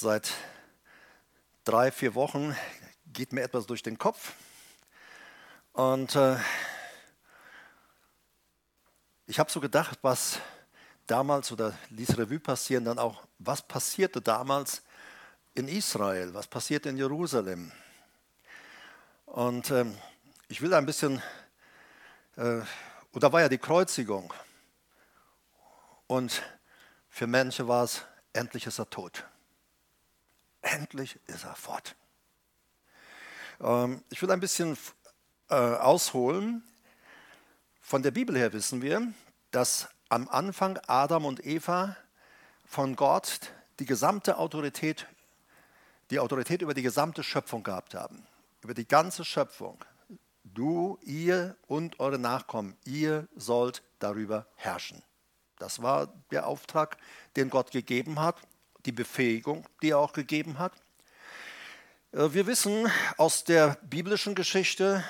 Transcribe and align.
Seit 0.00 0.32
drei, 1.64 1.90
vier 1.90 2.14
Wochen 2.14 2.56
geht 3.06 3.32
mir 3.32 3.42
etwas 3.42 3.66
durch 3.66 3.82
den 3.82 3.98
Kopf. 3.98 4.34
Und 5.72 6.14
äh, 6.14 6.36
ich 9.26 9.40
habe 9.40 9.50
so 9.50 9.58
gedacht, 9.58 9.98
was 10.02 10.38
damals 11.08 11.50
oder 11.50 11.76
ließ 11.90 12.16
Revue 12.16 12.38
passieren, 12.38 12.84
dann 12.84 13.00
auch, 13.00 13.24
was 13.40 13.60
passierte 13.60 14.20
damals 14.20 14.82
in 15.54 15.66
Israel, 15.66 16.32
was 16.32 16.46
passierte 16.46 16.90
in 16.90 16.96
Jerusalem. 16.96 17.72
Und 19.26 19.72
äh, 19.72 19.84
ich 20.46 20.60
will 20.62 20.74
ein 20.74 20.86
bisschen, 20.86 21.20
äh, 22.36 22.60
und 23.10 23.24
da 23.24 23.32
war 23.32 23.40
ja 23.40 23.48
die 23.48 23.58
Kreuzigung. 23.58 24.32
Und 26.06 26.40
für 27.08 27.26
Menschen 27.26 27.66
war 27.66 27.82
es, 27.82 28.04
endlich 28.32 28.64
ist 28.64 28.78
er 28.78 28.88
tot. 28.88 29.24
Endlich 30.62 31.18
ist 31.26 31.44
er 31.44 31.54
fort. 31.54 31.96
Ähm, 33.60 34.02
ich 34.10 34.20
will 34.22 34.30
ein 34.30 34.40
bisschen 34.40 34.76
äh, 35.48 35.54
ausholen. 35.54 36.62
Von 37.80 38.02
der 38.02 38.10
Bibel 38.10 38.36
her 38.36 38.52
wissen 38.52 38.82
wir, 38.82 39.12
dass 39.50 39.88
am 40.08 40.28
Anfang 40.28 40.78
Adam 40.86 41.24
und 41.24 41.44
Eva 41.44 41.96
von 42.66 42.96
Gott 42.96 43.52
die 43.78 43.86
gesamte 43.86 44.38
Autorität, 44.38 45.06
die 46.10 46.18
Autorität 46.18 46.62
über 46.62 46.74
die 46.74 46.82
gesamte 46.82 47.22
Schöpfung 47.22 47.62
gehabt 47.62 47.94
haben. 47.94 48.26
Über 48.62 48.74
die 48.74 48.86
ganze 48.86 49.24
Schöpfung. 49.24 49.84
Du, 50.44 50.98
ihr 51.02 51.56
und 51.66 52.00
eure 52.00 52.18
Nachkommen, 52.18 52.76
ihr 52.84 53.28
sollt 53.36 53.82
darüber 53.98 54.46
herrschen. 54.56 55.02
Das 55.58 55.82
war 55.82 56.08
der 56.30 56.46
Auftrag, 56.46 56.96
den 57.36 57.50
Gott 57.50 57.70
gegeben 57.70 58.20
hat 58.20 58.36
die 58.88 58.92
Befähigung, 58.92 59.66
die 59.82 59.90
er 59.90 59.98
auch 59.98 60.14
gegeben 60.14 60.58
hat. 60.58 60.72
Äh, 62.12 62.32
wir 62.32 62.46
wissen 62.46 62.90
aus 63.18 63.44
der 63.44 63.76
biblischen 63.82 64.34
Geschichte 64.34 65.04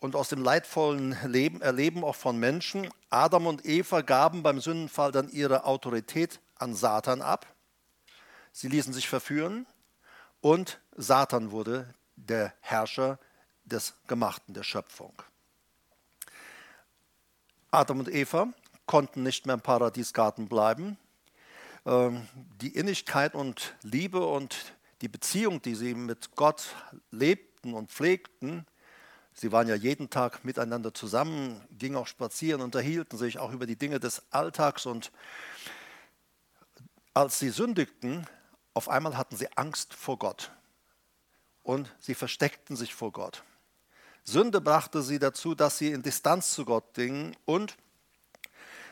und 0.00 0.16
aus 0.16 0.30
dem 0.30 0.42
leidvollen 0.42 1.14
Leben, 1.26 1.60
Erleben 1.60 2.04
auch 2.04 2.16
von 2.16 2.38
Menschen, 2.38 2.88
Adam 3.10 3.46
und 3.46 3.66
Eva 3.66 4.00
gaben 4.00 4.42
beim 4.42 4.60
Sündenfall 4.60 5.12
dann 5.12 5.28
ihre 5.28 5.64
Autorität 5.64 6.40
an 6.54 6.74
Satan 6.74 7.20
ab. 7.20 7.46
Sie 8.50 8.68
ließen 8.68 8.94
sich 8.94 9.10
verführen 9.10 9.66
und 10.40 10.80
Satan 10.96 11.50
wurde 11.50 11.92
der 12.16 12.54
Herrscher 12.60 13.18
des 13.66 13.92
Gemachten, 14.06 14.54
der 14.54 14.62
Schöpfung. 14.62 15.12
Adam 17.70 17.98
und 17.98 18.08
Eva 18.08 18.48
konnten 18.86 19.22
nicht 19.22 19.44
mehr 19.44 19.56
im 19.56 19.60
Paradiesgarten 19.60 20.48
bleiben. 20.48 20.96
Ähm, 21.86 22.26
die 22.60 22.74
Innigkeit 22.74 23.36
und 23.36 23.76
Liebe 23.82 24.26
und 24.26 24.74
die 25.02 25.08
Beziehung, 25.08 25.62
die 25.62 25.76
sie 25.76 25.94
mit 25.94 26.34
Gott 26.34 26.74
lebten 27.12 27.74
und 27.74 27.92
pflegten, 27.92 28.66
sie 29.34 29.52
waren 29.52 29.68
ja 29.68 29.76
jeden 29.76 30.10
Tag 30.10 30.44
miteinander 30.44 30.92
zusammen, 30.92 31.64
gingen 31.70 31.94
auch 31.94 32.08
spazieren, 32.08 32.60
unterhielten 32.60 33.16
sich 33.16 33.38
auch 33.38 33.52
über 33.52 33.66
die 33.66 33.76
Dinge 33.76 34.00
des 34.00 34.24
Alltags 34.32 34.84
und 34.84 35.12
als 37.14 37.38
sie 37.38 37.50
sündigten, 37.50 38.26
auf 38.74 38.88
einmal 38.88 39.16
hatten 39.16 39.36
sie 39.36 39.56
Angst 39.56 39.94
vor 39.94 40.18
Gott 40.18 40.50
und 41.62 41.94
sie 42.00 42.14
versteckten 42.14 42.74
sich 42.74 42.96
vor 42.96 43.12
Gott. 43.12 43.44
Sünde 44.24 44.60
brachte 44.60 45.02
sie 45.02 45.20
dazu, 45.20 45.54
dass 45.54 45.78
sie 45.78 45.92
in 45.92 46.02
Distanz 46.02 46.52
zu 46.52 46.64
Gott 46.64 46.94
gingen 46.94 47.36
und 47.44 47.76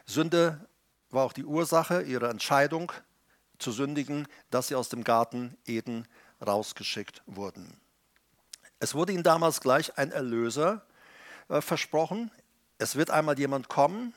Sünde 0.07 0.69
war 1.15 1.25
auch 1.25 1.33
die 1.33 1.45
Ursache 1.45 2.03
ihrer 2.03 2.31
Entscheidung 2.31 2.93
zu 3.59 3.73
sündigen, 3.73 4.29
dass 4.51 4.69
sie 4.69 4.75
aus 4.75 4.89
dem 4.89 5.05
Garten 5.05 5.57
Eden 5.65 6.07
rausgeschickt 6.45 7.23
wurden. 7.27 7.81
Es 8.81 8.95
wurde 8.95 9.13
ihnen 9.13 9.23
damals 9.23 9.61
gleich 9.61 9.97
ein 9.97 10.13
Erlöser 10.13 10.85
äh, 11.49 11.61
versprochen. 11.61 12.31
Es 12.79 12.97
wird 12.97 13.11
einmal 13.11 13.39
jemand 13.39 13.69
kommen, 13.69 14.13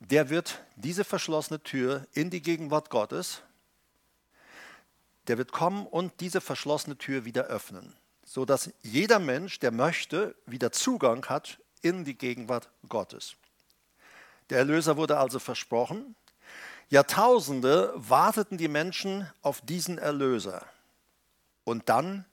der 0.00 0.30
wird 0.30 0.62
diese 0.76 1.04
verschlossene 1.04 1.62
Tür 1.62 2.06
in 2.12 2.30
die 2.30 2.42
Gegenwart 2.42 2.90
Gottes, 2.90 3.42
der 5.26 5.38
wird 5.38 5.52
kommen 5.52 5.86
und 5.86 6.20
diese 6.20 6.40
verschlossene 6.40 6.96
Tür 6.96 7.24
wieder 7.24 7.44
öffnen, 7.44 7.94
sodass 8.24 8.70
jeder 8.82 9.18
Mensch, 9.18 9.58
der 9.58 9.70
möchte, 9.70 10.34
wieder 10.46 10.72
Zugang 10.72 11.24
hat 11.26 11.58
in 11.82 12.04
die 12.04 12.16
Gegenwart 12.16 12.70
Gottes. 12.88 13.36
Der 14.50 14.58
Erlöser 14.58 14.96
wurde 14.96 15.18
also 15.18 15.38
versprochen. 15.38 16.16
Jahrtausende 16.88 17.92
warteten 17.94 18.56
die 18.56 18.68
Menschen 18.68 19.30
auf 19.42 19.60
diesen 19.60 19.98
Erlöser. 19.98 20.64
Und 21.64 21.88
dann 21.88 22.24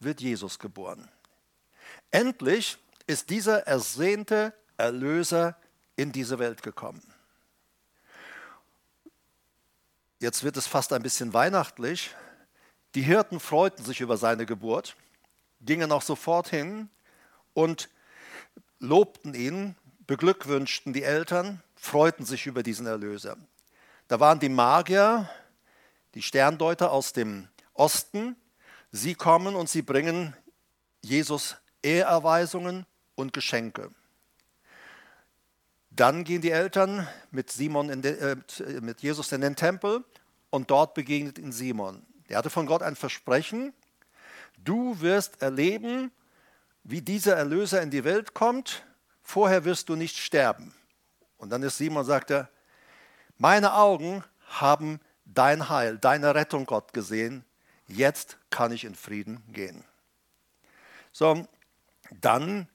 wird 0.00 0.20
Jesus 0.20 0.58
geboren. 0.58 1.08
Endlich 2.10 2.78
ist 3.06 3.30
dieser 3.30 3.66
ersehnte 3.66 4.52
Erlöser 4.76 5.56
in 5.96 6.10
diese 6.10 6.38
Welt 6.38 6.62
gekommen. 6.62 7.02
Jetzt 10.18 10.44
wird 10.44 10.56
es 10.56 10.66
fast 10.66 10.92
ein 10.92 11.02
bisschen 11.02 11.32
weihnachtlich. 11.32 12.14
Die 12.94 13.02
Hirten 13.02 13.40
freuten 13.40 13.84
sich 13.84 14.00
über 14.00 14.16
seine 14.16 14.46
Geburt, 14.46 14.96
gingen 15.60 15.90
auch 15.92 16.02
sofort 16.02 16.48
hin 16.48 16.90
und 17.54 17.88
lobten 18.78 19.34
ihn, 19.34 19.76
beglückwünschten 20.06 20.92
die 20.92 21.02
Eltern, 21.02 21.62
freuten 21.74 22.24
sich 22.24 22.46
über 22.46 22.62
diesen 22.62 22.86
Erlöser. 22.86 23.36
Da 24.08 24.20
waren 24.20 24.40
die 24.40 24.48
Magier, 24.48 25.28
die 26.14 26.22
Sterndeuter 26.22 26.92
aus 26.92 27.12
dem 27.12 27.48
Osten. 27.72 28.36
Sie 28.90 29.14
kommen 29.14 29.54
und 29.54 29.68
sie 29.68 29.82
bringen 29.82 30.36
Jesus 31.00 31.56
Ehrerweisungen 31.82 32.86
und 33.14 33.32
Geschenke. 33.32 33.90
Dann 35.90 36.24
gehen 36.24 36.40
die 36.40 36.50
Eltern 36.50 37.06
mit, 37.30 37.50
Simon 37.50 37.88
den, 37.88 38.04
äh, 38.04 38.36
mit 38.80 39.02
Jesus 39.02 39.32
in 39.32 39.40
den 39.40 39.56
Tempel 39.56 40.04
und 40.50 40.70
dort 40.70 40.94
begegnet 40.94 41.38
ihn 41.38 41.52
Simon. 41.52 42.02
Er 42.28 42.38
hatte 42.38 42.50
von 42.50 42.66
Gott 42.66 42.82
ein 42.82 42.96
Versprechen, 42.96 43.74
du 44.56 45.00
wirst 45.00 45.42
erleben, 45.42 46.10
wie 46.82 47.02
dieser 47.02 47.36
Erlöser 47.36 47.82
in 47.82 47.90
die 47.90 48.04
Welt 48.04 48.32
kommt 48.32 48.84
vorher 49.32 49.64
wirst 49.64 49.88
du 49.88 49.96
nicht 49.96 50.18
sterben. 50.18 50.74
Und 51.38 51.48
dann 51.48 51.62
ist 51.62 51.78
Simon, 51.78 52.04
sagt 52.04 52.30
er, 52.30 52.50
meine 53.38 53.72
Augen 53.74 54.22
haben 54.46 55.00
dein 55.24 55.70
Heil, 55.70 55.96
deine 55.96 56.34
Rettung 56.34 56.66
Gott 56.66 56.92
gesehen, 56.92 57.42
jetzt 57.86 58.36
kann 58.50 58.72
ich 58.72 58.84
in 58.84 58.94
Frieden 58.94 59.42
gehen. 59.48 59.84
So, 61.12 61.48
dann 62.20 62.68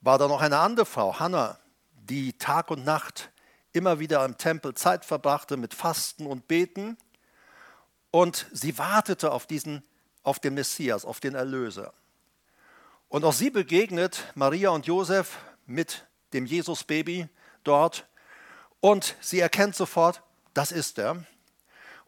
war 0.00 0.16
da 0.16 0.28
noch 0.28 0.40
eine 0.40 0.58
andere 0.58 0.86
Frau, 0.86 1.18
Hannah, 1.18 1.58
die 1.92 2.38
Tag 2.38 2.70
und 2.70 2.84
Nacht 2.84 3.32
immer 3.72 3.98
wieder 3.98 4.24
im 4.24 4.38
Tempel 4.38 4.74
Zeit 4.74 5.04
verbrachte 5.04 5.56
mit 5.56 5.74
Fasten 5.74 6.26
und 6.26 6.46
Beten. 6.46 6.96
Und 8.12 8.46
sie 8.52 8.78
wartete 8.78 9.32
auf 9.32 9.46
diesen, 9.46 9.82
auf 10.22 10.38
den 10.38 10.54
Messias, 10.54 11.04
auf 11.04 11.18
den 11.18 11.34
Erlöser. 11.34 11.92
Und 13.08 13.24
auch 13.24 13.32
sie 13.32 13.50
begegnet 13.50 14.24
Maria 14.36 14.70
und 14.70 14.86
Josef 14.86 15.36
mit 15.66 16.06
dem 16.32 16.46
Jesus-Baby 16.46 17.28
dort 17.64 18.06
und 18.80 19.16
sie 19.20 19.40
erkennt 19.40 19.74
sofort, 19.74 20.22
das 20.54 20.72
ist 20.72 20.98
er. 20.98 21.24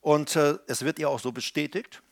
Und 0.01 0.37
äh, 0.37 0.59
es 0.67 0.85
wird 0.85 0.99
ihr 0.99 1.11
auch 1.11 1.21
so 1.21 1.33
bestätigt. 1.33 2.03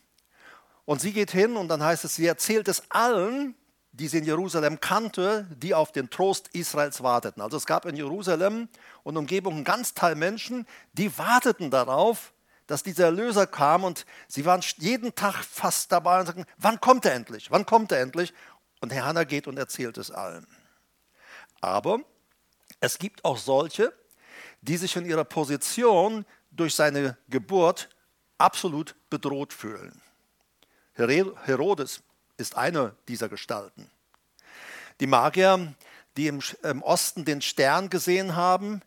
Und 0.85 1.01
sie 1.01 1.13
geht 1.13 1.31
hin 1.31 1.57
und 1.57 1.67
dann 1.67 1.83
heißt 1.83 2.05
es, 2.05 2.15
sie 2.15 2.27
erzählt 2.27 2.67
es 2.67 2.83
allen, 2.91 3.55
die 3.91 4.07
sie 4.07 4.19
in 4.19 4.25
Jerusalem 4.25 4.79
kannte, 4.79 5.47
die 5.55 5.73
auf 5.73 5.91
den 5.91 6.09
Trost 6.09 6.49
Israels 6.53 7.01
warteten. 7.01 7.41
Also 7.41 7.57
es 7.57 7.65
gab 7.65 7.85
in 7.85 7.95
Jerusalem 7.95 8.69
und 9.03 9.17
Umgebung 9.17 9.55
einen 9.55 9.63
ganz 9.63 9.93
Teil 9.93 10.15
Menschen, 10.15 10.67
die 10.93 11.17
warteten 11.17 11.71
darauf, 11.71 12.33
dass 12.67 12.83
dieser 12.83 13.05
Erlöser 13.05 13.47
kam 13.47 13.83
und 13.83 14.05
sie 14.27 14.45
waren 14.45 14.61
jeden 14.77 15.15
Tag 15.15 15.35
fast 15.43 15.91
dabei 15.91 16.19
und 16.19 16.27
sagten, 16.27 16.45
wann 16.57 16.79
kommt 16.79 17.05
er 17.05 17.13
endlich? 17.13 17.49
Wann 17.49 17.65
kommt 17.65 17.91
er 17.91 18.01
endlich? 18.01 18.33
Und 18.81 18.93
Herr 18.93 19.05
Hannah 19.05 19.23
geht 19.23 19.47
und 19.47 19.57
erzählt 19.57 19.97
es 19.97 20.11
allen. 20.11 20.45
Aber 21.61 21.99
es 22.79 22.99
gibt 22.99 23.25
auch 23.25 23.37
solche, 23.37 23.93
die 24.61 24.77
sich 24.77 24.95
in 24.95 25.05
ihrer 25.05 25.23
Position 25.23 26.25
durch 26.51 26.75
seine 26.75 27.17
Geburt 27.29 27.89
absolut 28.37 28.95
bedroht 29.09 29.53
fühlen. 29.53 30.01
Herodes 30.95 32.01
ist 32.37 32.55
eine 32.55 32.95
dieser 33.07 33.29
Gestalten. 33.29 33.89
Die 34.99 35.07
Magier, 35.07 35.75
die 36.17 36.27
im, 36.27 36.41
Osten 36.81 37.25
den 37.25 37.41
Stern 37.41 37.89
gesehen 37.89 38.35
haben 38.35 38.81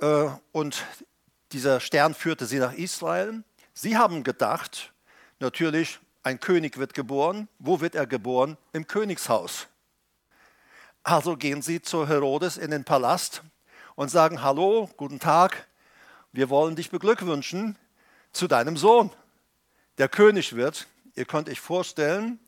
äh, 0.00 0.28
und 0.52 0.84
dieser 1.52 1.78
Stern 1.78 2.14
führte 2.14 2.46
sie 2.46 2.58
nach 2.58 2.72
Israel, 2.72 3.44
sie 3.72 3.96
haben 3.96 4.24
gedacht, 4.24 4.92
natürlich, 5.38 6.00
ein 6.24 6.40
König 6.40 6.76
wird 6.76 6.92
geboren. 6.92 7.46
Wo 7.60 7.80
wird 7.80 7.94
er 7.94 8.04
geboren? 8.04 8.56
Im 8.72 8.88
Königshaus. 8.88 9.68
Also 11.08 11.36
gehen 11.36 11.62
sie 11.62 11.80
zu 11.80 12.08
Herodes 12.08 12.56
in 12.56 12.72
den 12.72 12.82
Palast 12.82 13.42
und 13.94 14.10
sagen, 14.10 14.42
hallo, 14.42 14.90
guten 14.96 15.20
Tag, 15.20 15.68
wir 16.32 16.50
wollen 16.50 16.74
dich 16.74 16.90
beglückwünschen 16.90 17.78
zu 18.32 18.48
deinem 18.48 18.76
Sohn. 18.76 19.12
der 19.98 20.08
König 20.08 20.56
wird. 20.56 20.88
Ihr 21.14 21.24
könnt 21.24 21.48
euch 21.48 21.60
vorstellen, 21.60 22.40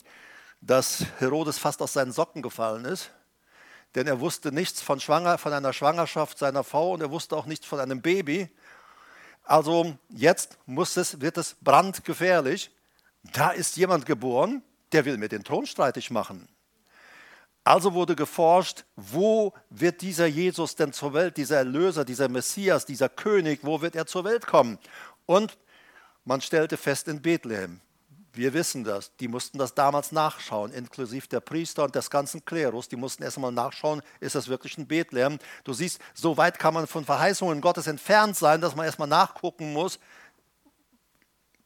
dass 0.61 1.05
Herodes 1.21 1.57
fast 1.57 1.81
aus 1.83 1.93
seinen 1.93 2.11
Socken 2.11 2.43
gefallen 2.43 2.85
ist, 2.85 3.13
denn 3.95 4.09
er 4.09 4.19
wusste 4.19 4.51
nichts 4.51 4.83
von, 4.83 4.99
Schwanger, 4.99 5.39
von 5.39 5.53
einer 5.53 5.73
Schwangerschaft 5.73 6.37
seiner 6.37 6.65
Frau 6.65 6.95
und 6.95 7.01
er 7.01 7.13
wusste 7.13 7.37
auch 7.37 7.47
nichts 7.47 7.65
von 7.65 7.79
einem 7.79 8.03
Baby. 8.03 8.51
Also 9.45 9.97
jetzt 10.09 10.59
muss 10.67 10.97
es, 10.97 11.21
wird 11.21 11.39
es 11.39 11.55
brandgefährlich. 11.61 12.73
Da 13.23 13.51
ist 13.51 13.77
jemand 13.77 14.05
geboren, 14.05 14.65
der 14.91 15.05
will 15.05 15.17
mir 15.17 15.29
den 15.29 15.45
Thron 15.45 15.65
streitig 15.65 16.11
machen. 16.11 16.49
Also 17.69 17.93
wurde 17.93 18.17
geforscht, 18.17 18.87
wo 18.97 19.53
wird 19.69 20.01
dieser 20.01 20.25
Jesus 20.25 20.75
denn 20.75 20.95
zur 20.95 21.13
Welt, 21.13 21.37
dieser 21.37 21.59
Erlöser, 21.59 22.07
dieser 22.07 22.31
Messias, 22.31 22.87
dieser 22.87 23.11
König, 23.11 23.61
wo 23.63 23.83
wird 23.83 23.95
er 23.95 24.07
zur 24.07 24.25
Welt 24.25 24.47
kommen? 24.47 24.79
Und 25.27 25.59
man 26.25 26.41
stellte 26.41 26.79
fest 26.79 27.09
in 27.09 27.21
Bethlehem. 27.21 27.83
Wir 28.33 28.55
wissen 28.55 28.85
das. 28.85 29.15
Die 29.17 29.29
mussten 29.29 29.59
das 29.59 29.75
damals 29.75 30.13
nachschauen, 30.13 30.73
inklusive 30.73 31.29
der 31.29 31.41
Priester 31.41 31.85
und 31.85 31.95
des 31.95 32.09
ganzen 32.09 32.43
Klerus. 32.43 32.89
Die 32.89 32.97
mussten 32.97 33.23
erst 33.23 33.37
einmal 33.37 33.53
nachschauen, 33.53 34.01
ist 34.21 34.35
das 34.35 34.49
wirklich 34.49 34.79
in 34.79 34.87
Bethlehem? 34.87 35.39
Du 35.65 35.75
siehst, 35.75 36.01
so 36.15 36.39
weit 36.39 36.59
kann 36.59 36.73
man 36.73 36.87
von 36.87 37.05
Verheißungen 37.05 37.61
Gottes 37.61 37.87
entfernt 37.87 38.35
sein, 38.35 38.63
dass 38.63 38.77
man 38.77 38.87
erstmal 38.87 39.09
nachgucken 39.09 39.75
muss, 39.75 39.99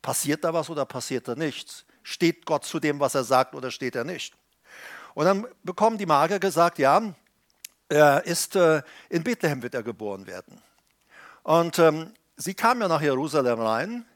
passiert 0.02 0.42
da 0.42 0.52
was 0.52 0.68
oder 0.68 0.84
passiert 0.84 1.28
da 1.28 1.36
nichts? 1.36 1.84
Steht 2.02 2.44
Gott 2.44 2.64
zu 2.64 2.80
dem, 2.80 2.98
was 2.98 3.14
er 3.14 3.22
sagt 3.22 3.54
oder 3.54 3.70
steht 3.70 3.94
er 3.94 4.02
nicht? 4.02 4.34
Und 5.14 5.24
dann 5.24 5.46
bekommen 5.62 5.98
die 5.98 6.06
Magier 6.06 6.38
gesagt, 6.38 6.78
ja, 6.78 7.14
er 7.88 8.24
ist, 8.24 8.56
äh, 8.56 8.82
in 9.10 9.22
Bethlehem 9.22 9.62
wird 9.62 9.74
er 9.74 9.82
geboren 9.82 10.26
werden. 10.26 10.62
Und 11.42 11.78
ähm, 11.78 12.14
sie 12.36 12.54
kamen 12.54 12.80
ja 12.80 12.88
nach 12.88 13.02
Jerusalem 13.02 13.60
rein. 13.60 14.06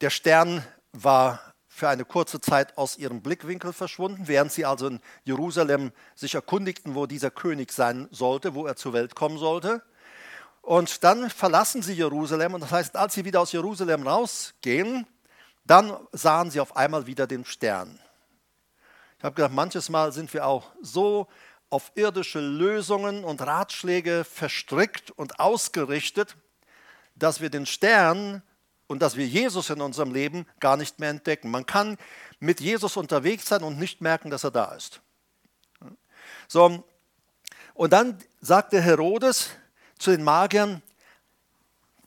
Der 0.00 0.10
Stern 0.10 0.64
war 0.92 1.40
für 1.66 1.88
eine 1.88 2.04
kurze 2.04 2.40
Zeit 2.40 2.76
aus 2.76 2.96
ihrem 2.96 3.22
Blickwinkel 3.22 3.72
verschwunden, 3.72 4.26
während 4.26 4.50
sie 4.50 4.64
also 4.64 4.88
in 4.88 5.00
Jerusalem 5.24 5.92
sich 6.14 6.34
erkundigten, 6.34 6.94
wo 6.94 7.06
dieser 7.06 7.30
König 7.30 7.72
sein 7.72 8.08
sollte, 8.10 8.54
wo 8.54 8.66
er 8.66 8.76
zur 8.76 8.94
Welt 8.94 9.14
kommen 9.14 9.38
sollte. 9.38 9.82
Und 10.62 11.04
dann 11.04 11.30
verlassen 11.30 11.82
sie 11.82 11.92
Jerusalem 11.92 12.54
und 12.54 12.62
das 12.62 12.72
heißt, 12.72 12.96
als 12.96 13.14
sie 13.14 13.24
wieder 13.24 13.40
aus 13.40 13.52
Jerusalem 13.52 14.06
rausgehen, 14.06 15.06
dann 15.64 15.96
sahen 16.12 16.50
sie 16.50 16.60
auf 16.60 16.76
einmal 16.76 17.06
wieder 17.06 17.26
den 17.26 17.44
Stern. 17.44 18.00
Ich 19.18 19.24
habe 19.24 19.34
gedacht, 19.34 19.52
manches 19.52 19.88
Mal 19.88 20.12
sind 20.12 20.32
wir 20.32 20.46
auch 20.46 20.70
so 20.80 21.26
auf 21.70 21.90
irdische 21.96 22.38
Lösungen 22.38 23.24
und 23.24 23.42
Ratschläge 23.42 24.22
verstrickt 24.24 25.10
und 25.10 25.40
ausgerichtet, 25.40 26.36
dass 27.16 27.40
wir 27.40 27.50
den 27.50 27.66
Stern 27.66 28.42
und 28.86 29.02
dass 29.02 29.16
wir 29.16 29.26
Jesus 29.26 29.70
in 29.70 29.80
unserem 29.80 30.12
Leben 30.12 30.46
gar 30.60 30.76
nicht 30.76 31.00
mehr 31.00 31.10
entdecken. 31.10 31.50
Man 31.50 31.66
kann 31.66 31.98
mit 32.38 32.60
Jesus 32.60 32.96
unterwegs 32.96 33.46
sein 33.46 33.64
und 33.64 33.76
nicht 33.76 34.00
merken, 34.00 34.30
dass 34.30 34.44
er 34.44 34.52
da 34.52 34.66
ist. 34.66 35.00
So, 36.46 36.84
und 37.74 37.92
dann 37.92 38.18
sagte 38.40 38.80
Herodes 38.80 39.50
zu 39.98 40.12
den 40.12 40.22
Magiern, 40.22 40.80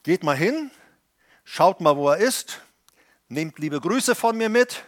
geht 0.02 0.24
mal 0.24 0.36
hin, 0.36 0.70
schaut 1.44 1.82
mal, 1.82 1.94
wo 1.94 2.08
er 2.08 2.16
ist, 2.16 2.62
nehmt 3.28 3.58
liebe 3.58 3.80
Grüße 3.82 4.14
von 4.14 4.36
mir 4.38 4.48
mit 4.48 4.82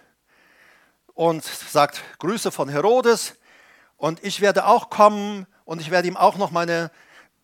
und 1.15 1.45
sagt 1.45 2.03
Grüße 2.19 2.51
von 2.51 2.69
Herodes 2.69 3.35
und 3.97 4.23
ich 4.23 4.41
werde 4.41 4.67
auch 4.67 4.91
kommen 4.91 5.47
und 5.65 5.81
ich 5.81 5.91
werde 5.91 6.09
ihm 6.09 6.17
auch 6.17 6.37
noch 6.37 6.51
meine 6.51 6.91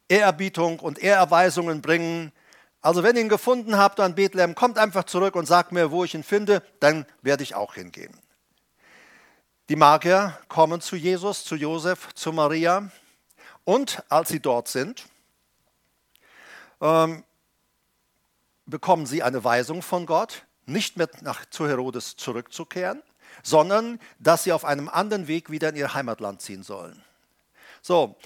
Ehrerbietung 0.09 0.81
und 0.81 0.99
Ehrerweisungen 0.99 1.81
bringen. 1.81 2.33
Also 2.81 3.03
wenn 3.03 3.17
ihr 3.17 3.23
ihn 3.23 3.29
gefunden 3.29 3.79
habt 3.79 4.01
an 4.01 4.15
Bethlehem, 4.15 4.55
kommt 4.55 4.77
einfach 4.77 5.05
zurück 5.05 5.37
und 5.37 5.47
sagt 5.47 5.73
mir, 5.73 5.91
wo 5.91 6.05
ich 6.05 6.15
ihn 6.15 6.25
finde, 6.25 6.63
dann 6.81 7.07
werde 7.23 7.43
ich 7.43 7.55
auch 7.55 7.75
hingehen. 7.75 8.15
Die 9.69 9.77
Magier 9.77 10.37
kommen 10.49 10.81
zu 10.81 10.97
Jesus, 10.97 11.45
zu 11.45 11.55
Josef, 11.55 12.13
zu 12.15 12.33
Maria 12.33 12.91
und 13.65 14.03
als 14.09 14.31
sie 14.31 14.41
dort 14.41 14.67
sind, 14.67 15.05
ähm, 16.81 17.23
bekommen 18.67 19.07
sie 19.07 19.23
eine 19.23 19.45
Weisung 19.45 19.83
von 19.83 20.07
Gott, 20.07 20.45
nicht 20.67 20.97
mehr 20.97 21.09
nach, 21.21 21.47
zu 21.47 21.69
Herodes 21.69 22.17
zurückzukehren, 22.17 23.03
sondern 23.43 23.99
dass 24.19 24.45
sie 24.45 24.53
auf 24.53 24.65
einem 24.65 24.89
anderen 24.89 25.29
Weg 25.29 25.51
wieder 25.51 25.71
in 25.71 25.77
ihr 25.77 25.95
Heimatland 25.95 26.41
ziehen 26.41 26.63
sollen. 26.63 27.03
So, 27.83 28.17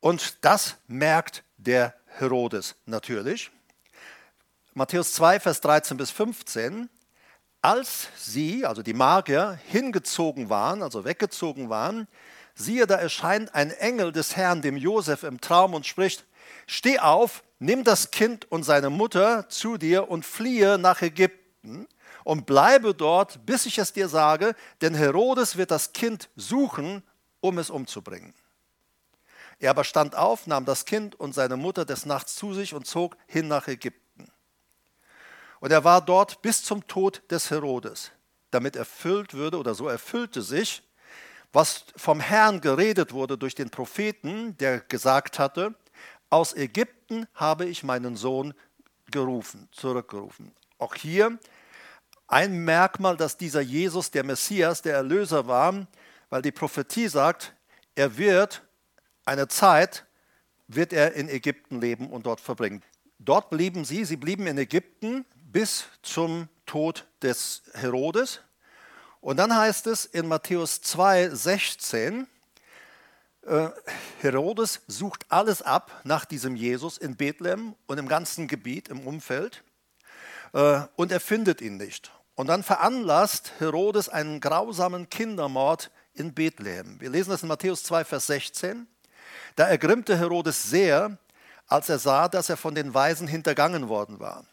und 0.00 0.44
das 0.44 0.76
merkt 0.88 1.44
der 1.56 1.94
Herodes 2.06 2.74
natürlich. 2.86 3.50
Matthäus 4.74 5.12
2, 5.12 5.40
Vers 5.40 5.60
13 5.60 5.96
bis 5.96 6.10
15. 6.10 6.88
Als 7.60 8.08
sie, 8.16 8.66
also 8.66 8.82
die 8.82 8.94
Magier, 8.94 9.58
hingezogen 9.68 10.48
waren, 10.50 10.82
also 10.82 11.04
weggezogen 11.04 11.68
waren, 11.68 12.08
siehe, 12.54 12.86
da 12.86 12.96
erscheint 12.96 13.54
ein 13.54 13.70
Engel 13.70 14.10
des 14.10 14.34
Herrn 14.36 14.62
dem 14.62 14.76
Josef 14.76 15.22
im 15.22 15.40
Traum 15.40 15.74
und 15.74 15.86
spricht: 15.86 16.24
Steh 16.66 16.98
auf, 16.98 17.44
nimm 17.58 17.84
das 17.84 18.10
Kind 18.10 18.50
und 18.50 18.64
seine 18.64 18.90
Mutter 18.90 19.48
zu 19.48 19.76
dir 19.76 20.10
und 20.10 20.26
fliehe 20.26 20.78
nach 20.78 21.02
Ägypten 21.02 21.86
und 22.24 22.46
bleibe 22.46 22.94
dort, 22.94 23.44
bis 23.46 23.66
ich 23.66 23.78
es 23.78 23.92
dir 23.92 24.08
sage, 24.08 24.54
denn 24.80 24.94
Herodes 24.94 25.56
wird 25.56 25.70
das 25.70 25.92
Kind 25.92 26.28
suchen, 26.36 27.02
um 27.40 27.58
es 27.58 27.70
umzubringen. 27.70 28.34
Er 29.58 29.70
aber 29.70 29.84
stand 29.84 30.16
auf, 30.16 30.46
nahm 30.46 30.64
das 30.64 30.84
Kind 30.84 31.18
und 31.18 31.34
seine 31.34 31.56
Mutter 31.56 31.84
des 31.84 32.04
Nachts 32.04 32.34
zu 32.34 32.52
sich 32.52 32.74
und 32.74 32.86
zog 32.86 33.16
hin 33.26 33.48
nach 33.48 33.68
Ägypten. 33.68 34.30
Und 35.60 35.70
er 35.70 35.84
war 35.84 36.04
dort 36.04 36.42
bis 36.42 36.64
zum 36.64 36.86
Tod 36.88 37.22
des 37.30 37.50
Herodes, 37.50 38.10
damit 38.50 38.74
erfüllt 38.74 39.34
würde, 39.34 39.58
oder 39.58 39.74
so 39.74 39.86
erfüllte 39.86 40.42
sich, 40.42 40.82
was 41.52 41.84
vom 41.96 42.18
Herrn 42.18 42.60
geredet 42.60 43.12
wurde 43.12 43.38
durch 43.38 43.54
den 43.54 43.70
Propheten, 43.70 44.56
der 44.56 44.80
gesagt 44.80 45.38
hatte, 45.38 45.74
aus 46.30 46.54
Ägypten 46.54 47.26
habe 47.34 47.66
ich 47.66 47.84
meinen 47.84 48.16
Sohn 48.16 48.54
gerufen, 49.10 49.68
zurückgerufen. 49.70 50.52
Auch 50.78 50.94
hier 50.94 51.38
ein 52.32 52.64
Merkmal, 52.64 53.18
dass 53.18 53.36
dieser 53.36 53.60
Jesus 53.60 54.10
der 54.10 54.24
Messias, 54.24 54.80
der 54.80 54.94
Erlöser 54.94 55.46
war, 55.46 55.86
weil 56.30 56.40
die 56.40 56.50
Prophetie 56.50 57.08
sagt, 57.08 57.54
er 57.94 58.16
wird 58.16 58.62
eine 59.26 59.48
Zeit, 59.48 60.06
wird 60.66 60.94
er 60.94 61.12
in 61.12 61.28
Ägypten 61.28 61.78
leben 61.78 62.08
und 62.10 62.24
dort 62.24 62.40
verbringen. 62.40 62.82
Dort 63.18 63.50
blieben 63.50 63.84
sie, 63.84 64.06
sie 64.06 64.16
blieben 64.16 64.46
in 64.46 64.56
Ägypten 64.56 65.26
bis 65.34 65.84
zum 66.00 66.48
Tod 66.64 67.06
des 67.20 67.64
Herodes. 67.74 68.40
Und 69.20 69.36
dann 69.36 69.54
heißt 69.54 69.86
es 69.86 70.06
in 70.06 70.26
Matthäus 70.26 70.80
2, 70.80 71.28
16, 71.28 72.26
äh, 73.42 73.68
Herodes 74.22 74.80
sucht 74.86 75.26
alles 75.28 75.60
ab 75.60 76.00
nach 76.04 76.24
diesem 76.24 76.56
Jesus 76.56 76.96
in 76.96 77.14
Bethlehem 77.14 77.74
und 77.86 77.98
im 77.98 78.08
ganzen 78.08 78.48
Gebiet, 78.48 78.88
im 78.88 79.06
Umfeld, 79.06 79.62
äh, 80.54 80.80
und 80.96 81.12
er 81.12 81.20
findet 81.20 81.60
ihn 81.60 81.76
nicht. 81.76 82.10
Und 82.34 82.46
dann 82.46 82.62
veranlasst 82.62 83.52
Herodes 83.58 84.08
einen 84.08 84.40
grausamen 84.40 85.10
Kindermord 85.10 85.90
in 86.14 86.34
Bethlehem. 86.34 87.00
Wir 87.00 87.10
lesen 87.10 87.30
das 87.30 87.42
in 87.42 87.48
Matthäus 87.48 87.82
2, 87.84 88.04
Vers 88.04 88.26
16. 88.26 88.86
Da 89.56 89.66
ergrimmte 89.66 90.16
Herodes 90.18 90.62
sehr, 90.62 91.18
als 91.66 91.88
er 91.88 91.98
sah, 91.98 92.28
dass 92.28 92.48
er 92.48 92.56
von 92.56 92.74
den 92.74 92.94
Weisen 92.94 93.28
hintergangen 93.28 93.88
worden 93.88 94.18
war. 94.18 94.44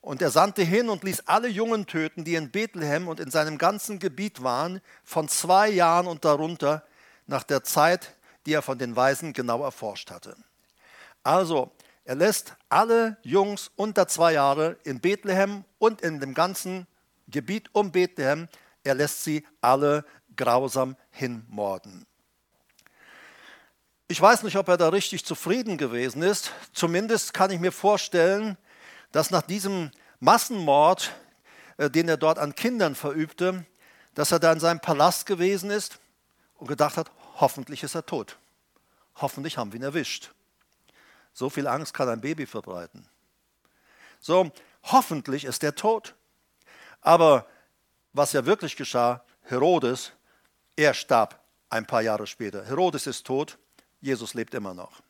Und 0.00 0.22
er 0.22 0.30
sandte 0.30 0.62
hin 0.62 0.88
und 0.88 1.04
ließ 1.04 1.24
alle 1.26 1.48
Jungen 1.48 1.86
töten, 1.86 2.24
die 2.24 2.34
in 2.34 2.50
Bethlehem 2.50 3.06
und 3.06 3.20
in 3.20 3.30
seinem 3.30 3.58
ganzen 3.58 3.98
Gebiet 3.98 4.42
waren, 4.42 4.80
von 5.04 5.28
zwei 5.28 5.68
Jahren 5.68 6.06
und 6.06 6.24
darunter, 6.24 6.84
nach 7.26 7.42
der 7.42 7.62
Zeit, 7.62 8.16
die 8.46 8.54
er 8.54 8.62
von 8.62 8.78
den 8.78 8.96
Weisen 8.96 9.32
genau 9.32 9.62
erforscht 9.62 10.10
hatte. 10.10 10.36
Also, 11.22 11.70
er 12.04 12.14
lässt 12.14 12.56
alle 12.70 13.18
Jungs 13.22 13.70
unter 13.76 14.08
zwei 14.08 14.32
Jahre 14.32 14.78
in 14.84 15.00
Bethlehem 15.00 15.64
und 15.78 16.00
in 16.00 16.18
dem 16.18 16.34
ganzen 16.34 16.86
Gebiet 17.30 17.68
um 17.72 17.92
Bethlehem, 17.92 18.48
er 18.84 18.94
lässt 18.94 19.24
sie 19.24 19.46
alle 19.60 20.04
grausam 20.36 20.96
hinmorden. 21.10 22.06
Ich 24.08 24.20
weiß 24.20 24.42
nicht, 24.42 24.56
ob 24.56 24.68
er 24.68 24.76
da 24.76 24.88
richtig 24.88 25.24
zufrieden 25.24 25.78
gewesen 25.78 26.22
ist. 26.22 26.52
Zumindest 26.72 27.32
kann 27.32 27.50
ich 27.50 27.60
mir 27.60 27.70
vorstellen, 27.70 28.56
dass 29.12 29.30
nach 29.30 29.42
diesem 29.42 29.92
Massenmord, 30.18 31.12
äh, 31.76 31.88
den 31.88 32.08
er 32.08 32.16
dort 32.16 32.38
an 32.38 32.54
Kindern 32.54 32.94
verübte, 32.94 33.64
dass 34.14 34.32
er 34.32 34.40
da 34.40 34.52
in 34.52 34.60
seinem 34.60 34.80
Palast 34.80 35.26
gewesen 35.26 35.70
ist 35.70 36.00
und 36.58 36.66
gedacht 36.66 36.96
hat, 36.96 37.10
hoffentlich 37.36 37.82
ist 37.82 37.94
er 37.94 38.04
tot. 38.04 38.36
Hoffentlich 39.16 39.56
haben 39.56 39.72
wir 39.72 39.78
ihn 39.78 39.84
erwischt. 39.84 40.32
So 41.32 41.48
viel 41.48 41.66
Angst 41.66 41.94
kann 41.94 42.08
ein 42.08 42.20
Baby 42.20 42.46
verbreiten. 42.46 43.06
So, 44.18 44.50
hoffentlich 44.84 45.44
ist 45.44 45.62
er 45.62 45.74
tot. 45.74 46.14
Aber 47.00 47.46
was 48.12 48.32
ja 48.32 48.44
wirklich 48.44 48.76
geschah, 48.76 49.24
Herodes, 49.42 50.12
er 50.76 50.94
starb 50.94 51.40
ein 51.68 51.86
paar 51.86 52.02
Jahre 52.02 52.26
später. 52.26 52.64
Herodes 52.64 53.06
ist 53.06 53.26
tot, 53.26 53.58
Jesus 54.00 54.34
lebt 54.34 54.54
immer 54.54 54.74
noch. 54.74 55.00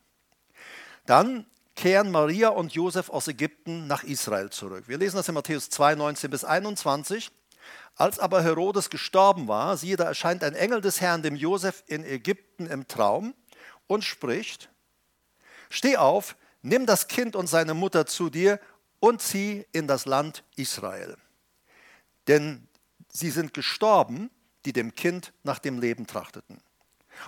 Dann 1.07 1.47
kehren 1.75 2.11
Maria 2.11 2.51
und 2.51 2.73
Josef 2.73 3.09
aus 3.09 3.29
Ägypten 3.29 3.87
nach 3.87 4.03
Israel 4.05 4.51
zurück. 4.51 4.85
Wir 4.87 4.99
lesen 4.99 5.17
das 5.17 5.29
in 5.29 5.35
Matthäus 5.35 5.71
2, 5.71 5.95
19 5.95 6.31
bis 6.31 6.45
21. 6.45 7.31
Als 7.97 8.19
aber 8.19 8.43
Herodes 8.43 8.91
gestorben 8.91 9.49
war, 9.49 9.77
siehe, 9.77 9.97
da 9.97 10.05
erscheint 10.05 10.45
ein 10.45 10.55
Engel 10.55 10.81
des 10.81 11.01
Herrn 11.01 11.23
dem 11.23 11.37
Josef 11.37 11.83
in 11.87 12.05
Ägypten 12.05 12.67
im 12.67 12.87
Traum 12.87 13.35
und 13.87 14.05
spricht: 14.05 14.71
Steh 15.69 15.97
auf, 15.97 16.37
nimm 16.63 16.87
das 16.87 17.09
Kind 17.09 17.37
und 17.37 17.47
seine 17.47 17.75
Mutter 17.75 18.07
zu 18.07 18.31
dir 18.31 18.61
und 19.01 19.23
zieh 19.23 19.67
in 19.73 19.87
das 19.87 20.07
Land 20.07 20.45
Israel. 20.57 21.17
Denn 22.29 22.69
sie 23.09 23.31
sind 23.31 23.55
gestorben, 23.55 24.31
die 24.65 24.73
dem 24.73 24.95
Kind 24.95 25.33
nach 25.43 25.59
dem 25.59 25.81
Leben 25.81 26.07
trachteten. 26.07 26.59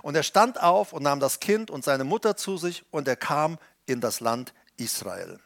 Und 0.03 0.15
er 0.15 0.23
stand 0.23 0.63
auf 0.63 0.93
und 0.93 1.03
nahm 1.03 1.21
das 1.21 1.41
Kind 1.41 1.71
und 1.71 1.85
seine 1.85 2.05
Mutter 2.05 2.37
zu 2.37 2.57
sich 2.57 2.85
und 2.91 3.09
er 3.09 3.17
kam 3.17 3.59
in 3.87 4.01
das 4.01 4.21
Land 4.21 4.55
Israel. 4.77 5.39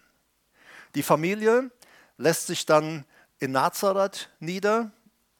Die 0.94 1.02
Familie 1.02 1.70
lässt 2.16 2.46
sich 2.46 2.66
dann 2.66 3.04
in 3.38 3.52
Nazareth 3.52 4.30
nieder, 4.40 4.92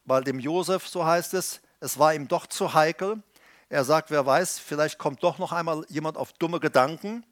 weil 0.05 0.25
dem 0.25 0.39
Josef, 0.39 0.87
so 0.89 1.05
heißt 1.05 1.35
es, 1.35 1.61
es 1.81 1.99
war 1.99 2.15
ihm 2.15 2.29
doch 2.29 2.47
zu 2.47 2.75
heikel. 2.75 3.23
Er 3.69 3.85
sagt, 3.85 4.11
wer 4.11 4.25
weiß, 4.25 4.59
vielleicht 4.59 4.99
kommt 4.99 5.23
doch 5.23 5.39
noch 5.39 5.53
einmal 5.53 5.85
jemand 5.89 6.17
auf 6.17 6.33
dumme 6.33 6.61
Gedanken 6.61 7.25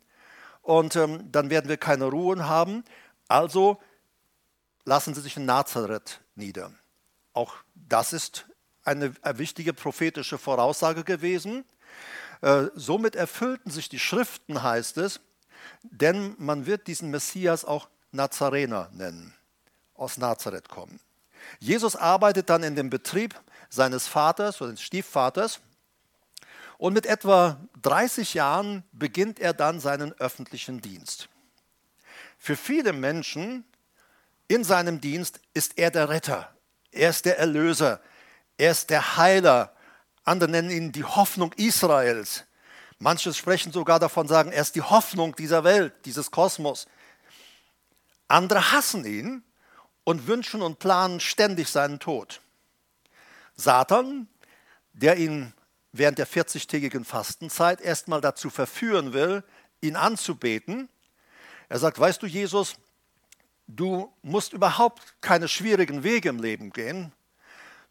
und 0.62 0.96
ähm, 0.96 1.30
dann 1.30 1.50
werden 1.50 1.68
wir 1.68 1.76
keine 1.76 2.06
Ruhe 2.06 2.46
haben. 2.46 2.84
Also 3.28 3.80
lassen 4.84 5.14
sie 5.14 5.20
sich 5.20 5.36
in 5.36 5.44
Nazareth 5.44 6.20
nieder. 6.36 6.72
Auch 7.32 7.54
das 7.74 8.12
ist 8.12 8.46
eine, 8.84 9.14
eine 9.22 9.38
wichtige 9.38 9.72
prophetische 9.72 10.38
Voraussage 10.38 11.04
gewesen. 11.04 11.64
Äh, 12.40 12.66
somit 12.74 13.16
erfüllten 13.16 13.70
sich 13.70 13.88
die 13.88 13.98
Schriften, 13.98 14.62
heißt 14.62 14.98
es, 14.98 15.20
denn 15.82 16.34
man 16.38 16.66
wird 16.66 16.86
diesen 16.86 17.10
Messias 17.10 17.64
auch 17.64 17.88
Nazarener 18.12 18.90
nennen, 18.92 19.34
aus 19.94 20.18
Nazareth 20.18 20.68
kommen. 20.68 21.00
Jesus 21.58 21.96
arbeitet 21.96 22.50
dann 22.50 22.62
in 22.62 22.76
dem 22.76 22.90
Betrieb 22.90 23.38
seines 23.68 24.06
Vaters 24.06 24.60
oder 24.60 24.72
des 24.72 24.82
Stiefvaters 24.82 25.60
und 26.78 26.92
mit 26.92 27.06
etwa 27.06 27.58
30 27.82 28.34
Jahren 28.34 28.84
beginnt 28.92 29.40
er 29.40 29.52
dann 29.52 29.80
seinen 29.80 30.12
öffentlichen 30.14 30.80
Dienst. 30.80 31.28
Für 32.38 32.56
viele 32.56 32.92
Menschen 32.92 33.64
in 34.48 34.64
seinem 34.64 35.00
Dienst 35.00 35.40
ist 35.54 35.78
er 35.78 35.90
der 35.90 36.08
Retter, 36.08 36.54
er 36.92 37.10
ist 37.10 37.24
der 37.24 37.38
Erlöser, 37.38 38.00
er 38.56 38.70
ist 38.70 38.90
der 38.90 39.16
Heiler. 39.16 39.74
Andere 40.24 40.50
nennen 40.50 40.70
ihn 40.70 40.92
die 40.92 41.04
Hoffnung 41.04 41.52
Israels. 41.54 42.44
Manche 42.98 43.34
sprechen 43.34 43.72
sogar 43.72 43.98
davon, 43.98 44.28
sagen, 44.28 44.52
er 44.52 44.62
ist 44.62 44.76
die 44.76 44.82
Hoffnung 44.82 45.34
dieser 45.36 45.64
Welt, 45.64 45.92
dieses 46.04 46.30
Kosmos. 46.30 46.86
Andere 48.28 48.72
hassen 48.72 49.04
ihn 49.04 49.42
und 50.04 50.26
wünschen 50.26 50.62
und 50.62 50.78
planen 50.78 51.20
ständig 51.20 51.68
seinen 51.68 51.98
Tod. 51.98 52.40
Satan, 53.56 54.28
der 54.92 55.16
ihn 55.16 55.52
während 55.92 56.18
der 56.18 56.26
40-tägigen 56.26 57.04
Fastenzeit 57.04 57.80
erstmal 57.80 58.20
dazu 58.20 58.50
verführen 58.50 59.12
will, 59.12 59.44
ihn 59.80 59.96
anzubeten. 59.96 60.88
Er 61.68 61.78
sagt, 61.78 61.98
weißt 61.98 62.22
du 62.22 62.26
Jesus, 62.26 62.76
du 63.66 64.12
musst 64.22 64.52
überhaupt 64.52 65.02
keine 65.20 65.48
schwierigen 65.48 66.02
Wege 66.02 66.28
im 66.28 66.40
Leben 66.40 66.72
gehen. 66.72 67.12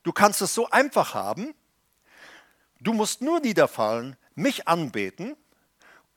Du 0.03 0.11
kannst 0.11 0.41
es 0.41 0.53
so 0.53 0.69
einfach 0.69 1.13
haben. 1.13 1.53
Du 2.79 2.93
musst 2.93 3.21
nur 3.21 3.39
niederfallen, 3.39 4.17
mich 4.35 4.67
anbeten. 4.67 5.35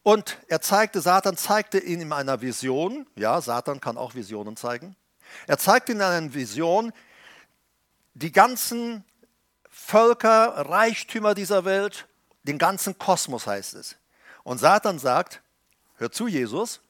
Und 0.02 0.38
er 0.48 0.60
zeigte, 0.60 1.00
Satan 1.00 1.36
zeigte 1.36 1.78
ihn 1.78 2.00
in 2.00 2.12
einer 2.12 2.40
Vision. 2.40 3.06
Ja, 3.16 3.40
Satan 3.40 3.80
kann 3.80 3.96
auch 3.96 4.14
Visionen 4.14 4.56
zeigen. 4.56 4.96
Er 5.46 5.58
zeigt 5.58 5.88
in 5.88 6.00
einer 6.00 6.32
Vision 6.34 6.92
die 8.14 8.32
ganzen 8.32 9.04
Völker, 9.68 10.68
Reichtümer 10.68 11.34
dieser 11.34 11.64
Welt, 11.64 12.06
den 12.44 12.58
ganzen 12.58 12.98
Kosmos 12.98 13.46
heißt 13.46 13.74
es. 13.74 13.96
Und 14.42 14.58
Satan 14.58 14.98
sagt, 14.98 15.42
hör 15.96 16.10
zu 16.10 16.28
Jesus, 16.28 16.80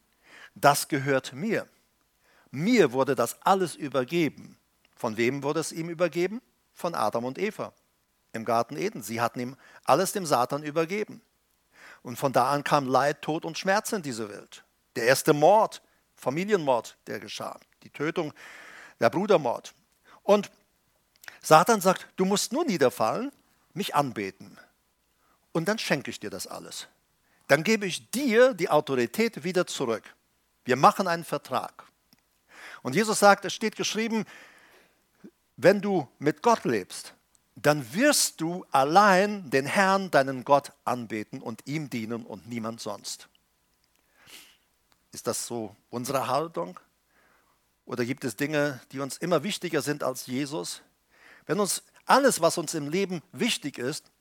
das 0.55 0.89
gehört 0.89 1.33
mir. 1.33 1.67
Mir 2.57 2.93
wurde 2.93 3.15
das 3.15 3.37
alles 3.43 3.75
übergeben. 3.75 4.57
Von 4.95 5.19
wem 5.19 5.43
wurde 5.43 5.61
es 5.61 5.73
ihm 5.73 5.91
übergeben? 5.91 6.41
Von 6.73 6.95
Adam 6.95 7.27
und 7.27 7.37
Eva 7.37 7.75
im 8.33 8.47
Garten 8.47 8.79
Eden. 8.79 9.03
Sie 9.03 9.21
hatten 9.21 9.41
ihm 9.41 9.57
alles 9.85 10.13
dem 10.13 10.25
Satan 10.25 10.63
übergeben. 10.63 11.21
Und 12.01 12.17
von 12.17 12.33
da 12.33 12.51
an 12.51 12.65
kam 12.65 12.89
Leid, 12.89 13.21
Tod 13.21 13.45
und 13.45 13.59
Schmerz 13.59 13.93
in 13.93 14.01
diese 14.01 14.31
Welt. 14.31 14.65
Der 14.95 15.05
erste 15.05 15.35
Mord, 15.35 15.83
Familienmord, 16.15 16.97
der 17.07 17.21
geschah 17.21 17.61
die 17.83 17.91
Tötung, 17.91 18.33
der 19.01 19.11
Brudermord. 19.11 19.75
Und 20.23 20.51
Satan 21.43 21.83
sagt, 21.83 22.09
du 22.17 22.25
musst 22.25 22.55
nur 22.55 22.65
niederfallen, 22.65 23.33
mich 23.75 23.95
anbeten. 23.95 24.57
Und 25.53 25.69
dann 25.69 25.79
schenke 25.79 26.11
ich 26.11 26.21
dir 26.21 26.31
das 26.31 26.47
alles. 26.47 26.89
Dann 27.49 27.65
gebe 27.65 27.85
ich 27.85 28.11
dir 28.11 28.55
die 28.55 28.71
Autorität 28.71 29.45
wieder 29.45 29.67
zurück. 29.67 30.05
Wir 30.65 30.77
machen 30.77 31.07
einen 31.07 31.25
Vertrag. 31.25 31.87
Und 32.87 32.95
Jesus 32.95 33.19
sagt, 33.19 33.45
es 33.45 33.53
steht 33.53 33.75
geschrieben, 33.75 34.25
wenn 35.57 35.81
du 35.81 36.07
mit 36.21 36.41
Gott 36.41 36.65
lebst, 36.65 37.15
dann 37.57 37.93
wirst 37.95 38.41
du 38.41 38.65
allein 38.71 39.51
den 39.51 39.67
Herrn, 39.67 40.09
deinen 40.13 40.45
Gott, 40.45 40.71
anbeten 40.85 41.43
und 41.43 41.67
ihm 41.67 41.91
dienen 41.91 42.25
und 42.25 42.47
niemand 42.47 42.81
sonst. 42.81 43.29
Ist 45.11 45.27
das 45.27 45.49
so 45.49 45.75
unsere 45.91 46.29
Haltung? 46.29 46.79
Oder 47.87 48.05
gibt 48.05 48.25
es 48.25 48.37
Dinge, 48.37 48.81
die 48.93 49.01
uns 49.01 49.17
immer 49.17 49.43
wichtiger 49.43 49.83
sind 49.83 50.05
als 50.05 50.29
Jesus? 50.29 50.81
Wenn 51.47 51.59
uns 51.59 51.83
alles, 52.05 52.41
was 52.41 52.57
uns 52.57 52.73
im 52.75 52.89
Leben 52.89 53.21
wichtig 53.33 53.79
ist, 53.79 54.13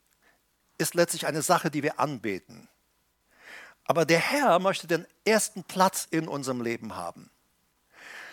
ist 0.79 0.95
letztlich 0.95 1.27
eine 1.27 1.43
Sache, 1.43 1.69
die 1.69 1.83
wir 1.83 1.99
anbeten. 1.99 2.67
Aber 3.83 4.05
der 4.05 4.17
Herr 4.17 4.57
möchte 4.57 4.87
den 4.87 5.05
ersten 5.23 5.63
Platz 5.63 6.07
in 6.09 6.27
unserem 6.27 6.61
Leben 6.61 6.95
haben. 6.95 7.29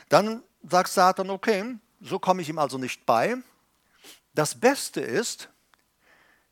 Dann 0.09 0.42
sagt 0.62 0.90
Satan, 0.90 1.30
okay, 1.30 1.76
so 2.00 2.18
komme 2.18 2.42
ich 2.42 2.49
ihm 2.49 2.59
also 2.59 2.78
nicht 2.78 3.06
bei. 3.06 3.37
Das 4.35 4.59
Beste 4.59 5.00
ist, 5.00 5.49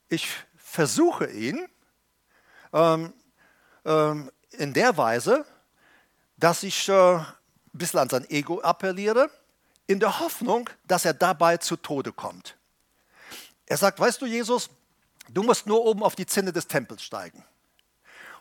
ich 0.09 0.29
versuche 0.57 1.31
ihn 1.31 1.67
ähm, 2.73 3.13
ähm, 3.85 4.31
in 4.51 4.73
der 4.73 4.97
Weise, 4.97 5.45
dass 6.37 6.63
ich 6.63 6.89
äh, 6.89 7.17
ein 7.17 7.27
bisschen 7.73 8.01
an 8.01 8.09
sein 8.09 8.29
Ego 8.31 8.61
appelliere, 8.61 9.31
in 9.87 10.01
der 10.01 10.21
Hoffnung, 10.21 10.71
dass 10.87 11.05
er 11.05 11.15
dabei 11.15 11.57
zu 11.57 11.77
Tode 11.77 12.13
kommt. 12.13 12.57
Er 13.67 13.77
sagt, 13.77 13.99
weißt 13.99 14.23
du, 14.23 14.27
Jesus, 14.27 14.71
du 15.29 15.43
musst 15.43 15.67
nur 15.67 15.85
oben 15.85 16.03
auf 16.03 16.15
die 16.15 16.27
Zinne 16.27 16.53
des 16.53 16.67
Tempels 16.67 17.03
steigen. 17.03 17.45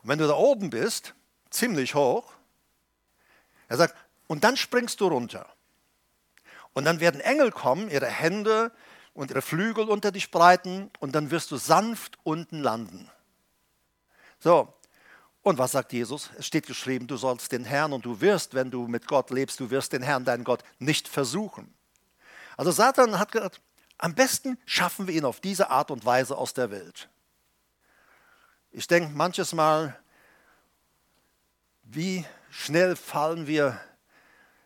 Und 0.02 0.10
wenn 0.10 0.20
du 0.20 0.28
da 0.28 0.36
oben 0.36 0.70
bist, 0.70 1.14
ziemlich 1.50 1.96
hoch, 1.96 2.32
er 3.68 3.78
sagt, 3.78 3.96
und 4.30 4.44
dann 4.44 4.56
springst 4.56 5.02
du 5.02 5.08
runter. 5.08 5.48
Und 6.74 6.86
dann 6.86 7.00
werden 7.00 7.20
Engel 7.20 7.52
kommen, 7.52 7.90
ihre 7.90 8.06
Hände 8.06 8.72
und 9.14 9.32
ihre 9.32 9.42
Flügel 9.42 9.90
unter 9.90 10.12
dich 10.12 10.30
breiten 10.30 10.92
und 11.00 11.14
dann 11.16 11.32
wirst 11.32 11.50
du 11.50 11.58
sanft 11.58 12.20
unten 12.24 12.62
landen. 12.62 13.10
So, 14.40 14.72
und 15.42 15.58
was 15.58 15.72
sagt 15.72 15.94
Jesus? 15.94 16.30
Es 16.38 16.46
steht 16.46 16.68
geschrieben, 16.68 17.08
du 17.08 17.18
sollst 17.18 17.52
den 17.52 17.66
Herrn 17.66 17.92
und 17.92 18.06
du 18.06 18.22
wirst, 18.22 18.54
wenn 18.54 18.70
du 18.70 18.88
mit 18.88 19.08
Gott 19.08 19.32
lebst, 19.32 19.60
du 19.60 19.72
wirst 19.72 19.94
den 19.94 20.04
Herrn, 20.04 20.26
deinen 20.26 20.44
Gott, 20.44 20.64
nicht 20.78 21.08
versuchen. 21.08 21.74
Also 22.56 22.72
Satan 22.72 23.18
hat 23.18 23.32
gesagt, 23.32 23.60
am 23.98 24.14
besten 24.14 24.60
schaffen 24.68 25.08
wir 25.08 25.16
ihn 25.16 25.26
auf 25.26 25.40
diese 25.40 25.72
Art 25.72 25.90
und 25.90 26.06
Weise 26.06 26.38
aus 26.38 26.54
der 26.54 26.70
Welt. 26.70 27.10
Ich 28.72 28.86
denke 28.86 29.12
manches 29.16 29.54
Mal, 29.54 30.00
wie 31.82 32.24
schnell 32.52 32.96
fallen 32.96 33.48
wir 33.48 33.82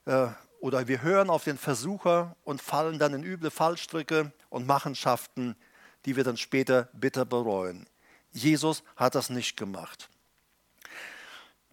oder 0.05 0.87
wir 0.87 1.01
hören 1.01 1.29
auf 1.29 1.43
den 1.43 1.57
Versucher 1.57 2.35
und 2.43 2.61
fallen 2.61 2.99
dann 2.99 3.13
in 3.13 3.23
üble 3.23 3.51
Fallstricke 3.51 4.31
und 4.49 4.67
Machenschaften, 4.67 5.55
die 6.05 6.15
wir 6.15 6.23
dann 6.23 6.37
später 6.37 6.89
bitter 6.93 7.25
bereuen. 7.25 7.87
Jesus 8.31 8.83
hat 8.95 9.15
das 9.15 9.29
nicht 9.29 9.57
gemacht. 9.57 10.09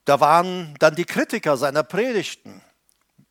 Da 0.04 0.20
waren 0.20 0.74
dann 0.78 0.94
die 0.94 1.04
Kritiker 1.04 1.56
seiner 1.56 1.82
Predigten. 1.82 2.62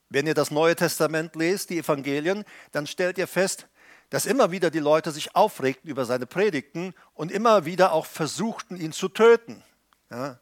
Wenn 0.09 0.27
ihr 0.27 0.33
das 0.33 0.49
Neue 0.49 0.75
Testament 0.75 1.35
lest, 1.35 1.69
die 1.69 1.79
Evangelien, 1.79 2.43
dann 2.71 2.87
stellt 2.87 3.17
ihr 3.17 3.27
fest, 3.27 3.67
dass 4.09 4.25
immer 4.25 4.51
wieder 4.51 4.71
die 4.71 4.79
Leute 4.79 5.11
sich 5.11 5.35
aufregten 5.35 5.89
über 5.89 6.05
seine 6.05 6.25
Predigten 6.25 6.93
und 7.13 7.31
immer 7.31 7.65
wieder 7.65 7.91
auch 7.91 8.05
versuchten, 8.05 8.75
ihn 8.75 8.91
zu 8.91 9.07
töten. 9.07 9.63
Ja. 10.09 10.39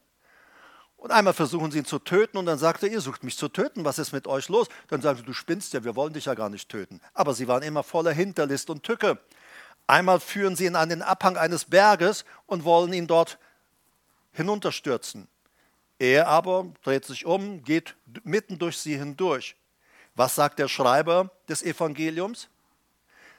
Und 0.98 1.10
einmal 1.10 1.32
versuchen 1.32 1.70
sie 1.70 1.78
ihn 1.78 1.84
zu 1.86 1.98
töten 1.98 2.36
und 2.36 2.46
dann 2.46 2.58
sagt 2.58 2.82
er, 2.82 2.90
ihr 2.90 3.00
sucht 3.00 3.24
mich 3.24 3.36
zu 3.36 3.48
töten, 3.48 3.84
was 3.84 3.98
ist 3.98 4.12
mit 4.12 4.26
euch 4.26 4.48
los? 4.48 4.68
Dann 4.88 5.00
sagen 5.00 5.18
sie, 5.18 5.24
du 5.24 5.32
spinnst 5.32 5.72
ja, 5.72 5.82
wir 5.84 5.96
wollen 5.96 6.12
dich 6.12 6.26
ja 6.26 6.34
gar 6.34 6.50
nicht 6.50 6.68
töten. 6.68 7.00
Aber 7.14 7.34
sie 7.34 7.48
waren 7.48 7.62
immer 7.62 7.82
voller 7.82 8.12
Hinterlist 8.12 8.68
und 8.68 8.82
Tücke. 8.82 9.18
Einmal 9.86 10.20
führen 10.20 10.56
sie 10.56 10.66
ihn 10.66 10.76
an 10.76 10.90
den 10.90 11.02
Abhang 11.02 11.36
eines 11.36 11.64
Berges 11.64 12.26
und 12.46 12.64
wollen 12.64 12.92
ihn 12.92 13.06
dort 13.06 13.38
hinunterstürzen. 14.32 15.28
Er 15.98 16.28
aber 16.28 16.66
dreht 16.82 17.04
sich 17.06 17.24
um, 17.24 17.62
geht 17.62 17.94
mitten 18.24 18.58
durch 18.58 18.76
sie 18.76 18.98
hindurch. 18.98 19.56
Was 20.14 20.34
sagt 20.34 20.58
der 20.58 20.68
Schreiber 20.68 21.30
des 21.48 21.62
Evangeliums? 21.62 22.48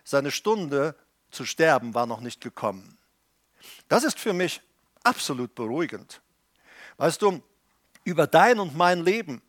seine 0.10 0.32
Stunde 0.32 0.96
zu 1.30 1.46
sterben 1.46 1.94
war 1.94 2.08
noch 2.08 2.20
nicht 2.20 2.42
gekommen. 2.42 2.98
Das 3.88 4.04
ist 4.04 4.20
für 4.20 4.34
mich 4.34 4.62
absolut 5.04 5.54
beruhigend. 5.54 6.22
Weißt 7.00 7.22
du, 7.22 7.41
über 8.03 8.27
dein 8.27 8.60
und 8.60 8.75
mein 8.75 9.06
Leben, 9.06 9.41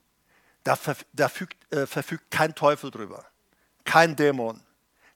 da, 0.62 0.78
da 1.12 1.28
fügt, 1.28 1.73
äh, 1.75 1.85
verfügt 1.85 2.30
kein 2.30 2.54
Teufel 2.54 2.92
drüber, 2.92 3.26
kein 3.85 4.14
Dämon, 4.14 4.62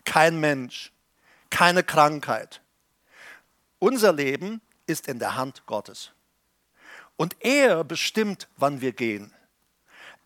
kein 0.05 0.41
Mensch, 0.41 0.93
keine 1.49 1.85
Krankheit. 1.85 2.61
Unser 3.79 4.13
Leben 4.13 4.61
ist 4.87 5.07
in 5.07 5.21
der 5.21 5.37
Hand 5.37 5.65
Gottes. 5.67 6.11
Und 7.17 7.37
er 7.39 7.85
bestimmt, 7.85 8.49
wann 8.57 8.81
wir 8.81 8.93
gehen. 8.93 9.33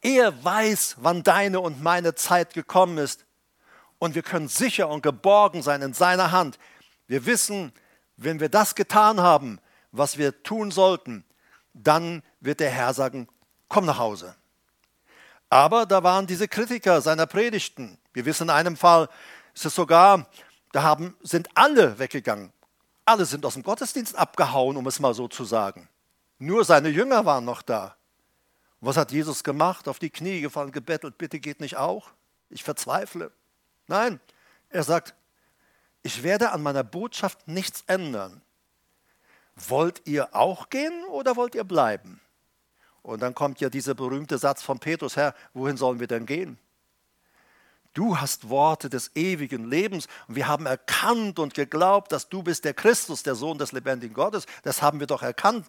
Er 0.01 0.43
weiß, 0.43 0.97
wann 1.01 1.23
deine 1.23 1.61
und 1.61 1.83
meine 1.83 2.15
Zeit 2.15 2.55
gekommen 2.55 2.97
ist. 2.97 3.27
Und 3.99 4.15
wir 4.15 4.23
können 4.23 4.49
sicher 4.49 4.89
und 4.89 5.03
geborgen 5.03 5.61
sein 5.61 5.83
in 5.83 5.93
seiner 5.93 6.33
Hand. 6.33 6.59
Wir 7.07 7.27
wissen, 7.27 7.71
wenn 8.17 8.41
wir 8.41 8.49
das 8.49 8.75
getan 8.75 9.21
haben, 9.21 9.61
was 9.93 10.17
wir 10.17 10.43
tun 10.43 10.71
sollten, 10.71 11.27
dann 11.85 12.23
wird 12.41 12.61
der 12.61 12.71
Herr 12.71 12.95
sagen, 12.95 13.29
komm 13.69 13.87
nach 13.87 13.99
Hause. 13.99 14.35
Aber 15.51 15.87
da 15.87 16.03
waren 16.03 16.27
diese 16.27 16.49
Kritiker 16.49 17.01
seiner 17.01 17.27
Predigten. 17.27 17.99
Wir 18.13 18.27
wissen 18.27 18.45
in 18.45 18.51
einem 18.51 18.77
Fall, 18.77 19.09
ist 19.55 19.65
es 19.65 19.75
sogar, 19.75 20.29
da 20.73 20.83
haben, 20.83 21.17
sind 21.23 21.49
alle 21.55 21.99
weggegangen. 21.99 22.53
Alle 23.05 23.25
sind 23.25 23.47
aus 23.47 23.55
dem 23.55 23.63
Gottesdienst 23.63 24.17
abgehauen, 24.17 24.77
um 24.77 24.87
es 24.87 25.01
mal 25.01 25.15
so 25.15 25.29
zu 25.29 25.45
sagen. 25.45 25.89
Nur 26.39 26.65
seine 26.65 26.91
Jünger 26.91 27.25
waren 27.25 27.45
noch 27.45 27.63
da. 27.63 27.97
Was 28.81 28.97
hat 28.97 29.11
Jesus 29.11 29.43
gemacht? 29.43 29.89
Auf 29.89 29.99
die 29.99 30.11
Knie 30.11 30.41
gefallen, 30.41 30.71
gebettelt, 30.71 31.19
bitte 31.19 31.41
geht 31.41 31.61
nicht 31.61 31.77
auch. 31.77 32.11
Ich 32.51 32.63
verzweifle. 32.63 33.33
Nein, 33.87 34.21
er 34.69 34.83
sagt, 34.83 35.15
ich 36.03 36.23
werde 36.23 36.53
an 36.53 36.63
meiner 36.63 36.85
Botschaft 36.85 37.49
nichts 37.49 37.83
ändern. 37.87 38.43
Wollt 39.67 40.03
ihr 40.07 40.35
auch 40.35 40.71
gehen 40.71 41.05
oder 41.11 41.37
wollt 41.37 41.55
ihr 41.55 41.65
bleiben? 41.65 42.21
Und 43.03 43.21
dann 43.21 43.35
kommt 43.35 43.61
ja 43.61 43.71
dieser 43.71 43.95
berühmte 43.95 44.39
Satz 44.39 44.63
von 44.63 44.79
Petrus, 44.79 45.17
Herr, 45.17 45.35
wohin 45.55 45.77
sollen 45.77 45.99
wir 45.99 46.07
denn 46.07 46.27
gehen? 46.27 46.59
Du 47.95 48.21
hast 48.21 48.49
Worte 48.49 48.91
des 48.91 49.17
ewigen 49.17 49.69
Lebens 49.69 50.07
und 50.29 50.37
wir 50.37 50.47
haben 50.47 50.67
erkannt 50.67 51.39
und 51.39 51.55
geglaubt, 51.55 52.13
dass 52.13 52.29
du 52.29 52.43
bist 52.43 52.65
der 52.65 52.75
Christus, 52.75 53.23
der 53.23 53.35
Sohn 53.35 53.59
des 53.59 53.73
lebendigen 53.73 54.15
Gottes. 54.15 54.47
Das 54.63 54.83
haben 54.83 55.01
wir 55.01 55.07
doch 55.07 55.23
erkannt. 55.23 55.67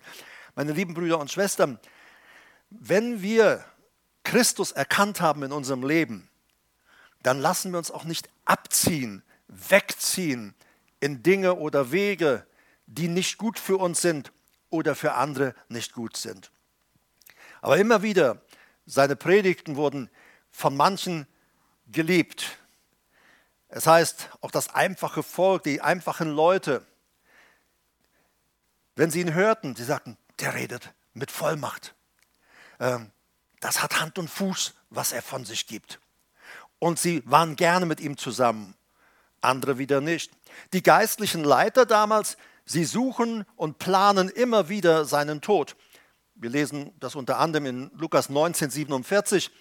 Meine 0.53 0.73
lieben 0.73 0.93
Brüder 0.93 1.17
und 1.19 1.31
Schwestern, 1.31 1.79
wenn 2.69 3.21
wir 3.21 3.63
Christus 4.23 4.71
erkannt 4.71 5.21
haben 5.21 5.43
in 5.43 5.51
unserem 5.51 5.83
Leben, 5.83 6.29
dann 7.23 7.39
lassen 7.39 7.71
wir 7.71 7.79
uns 7.79 7.89
auch 7.89 8.03
nicht 8.03 8.29
abziehen, 8.45 9.23
wegziehen 9.47 10.53
in 10.99 11.23
Dinge 11.23 11.55
oder 11.55 11.91
Wege, 11.91 12.45
die 12.89 13.07
nicht 13.07 13.37
gut 13.37 13.59
für 13.59 13.77
uns 13.77 14.01
sind 14.01 14.31
oder 14.69 14.95
für 14.95 15.13
andere 15.13 15.53
nicht 15.67 15.93
gut 15.93 16.17
sind. 16.17 16.51
Aber 17.61 17.77
immer 17.77 18.01
wieder, 18.01 18.41
seine 18.85 19.15
Predigten 19.15 19.75
wurden 19.75 20.09
von 20.51 20.75
manchen 20.75 21.27
geliebt. 21.87 22.57
Es 23.67 23.85
heißt, 23.85 24.29
auch 24.41 24.51
das 24.51 24.73
einfache 24.73 25.21
Volk, 25.21 25.63
die 25.63 25.81
einfachen 25.81 26.29
Leute, 26.29 26.85
wenn 28.95 29.11
sie 29.11 29.21
ihn 29.21 29.33
hörten, 29.33 29.75
sie 29.75 29.83
sagten, 29.83 30.17
der 30.39 30.55
redet 30.55 30.93
mit 31.13 31.29
Vollmacht. 31.31 31.93
Ähm, 32.79 33.11
das 33.59 33.83
hat 33.83 33.99
Hand 33.99 34.17
und 34.17 34.29
Fuß, 34.29 34.73
was 34.89 35.11
er 35.11 35.21
von 35.21 35.45
sich 35.45 35.67
gibt. 35.67 35.99
Und 36.79 36.97
sie 36.97 37.21
waren 37.25 37.55
gerne 37.55 37.85
mit 37.85 37.99
ihm 37.99 38.17
zusammen, 38.17 38.75
andere 39.41 39.77
wieder 39.77 40.01
nicht. 40.01 40.31
Die 40.73 40.81
geistlichen 40.81 41.43
Leiter 41.43 41.85
damals, 41.85 42.37
sie 42.69 42.85
suchen 42.85 43.45
und 43.55 43.79
planen 43.79 44.29
immer 44.29 44.69
wieder 44.69 45.05
seinen 45.05 45.41
Tod. 45.41 45.75
Wir 46.35 46.51
lesen 46.51 46.93
das 46.99 47.15
unter 47.15 47.39
anderem 47.39 47.65
in 47.65 47.91
Lukas 47.95 48.29
19, 48.29 48.69
47. 48.69 49.51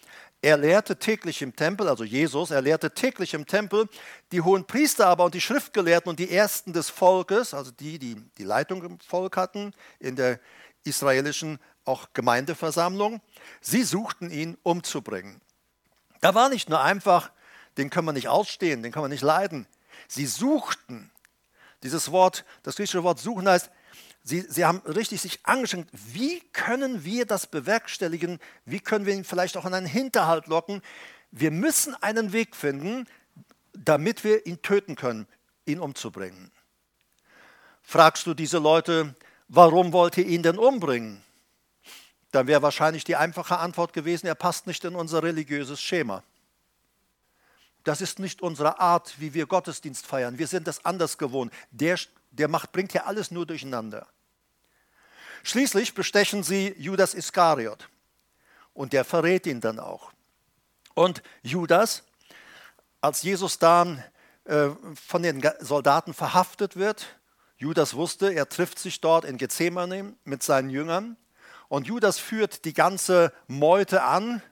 Er 0.42 0.56
lehrte 0.56 0.98
täglich 0.98 1.42
im 1.42 1.56
Tempel, 1.56 1.88
also 1.88 2.04
Jesus, 2.04 2.52
er 2.52 2.60
lehrte 2.60 2.92
täglich 2.92 3.34
im 3.34 3.46
Tempel, 3.46 3.88
die 4.30 4.42
hohen 4.42 4.66
Priester 4.66 5.06
aber 5.06 5.24
und 5.24 5.34
die 5.34 5.40
Schriftgelehrten 5.40 6.10
und 6.10 6.20
die 6.20 6.30
Ersten 6.30 6.72
des 6.72 6.90
Volkes, 6.90 7.54
also 7.54 7.72
die, 7.72 7.98
die 7.98 8.14
die 8.36 8.44
Leitung 8.44 8.84
im 8.84 9.00
Volk 9.00 9.36
hatten, 9.36 9.72
in 9.98 10.14
der 10.14 10.38
israelischen 10.84 11.58
auch 11.84 12.08
Gemeindeversammlung, 12.12 13.20
sie 13.60 13.82
suchten 13.82 14.30
ihn 14.30 14.58
umzubringen. 14.62 15.40
Da 16.20 16.34
war 16.34 16.50
nicht 16.50 16.68
nur 16.68 16.82
einfach, 16.82 17.32
den 17.78 17.90
können 17.90 18.06
wir 18.06 18.12
nicht 18.12 18.28
ausstehen, 18.28 18.82
den 18.82 18.92
können 18.92 19.06
wir 19.06 19.08
nicht 19.08 19.22
leiden. 19.22 19.66
Sie 20.06 20.26
suchten. 20.26 21.10
Dieses 21.82 22.10
Wort, 22.10 22.44
das 22.62 22.76
griechische 22.76 23.04
Wort 23.04 23.18
suchen 23.20 23.48
heißt, 23.48 23.70
sie, 24.22 24.40
sie 24.48 24.64
haben 24.64 24.78
richtig 24.78 25.20
sich 25.20 25.40
angeschränkt. 25.44 25.90
Wie 25.92 26.40
können 26.52 27.04
wir 27.04 27.24
das 27.24 27.46
bewerkstelligen? 27.46 28.40
Wie 28.64 28.80
können 28.80 29.06
wir 29.06 29.14
ihn 29.14 29.24
vielleicht 29.24 29.56
auch 29.56 29.64
in 29.64 29.74
einen 29.74 29.86
Hinterhalt 29.86 30.46
locken? 30.46 30.82
Wir 31.30 31.50
müssen 31.50 31.94
einen 32.02 32.32
Weg 32.32 32.56
finden, 32.56 33.06
damit 33.72 34.24
wir 34.24 34.46
ihn 34.46 34.60
töten 34.62 34.96
können, 34.96 35.26
ihn 35.66 35.78
umzubringen. 35.78 36.50
Fragst 37.82 38.26
du 38.26 38.34
diese 38.34 38.58
Leute, 38.58 39.14
warum 39.48 39.92
wollt 39.92 40.18
ihr 40.18 40.26
ihn 40.26 40.42
denn 40.42 40.58
umbringen? 40.58 41.22
Dann 42.32 42.46
wäre 42.46 42.60
wahrscheinlich 42.60 43.04
die 43.04 43.16
einfache 43.16 43.58
Antwort 43.58 43.92
gewesen, 43.92 44.26
er 44.26 44.34
passt 44.34 44.66
nicht 44.66 44.84
in 44.84 44.94
unser 44.94 45.22
religiöses 45.22 45.80
Schema. 45.80 46.22
Das 47.88 48.02
ist 48.02 48.18
nicht 48.18 48.42
unsere 48.42 48.80
Art, 48.80 49.14
wie 49.18 49.32
wir 49.32 49.46
Gottesdienst 49.46 50.06
feiern. 50.06 50.36
Wir 50.36 50.46
sind 50.46 50.66
das 50.66 50.84
anders 50.84 51.16
gewohnt. 51.16 51.50
Der, 51.70 51.98
der 52.32 52.46
macht, 52.46 52.70
bringt 52.70 52.92
ja 52.92 53.04
alles 53.04 53.30
nur 53.30 53.46
durcheinander. 53.46 54.06
Schließlich 55.42 55.94
bestechen 55.94 56.42
sie 56.42 56.74
Judas 56.76 57.14
Iskariot 57.14 57.88
und 58.74 58.92
der 58.92 59.06
verrät 59.06 59.46
ihn 59.46 59.62
dann 59.62 59.78
auch. 59.78 60.12
Und 60.92 61.22
Judas, 61.40 62.02
als 63.00 63.22
Jesus 63.22 63.58
dann 63.58 64.04
äh, 64.44 64.68
von 65.06 65.22
den 65.22 65.42
Soldaten 65.60 66.12
verhaftet 66.12 66.76
wird, 66.76 67.06
Judas 67.56 67.94
wusste, 67.94 68.34
er 68.34 68.50
trifft 68.50 68.78
sich 68.78 69.00
dort 69.00 69.24
in 69.24 69.38
Gethsemane 69.38 70.14
mit 70.24 70.42
seinen 70.42 70.68
Jüngern 70.68 71.16
und 71.68 71.86
Judas 71.86 72.18
führt 72.18 72.66
die 72.66 72.74
ganze 72.74 73.32
Meute 73.46 74.02
an 74.02 74.42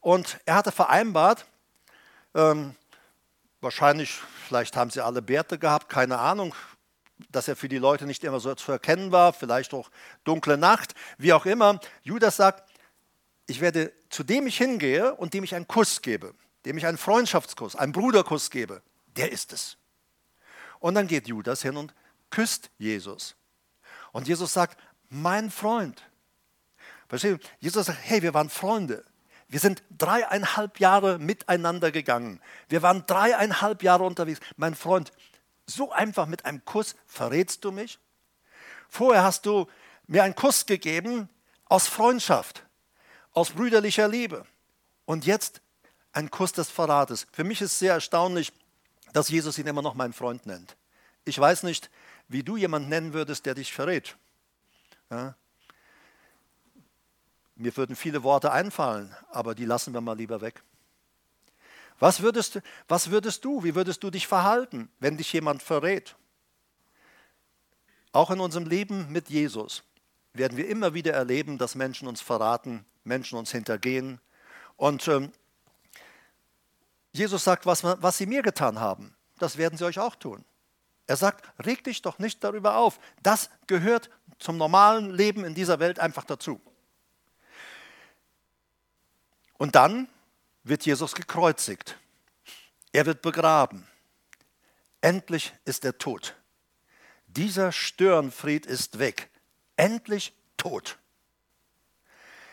und 0.00 0.38
er 0.46 0.54
hatte 0.54 0.70
vereinbart, 0.70 1.44
ähm, 2.34 2.74
wahrscheinlich, 3.60 4.20
vielleicht 4.46 4.76
haben 4.76 4.90
sie 4.90 5.04
alle 5.04 5.22
Bärte 5.22 5.58
gehabt, 5.58 5.88
keine 5.88 6.18
Ahnung, 6.18 6.54
dass 7.30 7.48
er 7.48 7.56
für 7.56 7.68
die 7.68 7.78
Leute 7.78 8.06
nicht 8.06 8.22
immer 8.24 8.40
so 8.40 8.54
zu 8.54 8.70
erkennen 8.72 9.10
war, 9.12 9.32
vielleicht 9.32 9.74
auch 9.74 9.90
dunkle 10.24 10.56
Nacht, 10.56 10.94
wie 11.16 11.32
auch 11.32 11.46
immer. 11.46 11.80
Judas 12.02 12.36
sagt, 12.36 12.70
ich 13.46 13.60
werde 13.60 13.92
zu 14.10 14.22
dem 14.22 14.46
ich 14.46 14.56
hingehe 14.56 15.14
und 15.14 15.34
dem 15.34 15.44
ich 15.44 15.54
einen 15.54 15.66
Kuss 15.68 16.02
gebe, 16.02 16.34
dem 16.64 16.78
ich 16.78 16.86
einen 16.86 16.98
Freundschaftskuss, 16.98 17.76
einen 17.76 17.92
Bruderkuss 17.92 18.50
gebe, 18.50 18.82
der 19.16 19.32
ist 19.32 19.52
es. 19.52 19.76
Und 20.80 20.94
dann 20.94 21.08
geht 21.08 21.26
Judas 21.28 21.62
hin 21.62 21.76
und 21.76 21.94
küsst 22.30 22.70
Jesus. 22.78 23.34
Und 24.12 24.28
Jesus 24.28 24.52
sagt, 24.52 24.78
mein 25.10 25.50
Freund. 25.50 26.02
Versteht? 27.08 27.40
Jesus 27.58 27.86
sagt, 27.86 27.98
hey, 28.02 28.22
wir 28.22 28.34
waren 28.34 28.48
Freunde. 28.48 29.04
Wir 29.48 29.60
sind 29.60 29.82
dreieinhalb 29.96 30.78
Jahre 30.78 31.18
miteinander 31.18 31.90
gegangen. 31.90 32.40
Wir 32.68 32.82
waren 32.82 33.04
dreieinhalb 33.06 33.82
Jahre 33.82 34.04
unterwegs. 34.04 34.40
Mein 34.56 34.74
Freund, 34.74 35.10
so 35.66 35.90
einfach 35.90 36.26
mit 36.26 36.44
einem 36.44 36.64
Kuss 36.64 36.96
verrätst 37.06 37.64
du 37.64 37.72
mich? 37.72 37.98
Vorher 38.88 39.22
hast 39.22 39.46
du 39.46 39.66
mir 40.06 40.22
einen 40.22 40.34
Kuss 40.34 40.66
gegeben 40.66 41.28
aus 41.66 41.86
Freundschaft, 41.86 42.64
aus 43.32 43.50
brüderlicher 43.50 44.08
Liebe. 44.08 44.46
Und 45.06 45.24
jetzt 45.26 45.62
ein 46.12 46.30
Kuss 46.30 46.52
des 46.52 46.70
Verrates. 46.70 47.26
Für 47.32 47.44
mich 47.44 47.62
ist 47.62 47.78
sehr 47.78 47.94
erstaunlich, 47.94 48.52
dass 49.12 49.28
Jesus 49.28 49.58
ihn 49.58 49.66
immer 49.66 49.82
noch 49.82 49.94
mein 49.94 50.12
Freund 50.12 50.46
nennt. 50.46 50.76
Ich 51.24 51.38
weiß 51.38 51.62
nicht, 51.62 51.90
wie 52.28 52.42
du 52.42 52.56
jemanden 52.56 52.88
nennen 52.88 53.12
würdest, 53.14 53.46
der 53.46 53.54
dich 53.54 53.72
verrät. 53.72 54.16
Ja? 55.10 55.34
Mir 57.58 57.76
würden 57.76 57.96
viele 57.96 58.22
Worte 58.22 58.52
einfallen, 58.52 59.12
aber 59.32 59.56
die 59.56 59.64
lassen 59.64 59.92
wir 59.92 60.00
mal 60.00 60.16
lieber 60.16 60.40
weg. 60.40 60.62
Was 61.98 62.22
würdest, 62.22 62.60
was 62.86 63.10
würdest 63.10 63.44
du, 63.44 63.64
wie 63.64 63.74
würdest 63.74 64.04
du 64.04 64.10
dich 64.10 64.28
verhalten, 64.28 64.88
wenn 65.00 65.16
dich 65.16 65.32
jemand 65.32 65.60
verrät? 65.60 66.14
Auch 68.12 68.30
in 68.30 68.38
unserem 68.38 68.66
Leben 68.66 69.10
mit 69.10 69.28
Jesus 69.28 69.82
werden 70.34 70.56
wir 70.56 70.68
immer 70.68 70.94
wieder 70.94 71.12
erleben, 71.12 71.58
dass 71.58 71.74
Menschen 71.74 72.06
uns 72.06 72.20
verraten, 72.20 72.86
Menschen 73.02 73.36
uns 73.36 73.50
hintergehen. 73.50 74.20
Und 74.76 75.08
ähm, 75.08 75.32
Jesus 77.10 77.42
sagt, 77.42 77.66
was, 77.66 77.82
was 77.82 78.18
sie 78.18 78.26
mir 78.26 78.42
getan 78.42 78.78
haben, 78.78 79.16
das 79.40 79.58
werden 79.58 79.76
sie 79.76 79.84
euch 79.84 79.98
auch 79.98 80.14
tun. 80.14 80.44
Er 81.08 81.16
sagt, 81.16 81.44
reg 81.66 81.82
dich 81.82 82.02
doch 82.02 82.20
nicht 82.20 82.44
darüber 82.44 82.76
auf. 82.76 83.00
Das 83.24 83.50
gehört 83.66 84.10
zum 84.38 84.58
normalen 84.58 85.10
Leben 85.10 85.44
in 85.44 85.54
dieser 85.54 85.80
Welt 85.80 85.98
einfach 85.98 86.24
dazu. 86.24 86.60
Und 89.58 89.74
dann 89.74 90.08
wird 90.62 90.86
Jesus 90.86 91.14
gekreuzigt. 91.14 91.98
Er 92.92 93.04
wird 93.06 93.22
begraben. 93.22 93.86
Endlich 95.00 95.52
ist 95.64 95.84
er 95.84 95.98
tot. 95.98 96.34
Dieser 97.26 97.72
Störenfried 97.72 98.66
ist 98.66 98.98
weg. 98.98 99.28
Endlich 99.76 100.32
tot. 100.56 100.98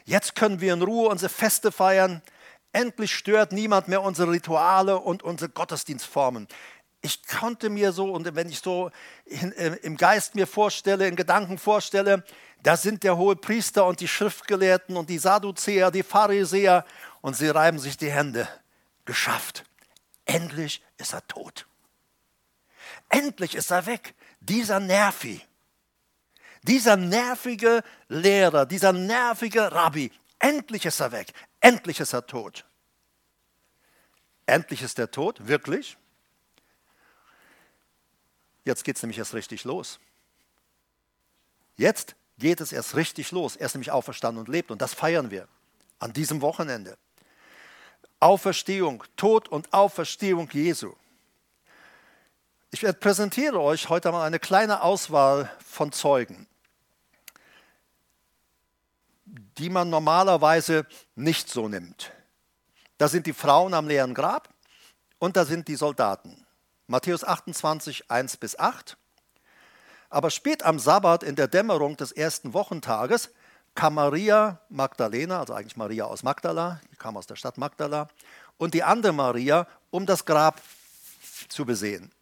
Jetzt 0.04 0.36
können 0.36 0.62
wir 0.62 0.74
in 0.74 0.82
Ruhe 0.82 1.10
unsere 1.10 1.30
Feste 1.30 1.72
feiern. 1.72 2.22
Endlich 2.72 3.16
stört 3.16 3.52
niemand 3.52 3.88
mehr 3.88 4.02
unsere 4.02 4.32
Rituale 4.32 5.00
und 5.00 5.24
unsere 5.24 5.50
Gottesdienstformen. 5.50 6.48
Ich 7.02 7.26
konnte 7.26 7.70
mir 7.70 7.92
so, 7.92 8.12
und 8.12 8.36
wenn 8.36 8.50
ich 8.50 8.60
so 8.60 8.92
äh, 9.26 9.78
im 9.82 9.96
Geist 9.96 10.36
mir 10.36 10.46
vorstelle, 10.46 11.08
in 11.08 11.16
Gedanken 11.16 11.58
vorstelle, 11.58 12.24
da 12.66 12.76
sind 12.76 13.04
der 13.04 13.16
hohe 13.16 13.36
Priester 13.36 13.86
und 13.86 14.00
die 14.00 14.08
Schriftgelehrten 14.08 14.98
und 14.98 15.08
die 15.08 15.20
Sadduzäer, 15.20 15.92
die 15.92 16.02
Pharisäer 16.02 16.84
und 17.22 17.36
sie 17.36 17.48
reiben 17.48 17.78
sich 17.78 17.96
die 17.96 18.10
Hände. 18.10 18.48
Geschafft. 19.06 19.66
Endlich 20.26 20.82
ist 20.98 21.14
er 21.14 21.28
tot. 21.28 21.68
Endlich 23.10 23.54
ist 23.54 23.70
er 23.70 23.86
weg. 23.86 24.16
Dieser 24.40 24.80
Nervi. 24.80 25.44
Dieser 26.64 26.98
nervige 26.98 27.84
Lehrer, 28.08 28.66
dieser 28.66 28.94
nervige 28.94 29.72
Rabbi. 29.72 30.12
Endlich 30.40 30.88
ist 30.88 31.00
er 31.00 31.12
weg. 31.12 31.34
Endlich 31.60 32.00
ist 32.00 32.14
er 32.14 32.26
tot. 32.26 32.66
Endlich 34.48 34.82
ist 34.82 34.98
er 34.98 35.12
tot, 35.12 35.48
wirklich? 35.48 35.98
Jetzt 38.64 38.84
geht 38.84 38.96
es 38.96 39.04
nämlich 39.04 39.20
erst 39.20 39.36
richtig 39.36 39.66
los. 39.66 40.00
Jetzt 41.78 42.16
geht 42.38 42.62
es 42.62 42.72
erst 42.72 42.96
richtig 42.96 43.32
los. 43.32 43.56
Er 43.56 43.68
ist 43.68 43.76
nämlich 43.76 43.92
auferstanden 43.92 44.40
und 44.40 44.50
lebt 44.50 44.72
und 44.72 44.82
das 44.82 44.94
feiern 44.94 45.32
wir 45.32 45.48
an 46.00 46.14
diesem 46.14 46.42
Wochenende. 46.42 46.98
Auferstehung, 48.20 49.04
Tod 49.16 49.48
und 49.48 49.74
Auferstehung 49.74 50.50
Jesu. 50.52 50.94
Ich 52.72 52.82
präsentiere 53.00 53.62
euch 53.62 53.90
heute 53.90 54.12
mal 54.12 54.26
eine 54.26 54.40
kleine 54.40 54.82
Auswahl 54.82 55.50
von 55.66 55.92
Zeugen, 55.92 56.48
die 59.26 59.70
man 59.70 59.90
normalerweise 59.90 60.86
nicht 61.16 61.50
so 61.50 61.70
nimmt. 61.70 62.12
Da 62.98 63.08
sind 63.08 63.28
die 63.28 63.34
Frauen 63.34 63.74
am 63.74 63.88
leeren 63.88 64.14
Grab 64.14 64.50
und 65.20 65.38
da 65.38 65.46
sind 65.46 65.68
die 65.68 65.76
Soldaten. 65.76 66.46
Matthäus 66.88 67.24
28, 67.24 68.12
1 68.12 68.38
bis 68.38 68.60
8. 68.60 68.98
Aber 70.16 70.32
spät 70.32 70.64
am 70.64 70.80
Sabbat 70.80 71.24
in 71.24 71.36
der 71.36 71.50
Dämmerung 71.50 71.98
des 71.98 72.14
ersten 72.14 72.54
Wochentages 72.54 73.32
kam 73.76 73.96
Maria 73.96 74.62
Magdalena, 74.70 75.42
also 75.42 75.54
eigentlich 75.54 75.76
Maria 75.76 76.06
aus 76.06 76.24
Magdala, 76.24 76.80
die 76.90 76.96
kam 76.96 77.18
aus 77.18 77.28
der 77.28 77.36
Stadt 77.36 77.58
Magdala, 77.58 78.08
und 78.56 78.74
die 78.74 78.84
andere 78.84 79.12
Maria, 79.12 79.68
um 79.90 80.06
das 80.06 80.24
Grab 80.24 80.62
zu 81.50 81.66
besehen. 81.66 82.14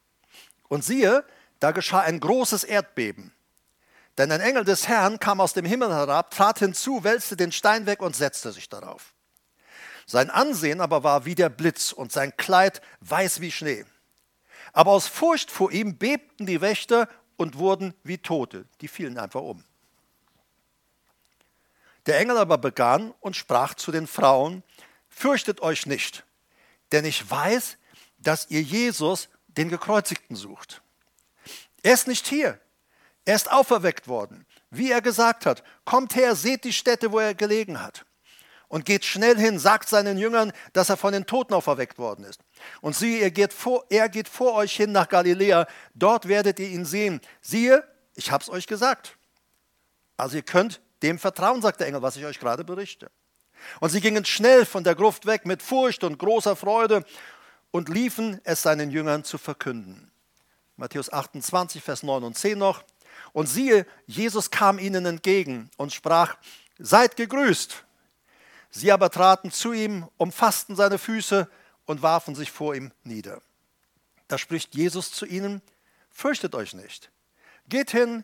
Und 0.69 0.83
siehe, 0.83 1.23
da 1.59 1.69
geschah 1.69 1.99
ein 1.99 2.19
großes 2.19 2.63
Erdbeben. 2.63 3.31
Denn 4.17 4.31
ein 4.31 4.41
Engel 4.41 4.63
des 4.63 4.87
Herrn 4.87 5.19
kam 5.19 5.39
aus 5.39 5.53
dem 5.53 5.65
Himmel 5.65 5.93
herab, 5.93 6.31
trat 6.31 6.57
hinzu, 6.57 7.03
wälzte 7.03 7.37
den 7.37 7.51
Stein 7.51 7.85
weg 7.85 8.01
und 8.01 8.15
setzte 8.15 8.51
sich 8.53 8.69
darauf. 8.69 9.13
Sein 10.07 10.31
Ansehen 10.31 10.81
aber 10.81 11.03
war 11.03 11.25
wie 11.25 11.35
der 11.35 11.49
Blitz 11.49 11.91
und 11.91 12.11
sein 12.11 12.35
Kleid 12.37 12.81
weiß 13.01 13.39
wie 13.39 13.51
Schnee. 13.51 13.85
Aber 14.71 14.89
aus 14.89 15.05
Furcht 15.05 15.51
vor 15.51 15.71
ihm 15.71 15.99
bebten 15.99 16.47
die 16.47 16.59
Wächter 16.59 17.07
und 17.43 17.57
wurden 17.57 17.93
wie 18.03 18.17
Tote. 18.17 18.65
Die 18.79 18.87
fielen 18.87 19.17
einfach 19.17 19.41
um. 19.41 19.63
Der 22.05 22.17
Engel 22.17 22.37
aber 22.37 22.57
begann 22.57 23.13
und 23.19 23.35
sprach 23.35 23.73
zu 23.73 23.91
den 23.91 24.07
Frauen, 24.07 24.63
fürchtet 25.09 25.61
euch 25.61 25.85
nicht, 25.85 26.25
denn 26.91 27.05
ich 27.05 27.29
weiß, 27.29 27.77
dass 28.17 28.49
ihr 28.49 28.61
Jesus, 28.61 29.29
den 29.47 29.69
Gekreuzigten, 29.69 30.35
sucht. 30.35 30.81
Er 31.81 31.93
ist 31.93 32.07
nicht 32.07 32.27
hier, 32.27 32.59
er 33.25 33.35
ist 33.35 33.51
auferweckt 33.51 34.07
worden, 34.07 34.45
wie 34.69 34.91
er 34.91 35.01
gesagt 35.01 35.45
hat, 35.45 35.63
kommt 35.83 36.15
her, 36.15 36.35
seht 36.35 36.63
die 36.63 36.73
Stätte, 36.73 37.11
wo 37.11 37.19
er 37.19 37.35
gelegen 37.35 37.81
hat. 37.81 38.05
Und 38.73 38.85
geht 38.85 39.05
schnell 39.05 39.37
hin, 39.37 39.59
sagt 39.59 39.87
seinen 39.87 40.17
Jüngern, 40.17 40.51
dass 40.73 40.89
er 40.89 40.97
von 40.97 41.13
den 41.13 41.27
Toten 41.27 41.53
auferweckt 41.53 41.99
worden 41.99 42.25
ist. 42.25 42.39
Und 42.81 42.95
siehe, 42.95 43.19
er 43.19 43.29
geht 43.29 43.53
vor, 43.53 43.85
er 43.91 44.09
geht 44.09 44.27
vor 44.27 44.55
euch 44.55 44.75
hin 44.75 44.91
nach 44.91 45.07
Galiläa, 45.07 45.67
dort 45.93 46.27
werdet 46.27 46.57
ihr 46.57 46.69
ihn 46.69 46.83
sehen. 46.83 47.21
Siehe, 47.39 47.87
ich 48.15 48.31
habe 48.31 48.41
es 48.41 48.49
euch 48.49 48.65
gesagt. 48.65 49.15
Also 50.17 50.37
ihr 50.37 50.41
könnt 50.41 50.81
dem 51.03 51.19
vertrauen, 51.19 51.61
sagt 51.61 51.81
der 51.81 51.87
Engel, 51.87 52.01
was 52.01 52.15
ich 52.15 52.25
euch 52.25 52.39
gerade 52.39 52.63
berichte. 52.63 53.11
Und 53.79 53.91
sie 53.91 54.01
gingen 54.01 54.25
schnell 54.25 54.65
von 54.65 54.83
der 54.83 54.95
Gruft 54.95 55.27
weg 55.27 55.45
mit 55.45 55.61
Furcht 55.61 56.03
und 56.03 56.17
großer 56.17 56.55
Freude 56.55 57.05
und 57.69 57.89
liefen 57.89 58.41
es 58.43 58.63
seinen 58.63 58.89
Jüngern 58.89 59.23
zu 59.23 59.37
verkünden. 59.37 60.09
Matthäus 60.77 61.13
28, 61.13 61.83
Vers 61.83 62.01
9 62.01 62.23
und 62.23 62.35
10 62.35 62.57
noch. 62.57 62.83
Und 63.33 63.45
siehe, 63.45 63.85
Jesus 64.07 64.49
kam 64.49 64.79
ihnen 64.79 65.05
entgegen 65.05 65.69
und 65.77 65.93
sprach, 65.93 66.37
seid 66.79 67.15
gegrüßt. 67.17 67.82
Sie 68.75 68.91
aber 68.91 69.11
traten 69.11 69.51
zu 69.51 69.71
ihm, 69.71 70.09
umfassten 70.17 70.75
seine 70.75 70.97
Füße 70.97 71.47
und 71.85 72.01
warfen 72.01 72.33
sich 72.33 72.51
vor 72.51 72.73
ihm 72.73 72.91
nieder. 73.03 73.39
Da 74.27 74.39
spricht 74.39 74.73
Jesus 74.73 75.11
zu 75.11 75.27
ihnen, 75.27 75.61
fürchtet 76.09 76.55
euch 76.55 76.73
nicht. 76.73 77.11
Geht 77.69 77.91
hin, 77.91 78.23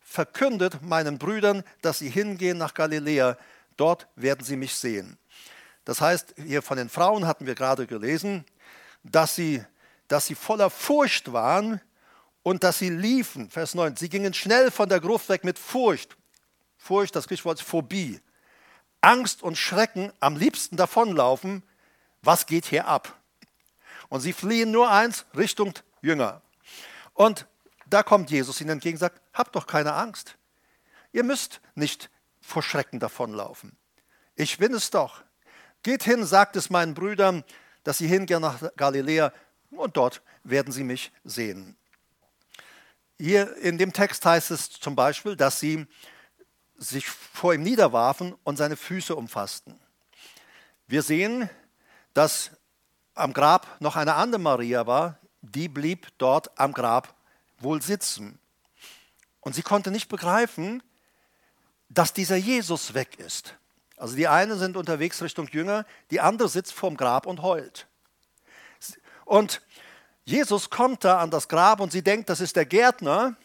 verkündet 0.00 0.82
meinen 0.82 1.18
Brüdern, 1.18 1.64
dass 1.82 1.98
sie 1.98 2.10
hingehen 2.10 2.58
nach 2.58 2.74
Galiläa, 2.74 3.36
dort 3.76 4.06
werden 4.14 4.44
sie 4.44 4.54
mich 4.54 4.76
sehen. 4.76 5.18
Das 5.84 6.00
heißt, 6.00 6.36
hier 6.36 6.62
von 6.62 6.76
den 6.76 6.88
Frauen 6.88 7.26
hatten 7.26 7.46
wir 7.46 7.56
gerade 7.56 7.88
gelesen, 7.88 8.44
dass 9.02 9.34
sie, 9.34 9.64
dass 10.06 10.26
sie 10.26 10.36
voller 10.36 10.70
Furcht 10.70 11.32
waren 11.32 11.80
und 12.44 12.62
dass 12.62 12.78
sie 12.78 12.90
liefen. 12.90 13.50
Vers 13.50 13.74
9, 13.74 13.96
sie 13.96 14.08
gingen 14.08 14.32
schnell 14.32 14.70
von 14.70 14.88
der 14.88 15.00
Gruft 15.00 15.28
weg 15.28 15.42
mit 15.42 15.58
Furcht. 15.58 16.16
Furcht, 16.76 17.16
das 17.16 17.26
griechische 17.26 17.46
Wort 17.46 17.58
ist 17.58 17.66
Phobie. 17.66 18.20
Angst 19.00 19.42
und 19.42 19.56
Schrecken 19.56 20.12
am 20.20 20.36
liebsten 20.36 20.76
davonlaufen. 20.76 21.62
Was 22.22 22.46
geht 22.46 22.66
hier 22.66 22.86
ab? 22.86 23.16
Und 24.08 24.20
sie 24.20 24.32
fliehen 24.32 24.70
nur 24.70 24.90
eins, 24.90 25.26
Richtung 25.36 25.74
Jünger. 26.02 26.42
Und 27.14 27.46
da 27.86 28.02
kommt 28.02 28.30
Jesus 28.30 28.60
ihnen 28.60 28.70
entgegen 28.70 28.96
und 28.96 29.00
sagt, 29.00 29.20
habt 29.32 29.54
doch 29.54 29.66
keine 29.66 29.94
Angst. 29.94 30.36
Ihr 31.12 31.24
müsst 31.24 31.60
nicht 31.74 32.10
vor 32.40 32.62
Schrecken 32.62 33.00
davonlaufen. 33.00 33.76
Ich 34.34 34.58
bin 34.58 34.72
es 34.74 34.90
doch. 34.90 35.22
Geht 35.82 36.02
hin, 36.02 36.24
sagt 36.24 36.56
es 36.56 36.70
meinen 36.70 36.94
Brüdern, 36.94 37.44
dass 37.84 37.98
sie 37.98 38.08
hingehen 38.08 38.42
nach 38.42 38.60
Galiläa 38.76 39.32
und 39.70 39.96
dort 39.96 40.22
werden 40.44 40.72
sie 40.72 40.84
mich 40.84 41.12
sehen. 41.24 41.76
Hier 43.18 43.56
in 43.56 43.78
dem 43.78 43.92
Text 43.92 44.24
heißt 44.24 44.50
es 44.50 44.70
zum 44.70 44.94
Beispiel, 44.94 45.36
dass 45.36 45.60
sie 45.60 45.86
sich 46.78 47.08
vor 47.08 47.52
ihm 47.52 47.62
niederwarfen 47.62 48.34
und 48.44 48.56
seine 48.56 48.76
Füße 48.76 49.14
umfassten. 49.14 49.78
Wir 50.86 51.02
sehen, 51.02 51.50
dass 52.14 52.52
am 53.14 53.32
Grab 53.32 53.80
noch 53.80 53.96
eine 53.96 54.14
andere 54.14 54.40
Maria 54.40 54.86
war, 54.86 55.18
die 55.42 55.68
blieb 55.68 56.08
dort 56.18 56.58
am 56.58 56.72
Grab 56.72 57.14
wohl 57.58 57.82
sitzen. 57.82 58.38
Und 59.40 59.54
sie 59.54 59.62
konnte 59.62 59.90
nicht 59.90 60.08
begreifen, 60.08 60.82
dass 61.88 62.12
dieser 62.12 62.36
Jesus 62.36 62.94
weg 62.94 63.18
ist. 63.18 63.54
Also 63.96 64.14
die 64.14 64.28
einen 64.28 64.58
sind 64.58 64.76
unterwegs 64.76 65.20
Richtung 65.22 65.48
Jünger, 65.48 65.84
die 66.10 66.20
andere 66.20 66.48
sitzt 66.48 66.72
vorm 66.72 66.96
Grab 66.96 67.26
und 67.26 67.42
heult. 67.42 67.88
Und 69.24 69.60
Jesus 70.24 70.70
kommt 70.70 71.04
da 71.04 71.18
an 71.18 71.30
das 71.30 71.48
Grab 71.48 71.80
und 71.80 71.90
sie 71.90 72.02
denkt, 72.02 72.28
das 72.28 72.40
ist 72.40 72.56
der 72.56 72.66
Gärtner. 72.66 73.36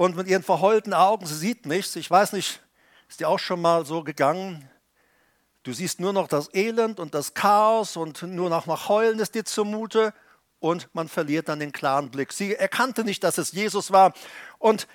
Und 0.00 0.16
mit 0.16 0.28
ihren 0.28 0.42
verheulten 0.42 0.94
Augen, 0.94 1.26
sie 1.26 1.34
sieht 1.34 1.66
nichts. 1.66 1.94
Ich 1.94 2.10
weiß 2.10 2.32
nicht, 2.32 2.62
ist 3.10 3.20
dir 3.20 3.28
auch 3.28 3.38
schon 3.38 3.60
mal 3.60 3.84
so 3.84 4.02
gegangen? 4.02 4.66
Du 5.62 5.74
siehst 5.74 6.00
nur 6.00 6.14
noch 6.14 6.26
das 6.26 6.48
Elend 6.54 6.98
und 6.98 7.14
das 7.14 7.34
Chaos 7.34 7.98
und 7.98 8.22
nur 8.22 8.48
noch 8.48 8.64
nach 8.64 8.88
Heulen 8.88 9.18
ist 9.18 9.34
dir 9.34 9.44
zumute 9.44 10.14
und 10.58 10.88
man 10.94 11.06
verliert 11.06 11.50
dann 11.50 11.60
den 11.60 11.72
klaren 11.72 12.10
Blick. 12.10 12.32
Sie 12.32 12.54
erkannte 12.54 13.04
nicht, 13.04 13.22
dass 13.22 13.36
es 13.36 13.52
Jesus 13.52 13.92
war. 13.92 14.14
Und 14.58 14.88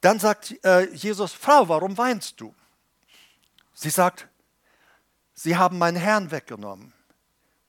dann 0.00 0.20
sagt 0.20 0.54
äh, 0.64 0.88
Jesus, 0.94 1.32
Frau, 1.32 1.68
warum 1.68 1.98
weinst 1.98 2.40
du? 2.40 2.54
Sie 3.74 3.90
sagt, 3.90 4.28
Sie 5.34 5.56
haben 5.56 5.76
meinen 5.76 5.96
Herrn 5.96 6.30
weggenommen 6.30 6.92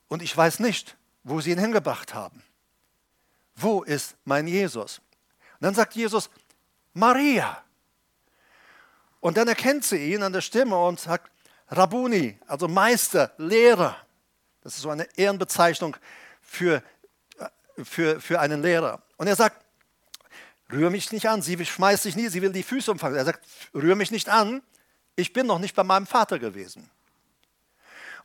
und 0.10 0.22
ich 0.22 0.38
weiß 0.38 0.60
nicht, 0.60 0.96
wo 1.24 1.42
Sie 1.42 1.50
ihn 1.50 1.58
hingebracht 1.60 2.14
haben. 2.14 2.44
Wo 3.56 3.82
ist 3.82 4.16
mein 4.26 4.46
Jesus? 4.46 5.02
Und 5.54 5.62
dann 5.62 5.74
sagt 5.74 5.96
Jesus, 5.96 6.30
Maria. 6.94 7.64
Und 9.20 9.38
dann 9.38 9.48
erkennt 9.48 9.86
sie 9.86 10.14
ihn 10.14 10.24
an 10.24 10.34
der 10.34 10.42
Stimme 10.42 10.78
und 10.78 11.00
sagt, 11.00 11.32
Rabuni, 11.70 12.38
also 12.48 12.68
Meister, 12.68 13.32
Lehrer. 13.38 13.96
Das 14.62 14.76
ist 14.76 14.82
so 14.82 14.90
eine 14.90 15.08
Ehrenbezeichnung 15.18 15.98
für 16.42 16.84
für, 17.84 18.20
für 18.20 18.40
einen 18.40 18.62
Lehrer. 18.62 19.02
Und 19.18 19.28
er 19.28 19.36
sagt, 19.36 19.64
rühr 20.72 20.90
mich 20.90 21.12
nicht 21.12 21.28
an. 21.28 21.42
Sie 21.42 21.64
schmeißt 21.64 22.04
sich 22.04 22.16
nie, 22.16 22.28
sie 22.28 22.42
will 22.42 22.52
die 22.52 22.64
Füße 22.64 22.92
umfangen. 22.92 23.16
Er 23.16 23.26
sagt, 23.26 23.46
rühr 23.74 23.96
mich 23.96 24.12
nicht 24.12 24.30
an. 24.30 24.62
Ich 25.16 25.34
bin 25.34 25.48
noch 25.48 25.60
nicht 25.60 25.76
bei 25.76 25.84
meinem 25.84 26.08
Vater 26.08 26.40
gewesen. 26.40 26.90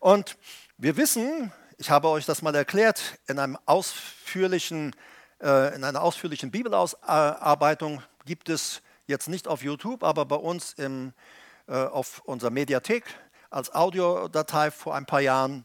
Und 0.01 0.37
wir 0.77 0.97
wissen, 0.97 1.53
ich 1.77 1.91
habe 1.91 2.09
euch 2.09 2.25
das 2.25 2.43
mal 2.43 2.55
erklärt 2.55 3.19
in 3.27 3.39
einem 3.39 3.59
ausführlichen 3.67 4.95
äh, 5.41 5.75
in 5.75 5.85
einer 5.85 6.03
ausführlichen 6.03 6.51
Bibelausarbeitung, 6.51 8.03
gibt 8.29 8.51
es 8.51 8.83
jetzt 9.07 9.29
nicht 9.29 9.49
auf 9.49 9.63
YouTube, 9.63 10.05
aber 10.05 10.27
bei 10.27 10.37
uns 10.37 10.75
im, 10.75 11.15
äh, 11.67 11.73
auf 11.73 12.21
unserer 12.27 12.51
Mediathek 12.51 13.05
als 13.49 13.75
Audiodatei 13.75 14.71
vor 14.71 14.95
ein 14.95 15.07
paar 15.07 15.23
Jahren. 15.23 15.65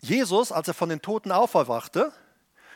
Jesus, 0.00 0.52
als 0.52 0.68
er 0.68 0.74
von 0.74 0.88
den 0.88 1.02
Toten 1.02 1.32
auferwachte, 1.32 2.12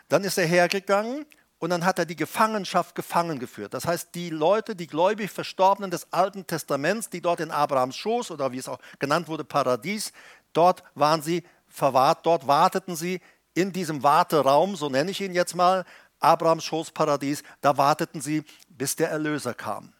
dann 0.08 0.22
ist 0.22 0.36
er 0.36 0.46
hergegangen 0.46 1.24
und 1.58 1.70
dann 1.70 1.86
hat 1.86 1.98
er 1.98 2.04
die 2.04 2.16
Gefangenschaft 2.16 2.94
gefangen 2.94 3.38
geführt. 3.38 3.72
Das 3.72 3.86
heißt, 3.86 4.14
die 4.14 4.28
Leute, 4.28 4.76
die 4.76 4.86
gläubig 4.86 5.30
Verstorbenen 5.30 5.90
des 5.90 6.12
Alten 6.12 6.46
Testaments, 6.46 7.08
die 7.08 7.22
dort 7.22 7.40
in 7.40 7.50
Abrahams 7.50 7.96
Schoß 7.96 8.30
oder 8.30 8.52
wie 8.52 8.58
es 8.58 8.68
auch 8.68 8.80
genannt 8.98 9.28
wurde, 9.28 9.44
Paradies, 9.44 10.12
dort 10.52 10.82
waren 10.94 11.22
sie 11.22 11.42
verwahrt, 11.68 12.26
dort 12.26 12.46
warteten 12.46 12.96
sie 12.96 13.22
in 13.54 13.72
diesem 13.72 14.02
Warteraum, 14.02 14.76
so 14.76 14.90
nenne 14.90 15.10
ich 15.10 15.22
ihn 15.22 15.32
jetzt 15.32 15.54
mal, 15.54 15.86
Abrahams 16.20 16.64
Schoß 16.64 16.92
Paradies, 16.92 17.42
da 17.60 17.76
warteten 17.76 18.20
sie, 18.20 18.44
bis 18.68 18.96
der 18.96 19.10
Erlöser 19.10 19.54
kam. 19.54 19.92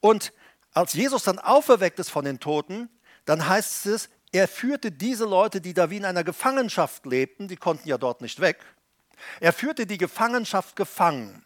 Und 0.00 0.32
als 0.72 0.94
Jesus 0.94 1.24
dann 1.24 1.38
auferweckt 1.38 1.98
ist 1.98 2.10
von 2.10 2.24
den 2.24 2.40
Toten, 2.40 2.88
dann 3.24 3.48
heißt 3.48 3.86
es, 3.86 4.08
er 4.32 4.48
führte 4.48 4.90
diese 4.90 5.26
Leute, 5.26 5.60
die 5.60 5.74
da 5.74 5.90
wie 5.90 5.98
in 5.98 6.04
einer 6.04 6.24
Gefangenschaft 6.24 7.04
lebten, 7.04 7.48
die 7.48 7.56
konnten 7.56 7.88
ja 7.88 7.98
dort 7.98 8.22
nicht 8.22 8.40
weg, 8.40 8.64
er 9.40 9.52
führte 9.52 9.86
die 9.86 9.98
Gefangenschaft 9.98 10.74
gefangen. 10.74 11.44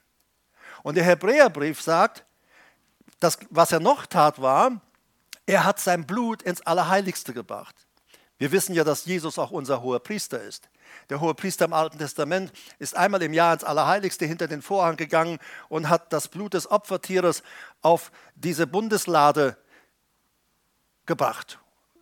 Und 0.82 0.94
der 0.94 1.04
Hebräerbrief 1.04 1.80
sagt, 1.82 2.24
dass, 3.18 3.38
was 3.50 3.72
er 3.72 3.80
noch 3.80 4.06
tat 4.06 4.40
war, 4.40 4.80
er 5.46 5.64
hat 5.64 5.80
sein 5.80 6.06
Blut 6.06 6.42
ins 6.42 6.60
Allerheiligste 6.62 7.32
gebracht. 7.32 7.85
Wir 8.38 8.52
wissen 8.52 8.74
ja, 8.74 8.84
dass 8.84 9.06
Jesus 9.06 9.38
auch 9.38 9.50
unser 9.50 9.82
hoher 9.82 10.00
Priester 10.00 10.42
ist. 10.42 10.68
Der 11.08 11.20
hohe 11.20 11.34
Priester 11.34 11.64
im 11.64 11.72
Alten 11.72 11.98
Testament 11.98 12.52
ist 12.78 12.96
einmal 12.96 13.22
im 13.22 13.32
Jahr 13.32 13.54
ins 13.54 13.64
Allerheiligste 13.64 14.26
hinter 14.26 14.46
den 14.46 14.62
Vorhang 14.62 14.96
gegangen 14.96 15.38
und 15.68 15.88
hat 15.88 16.12
das 16.12 16.28
Blut 16.28 16.54
des 16.54 16.70
Opfertieres 16.70 17.42
auf 17.80 18.12
diese 18.34 18.66
Bundeslade 18.66 19.56
gebracht 21.06 21.58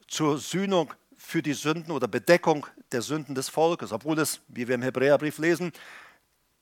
zur 0.09 0.39
Sühnung 0.39 0.93
für 1.17 1.43
die 1.43 1.55
Sünden 1.55 1.93
oder 1.93 2.09
Bedeckung 2.09 2.67
der 2.93 3.03
Sünden 3.03 3.35
des 3.35 3.49
Volkes, 3.49 3.93
obwohl 3.93 4.19
es, 4.19 4.41
wie 4.49 4.69
wir 4.69 4.75
im 4.75 4.83
Hebräerbrief 4.83 5.39
lesen, 5.39 5.73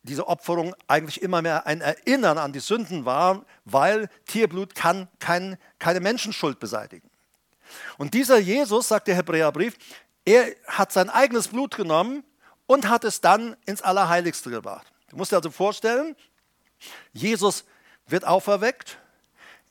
diese 0.02 0.26
Opferung 0.26 0.74
eigentlich 0.88 1.22
immer 1.22 1.42
mehr 1.42 1.66
ein 1.66 1.80
Erinnern 1.80 2.38
an 2.38 2.52
die 2.52 2.60
Sünden 2.60 3.04
war, 3.04 3.44
weil 3.64 4.08
Tierblut 4.26 4.74
kann 4.74 5.08
kein, 5.18 5.58
keine 5.78 6.00
Menschenschuld 6.00 6.58
beseitigen. 6.58 7.08
Und 7.98 8.14
dieser 8.14 8.38
Jesus, 8.38 8.88
sagt 8.88 9.08
der 9.08 9.16
Hebräerbrief, 9.16 9.74
er 10.24 10.54
hat 10.66 10.92
sein 10.92 11.10
eigenes 11.10 11.48
Blut 11.48 11.76
genommen 11.76 12.24
und 12.66 12.88
hat 12.88 13.04
es 13.04 13.20
dann 13.20 13.56
ins 13.66 13.82
Allerheiligste 13.82 14.50
gebracht. 14.50 14.86
Du 15.08 15.16
musst 15.16 15.32
dir 15.32 15.36
also 15.36 15.50
vorstellen, 15.50 16.16
Jesus 17.12 17.64
wird 18.06 18.26
auferweckt, 18.26 18.98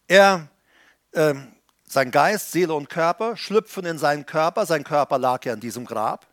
er 0.08 0.48
äh, 1.12 1.34
sein 1.86 2.12
Geist, 2.12 2.52
Seele 2.52 2.74
und 2.74 2.90
Körper 2.90 3.36
schlüpfen 3.36 3.86
in 3.86 3.98
seinen 3.98 4.26
Körper. 4.26 4.66
Sein 4.66 4.84
Körper 4.84 5.18
lag 5.18 5.44
ja 5.46 5.54
in 5.54 5.60
diesem 5.60 5.86
Grab. 5.86 6.26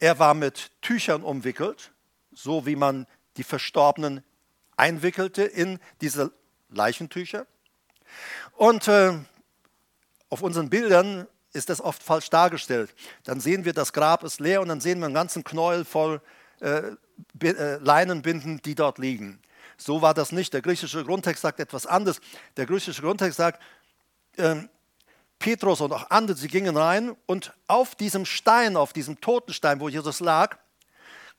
Er 0.00 0.18
war 0.18 0.34
mit 0.34 0.72
Tüchern 0.82 1.22
umwickelt, 1.22 1.92
so 2.32 2.66
wie 2.66 2.76
man 2.76 3.06
die 3.36 3.44
Verstorbenen 3.44 4.24
einwickelte 4.76 5.42
in 5.42 5.78
diese 6.00 6.32
Leichentücher. 6.68 7.46
Und 8.56 8.88
äh, 8.88 9.14
auf 10.30 10.42
unseren 10.42 10.70
Bildern 10.70 11.26
ist 11.52 11.70
das 11.70 11.80
oft 11.80 12.02
falsch 12.02 12.30
dargestellt. 12.30 12.94
Dann 13.24 13.40
sehen 13.40 13.64
wir, 13.64 13.72
das 13.72 13.92
Grab 13.92 14.22
ist 14.22 14.40
leer 14.40 14.60
und 14.60 14.68
dann 14.68 14.80
sehen 14.80 14.98
wir 14.98 15.06
einen 15.06 15.14
ganzen 15.14 15.44
Knäuel 15.44 15.84
voll 15.84 16.20
äh, 16.60 16.82
äh, 17.40 17.76
Leinenbinden, 17.78 18.60
die 18.62 18.74
dort 18.74 18.98
liegen. 18.98 19.40
So 19.76 20.02
war 20.02 20.14
das 20.14 20.32
nicht. 20.32 20.52
Der 20.52 20.62
griechische 20.62 21.04
Grundtext 21.04 21.42
sagt 21.42 21.60
etwas 21.60 21.86
anderes. 21.86 22.20
Der 22.56 22.66
griechische 22.66 23.00
Grundtext 23.00 23.36
sagt, 23.36 23.62
ähm, 24.36 24.68
Petrus 25.38 25.80
und 25.80 25.92
auch 25.92 26.10
andere, 26.10 26.36
sie 26.36 26.48
gingen 26.48 26.76
rein 26.76 27.16
und 27.26 27.52
auf 27.68 27.94
diesem 27.94 28.24
Stein, 28.24 28.76
auf 28.76 28.92
diesem 28.92 29.20
Totenstein, 29.20 29.78
wo 29.80 29.88
Jesus 29.88 30.18
lag, 30.18 30.58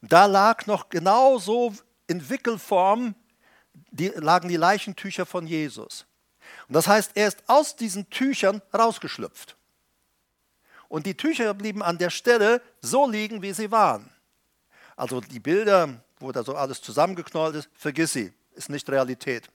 da 0.02 0.26
lag 0.26 0.66
noch 0.68 0.88
genauso 0.90 1.74
in 2.08 2.30
Wickelform, 2.30 3.14
die, 3.92 4.08
lagen 4.08 4.48
die 4.48 4.56
Leichentücher 4.56 5.26
von 5.26 5.46
Jesus. 5.46 6.06
Und 6.70 6.76
das 6.76 6.88
heißt, 6.88 7.12
er 7.16 7.28
ist 7.28 7.44
aus 7.48 7.76
diesen 7.76 8.10
Tüchern 8.12 8.62
rausgeschlüpft. 8.74 9.58
Und 10.88 11.08
die 11.08 11.18
Tücher 11.18 11.54
blieben 11.56 11.82
an 11.82 11.98
der 11.98 12.12
Stelle 12.12 12.62
so 12.80 13.10
liegen, 13.10 13.42
wie 13.42 13.54
sie 13.54 13.72
waren. 13.72 14.10
Also 14.96 15.20
die 15.20 15.40
Bilder, 15.40 16.02
wo 16.20 16.32
da 16.32 16.44
so 16.44 16.56
alles 16.56 16.82
zusammengeknollt 16.82 17.56
ist, 17.56 17.70
vergiss 17.74 18.14
sie, 18.14 18.32
ist 18.54 18.70
nicht 18.70 18.88
Realität. 18.88 19.50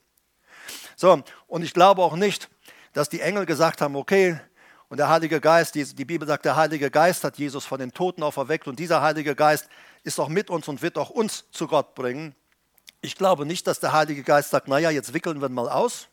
So, 0.97 1.23
und 1.47 1.63
ich 1.63 1.73
glaube 1.73 2.03
auch 2.03 2.17
nicht, 2.17 2.51
dass 2.93 3.09
die 3.09 3.21
Engel 3.21 3.47
gesagt 3.47 3.81
haben, 3.81 3.95
okay, 3.95 4.41
und 4.89 4.99
der 4.99 5.09
Heilige 5.09 5.41
Geist, 5.41 5.77
die, 5.77 5.85
die, 5.85 6.05
Bibel 6.05 6.27
sagt, 6.27 6.45
der 6.45 6.57
Heilige 6.57 6.91
Geist 6.91 7.23
hat 7.23 7.39
Jesus 7.39 7.65
von 7.65 7.79
den 7.79 7.93
Toten 7.93 8.23
auferweckt 8.23 8.67
und 8.67 8.79
dieser 8.79 9.03
Heilige 9.03 9.35
Geist 9.37 9.69
ist 10.03 10.19
auch 10.19 10.29
mit 10.29 10.51
uns 10.51 10.67
und 10.67 10.83
wird 10.83 10.99
auch 10.99 11.11
uns 11.11 11.45
zu 11.53 11.69
Gott 11.69 11.95
bringen. 11.95 12.35
Ich 13.01 13.17
glaube 13.17 13.47
nicht, 13.47 13.67
dass 13.67 13.81
der 13.81 13.93
Heilige 13.93 14.23
Geist 14.23 14.51
sagt, 14.51 14.67
naja, 14.67 14.91
jetzt 14.91 15.15
wickeln 15.15 15.41
wir 15.41 15.49
ihn 15.49 15.55
mal 15.55 15.69
aus. 15.69 16.09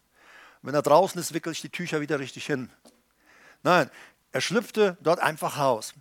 Wenn 0.61 0.75
er 0.75 0.81
draußen 0.81 1.19
ist, 1.19 1.33
wickel 1.33 1.53
ich 1.53 1.61
die 1.61 1.69
Tücher 1.69 2.01
wieder 2.01 2.19
richtig 2.19 2.45
hin. 2.45 2.69
Nein, 3.63 3.89
er 4.31 4.41
schlüpfte 4.41 4.97
dort 5.01 5.19
einfach 5.19 5.57
raus. 5.57 5.93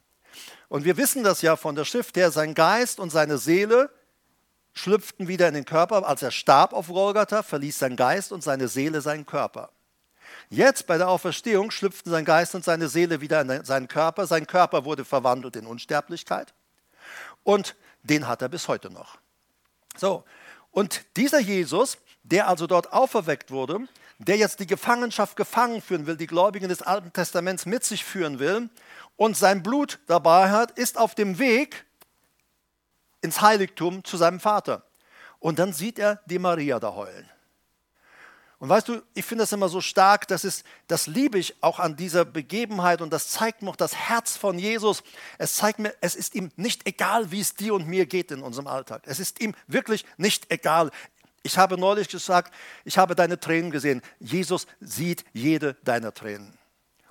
Und 0.69 0.85
wir 0.85 0.97
wissen 0.97 1.25
das 1.25 1.43
ja 1.43 1.57
von 1.57 1.75
der 1.75 1.85
Schrift 1.85 2.17
her, 2.17 2.31
sein 2.31 2.55
Geist 2.55 3.01
und 3.01 3.11
seine 3.11 3.39
Seele 3.39 3.91
schlüpften 4.73 5.29
wieder 5.29 5.49
in 5.49 5.55
den 5.55 5.65
Körper. 5.65 6.07
Als 6.07 6.23
er 6.23 6.31
starb 6.31 6.73
auf 6.73 6.89
Golgatha, 6.89 7.43
verließ 7.43 7.79
sein 7.79 7.97
Geist 7.97 8.33
und 8.33 8.43
seine 8.43 8.69
Seele 8.69 9.01
seinen 9.01 9.27
Körper. 9.27 9.71
Jetzt 10.49 10.87
bei 10.87 10.97
der 10.97 11.09
Auferstehung 11.09 11.71
schlüpften 11.71 12.11
sein 12.11 12.25
Geist 12.25 12.55
und 12.55 12.65
seine 12.65 12.89
Seele 12.89 13.21
wieder 13.21 13.41
in 13.41 13.65
seinen 13.65 13.89
Körper. 13.89 14.27
Sein 14.27 14.47
Körper 14.47 14.85
wurde 14.85 15.05
verwandelt 15.05 15.57
in 15.57 15.67
Unsterblichkeit 15.67 16.55
und 17.43 17.77
den 18.03 18.27
hat 18.29 18.43
er 18.43 18.49
bis 18.49 18.69
heute 18.69 18.91
noch. 18.91 19.19
So, 19.97 20.25
und 20.71 21.05
dieser 21.17 21.41
Jesus, 21.41 21.99
der 22.23 22.49
also 22.49 22.67
dort 22.67 22.93
auferweckt 22.93 23.51
wurde, 23.51 23.81
der 24.21 24.37
jetzt 24.37 24.61
die 24.61 24.67
Gefangenschaft 24.67 25.35
gefangen 25.35 25.81
führen 25.81 26.07
will, 26.07 26.17
die 26.17 26.27
Gläubigen 26.27 26.69
des 26.69 26.83
Alten 26.83 27.13
Testaments 27.13 27.65
mit 27.65 27.85
sich 27.85 28.05
führen 28.05 28.39
will 28.39 28.69
und 29.17 29.37
sein 29.37 29.63
Blut 29.63 29.99
dabei 30.07 30.51
hat, 30.51 30.73
ist 30.73 30.99
auf 30.99 31.15
dem 31.15 31.39
Weg 31.39 31.87
ins 33.23 33.41
Heiligtum 33.41 34.05
zu 34.05 34.19
seinem 34.19 34.39
Vater. 34.39 34.85
Und 35.39 35.59
dann 35.59 35.73
sieht 35.73 35.99
er 35.99 36.21
die 36.27 36.39
Maria 36.39 36.79
da 36.79 36.95
heulen. 36.95 37.29
Und 38.59 38.69
weißt 38.69 38.89
du, 38.89 39.01
ich 39.15 39.25
finde 39.25 39.45
das 39.45 39.53
immer 39.53 39.71
so 39.71 39.81
stark, 39.81 40.29
das, 40.29 40.45
ist, 40.45 40.67
das 40.87 41.07
liebe 41.07 41.39
ich 41.39 41.63
auch 41.63 41.79
an 41.79 41.97
dieser 41.97 42.27
Begebenheit 42.27 43.01
und 43.01 43.11
das 43.11 43.29
zeigt 43.29 43.63
mir 43.63 43.71
auch 43.71 43.77
das 43.77 43.97
Herz 43.97 44.37
von 44.37 44.59
Jesus. 44.59 45.03
Es 45.39 45.57
zeigt 45.57 45.79
mir, 45.79 45.95
es 46.03 46.15
ist 46.15 46.35
ihm 46.35 46.51
nicht 46.57 46.87
egal, 46.87 47.31
wie 47.31 47.41
es 47.41 47.55
dir 47.55 47.73
und 47.73 47.89
mir 47.89 48.05
geht 48.05 48.31
in 48.31 48.43
unserem 48.43 48.67
Alltag. 48.67 49.05
Es 49.07 49.19
ist 49.19 49.41
ihm 49.41 49.55
wirklich 49.67 50.05
nicht 50.19 50.53
egal. 50.53 50.91
Ich 51.43 51.57
habe 51.57 51.79
neulich 51.79 52.09
gesagt, 52.09 52.55
ich 52.85 52.99
habe 52.99 53.15
deine 53.15 53.41
Tränen 53.41 53.71
gesehen. 53.71 54.03
Jesus 54.19 54.67
sieht 54.81 55.25
jede 55.33 55.75
deiner 55.85 56.13
Tränen. 56.13 56.59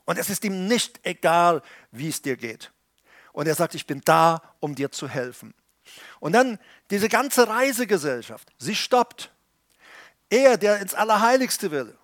Und 0.05 0.17
es 0.17 0.29
ist 0.29 0.43
ihm 0.43 0.67
nicht 0.67 0.99
egal, 1.03 1.61
wie 1.91 2.09
es 2.09 2.21
dir 2.21 2.37
geht. 2.37 2.71
Und 3.31 3.47
er 3.47 3.55
sagt, 3.55 3.75
ich 3.75 3.85
bin 3.85 4.01
da, 4.05 4.41
um 4.59 4.75
dir 4.75 4.91
zu 4.91 5.07
helfen. 5.07 5.53
Und 6.19 6.33
dann 6.33 6.59
diese 6.91 7.09
ganze 7.09 7.47
Reisegesellschaft, 7.47 8.47
sie 8.57 8.75
stoppt 8.75 9.31
er, 10.29 10.57
der 10.57 10.79
ins 10.79 10.93
Allerheiligste 10.93 11.71
will, 11.71 11.97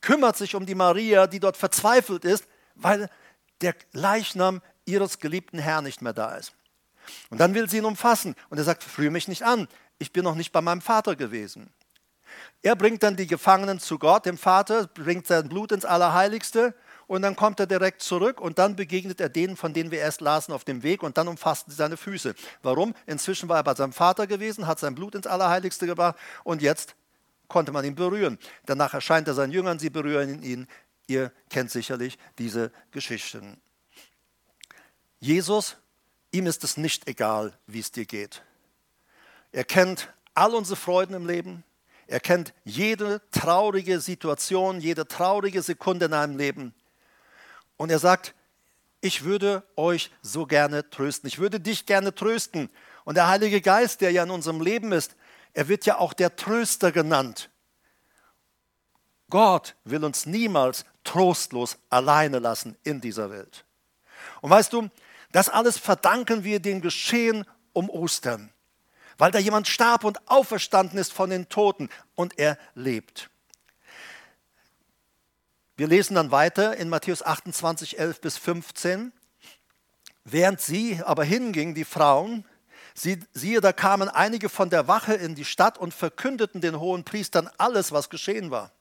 kümmert 0.00 0.36
sich 0.36 0.54
um 0.54 0.66
die 0.66 0.74
Maria, 0.74 1.26
die 1.26 1.40
dort 1.40 1.56
verzweifelt 1.56 2.24
ist, 2.24 2.46
weil 2.74 3.10
der 3.60 3.74
Leichnam 3.92 4.62
ihres 4.84 5.18
geliebten 5.18 5.58
Herrn 5.58 5.84
nicht 5.84 6.00
mehr 6.00 6.12
da 6.12 6.36
ist. 6.36 6.52
Und 7.30 7.38
dann 7.38 7.54
will 7.54 7.68
sie 7.68 7.78
ihn 7.78 7.84
umfassen 7.84 8.34
und 8.48 8.58
er 8.58 8.64
sagt, 8.64 8.82
führe 8.82 9.10
mich 9.10 9.28
nicht 9.28 9.42
an, 9.42 9.68
ich 9.98 10.12
bin 10.12 10.24
noch 10.24 10.34
nicht 10.34 10.52
bei 10.52 10.60
meinem 10.60 10.80
Vater 10.80 11.16
gewesen. 11.16 11.70
Er 12.62 12.76
bringt 12.76 13.02
dann 13.02 13.16
die 13.16 13.26
Gefangenen 13.26 13.78
zu 13.78 13.98
Gott, 13.98 14.26
dem 14.26 14.38
Vater, 14.38 14.88
bringt 14.88 15.26
sein 15.26 15.48
Blut 15.48 15.72
ins 15.72 15.84
Allerheiligste 15.84 16.74
und 17.06 17.22
dann 17.22 17.36
kommt 17.36 17.60
er 17.60 17.66
direkt 17.66 18.02
zurück 18.02 18.40
und 18.40 18.58
dann 18.58 18.76
begegnet 18.76 19.20
er 19.20 19.28
denen, 19.28 19.56
von 19.56 19.72
denen 19.72 19.90
wir 19.90 20.00
erst 20.00 20.20
lasen 20.20 20.52
auf 20.52 20.64
dem 20.64 20.82
Weg 20.82 21.02
und 21.02 21.16
dann 21.16 21.28
umfassten 21.28 21.70
sie 21.70 21.76
seine 21.76 21.96
Füße. 21.96 22.34
Warum? 22.62 22.94
Inzwischen 23.06 23.48
war 23.48 23.58
er 23.58 23.64
bei 23.64 23.74
seinem 23.74 23.92
Vater 23.92 24.26
gewesen, 24.26 24.66
hat 24.66 24.80
sein 24.80 24.94
Blut 24.94 25.14
ins 25.14 25.26
Allerheiligste 25.26 25.86
gebracht 25.86 26.16
und 26.44 26.62
jetzt 26.62 26.96
konnte 27.48 27.72
man 27.72 27.84
ihn 27.84 27.94
berühren. 27.94 28.38
Danach 28.64 28.94
erscheint 28.94 29.28
er 29.28 29.34
seinen 29.34 29.52
Jüngern, 29.52 29.78
sie 29.78 29.90
berühren 29.90 30.42
ihn. 30.42 30.66
Ihr 31.06 31.30
kennt 31.50 31.70
sicherlich 31.70 32.18
diese 32.38 32.72
Geschichten. 32.90 33.60
Jesus, 35.20 35.76
ihm 36.32 36.46
ist 36.46 36.64
es 36.64 36.76
nicht 36.76 37.08
egal, 37.08 37.56
wie 37.66 37.78
es 37.78 37.92
dir 37.92 38.04
geht. 38.04 38.42
Er 39.56 39.64
kennt 39.64 40.12
all 40.34 40.54
unsere 40.54 40.76
Freuden 40.76 41.14
im 41.14 41.26
Leben. 41.26 41.64
Er 42.08 42.20
kennt 42.20 42.52
jede 42.64 43.22
traurige 43.30 44.00
Situation, 44.00 44.80
jede 44.82 45.08
traurige 45.08 45.62
Sekunde 45.62 46.04
in 46.04 46.12
einem 46.12 46.36
Leben. 46.36 46.74
Und 47.78 47.90
er 47.90 47.98
sagt, 47.98 48.34
ich 49.00 49.24
würde 49.24 49.62
euch 49.74 50.10
so 50.20 50.44
gerne 50.44 50.90
trösten. 50.90 51.26
Ich 51.26 51.38
würde 51.38 51.58
dich 51.58 51.86
gerne 51.86 52.14
trösten. 52.14 52.68
Und 53.04 53.14
der 53.14 53.28
Heilige 53.28 53.62
Geist, 53.62 54.02
der 54.02 54.10
ja 54.10 54.24
in 54.24 54.30
unserem 54.30 54.60
Leben 54.60 54.92
ist, 54.92 55.16
er 55.54 55.68
wird 55.68 55.86
ja 55.86 55.96
auch 56.00 56.12
der 56.12 56.36
Tröster 56.36 56.92
genannt. 56.92 57.48
Gott 59.30 59.74
will 59.84 60.04
uns 60.04 60.26
niemals 60.26 60.84
trostlos 61.02 61.78
alleine 61.88 62.40
lassen 62.40 62.76
in 62.82 63.00
dieser 63.00 63.30
Welt. 63.30 63.64
Und 64.42 64.50
weißt 64.50 64.74
du, 64.74 64.90
das 65.32 65.48
alles 65.48 65.78
verdanken 65.78 66.44
wir 66.44 66.60
dem 66.60 66.82
Geschehen 66.82 67.46
um 67.72 67.88
Ostern, 67.88 68.52
weil 69.18 69.30
da 69.30 69.38
jemand 69.38 69.68
starb 69.68 70.04
und 70.04 70.28
auferstanden 70.28 70.98
ist 70.98 71.12
von 71.12 71.30
den 71.30 71.48
Toten 71.48 71.88
und 72.14 72.38
er 72.38 72.58
lebt. 72.74 73.30
Wir 75.76 75.86
lesen 75.86 76.14
dann 76.14 76.30
weiter 76.30 76.76
in 76.76 76.88
Matthäus 76.88 77.22
28, 77.22 77.98
11 77.98 78.20
bis 78.20 78.38
15. 78.38 79.12
Während 80.24 80.60
sie 80.60 81.00
aber 81.04 81.22
hingingen, 81.24 81.74
die 81.74 81.84
Frauen, 81.84 82.44
sie, 82.94 83.20
siehe, 83.32 83.60
da 83.60 83.72
kamen 83.72 84.08
einige 84.08 84.48
von 84.48 84.70
der 84.70 84.88
Wache 84.88 85.14
in 85.14 85.34
die 85.34 85.44
Stadt 85.44 85.76
und 85.76 85.92
verkündeten 85.92 86.60
den 86.60 86.80
hohen 86.80 87.04
Priestern 87.04 87.50
alles, 87.58 87.92
was 87.92 88.08
geschehen 88.08 88.50
war. 88.50 88.72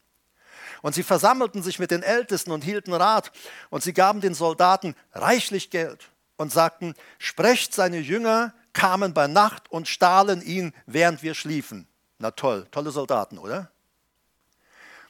Und 0.81 0.95
sie 0.95 1.03
versammelten 1.03 1.63
sich 1.63 1.79
mit 1.79 1.91
den 1.91 2.03
Ältesten 2.03 2.51
und 2.51 2.63
hielten 2.63 2.93
Rat. 2.93 3.31
Und 3.69 3.83
sie 3.83 3.93
gaben 3.93 4.21
den 4.21 4.33
Soldaten 4.33 4.95
reichlich 5.13 5.69
Geld 5.69 6.09
und 6.37 6.51
sagten, 6.51 6.95
sprecht 7.17 7.73
seine 7.73 7.99
Jünger, 7.99 8.53
kamen 8.75 9.13
bei 9.13 9.25
Nacht 9.25 9.71
und 9.71 9.87
stahlen 9.87 10.43
ihn, 10.43 10.73
während 10.85 11.23
wir 11.23 11.33
schliefen. 11.33 11.87
Na 12.19 12.29
toll, 12.29 12.67
tolle 12.69 12.91
Soldaten, 12.91 13.39
oder? 13.39 13.71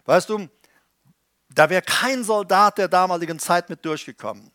Weißt 0.05 0.29
du, 0.29 0.47
da 1.49 1.69
wäre 1.69 1.81
kein 1.81 2.23
Soldat 2.23 2.77
der 2.77 2.87
damaligen 2.87 3.39
Zeit 3.39 3.69
mit 3.69 3.83
durchgekommen. 3.83 4.51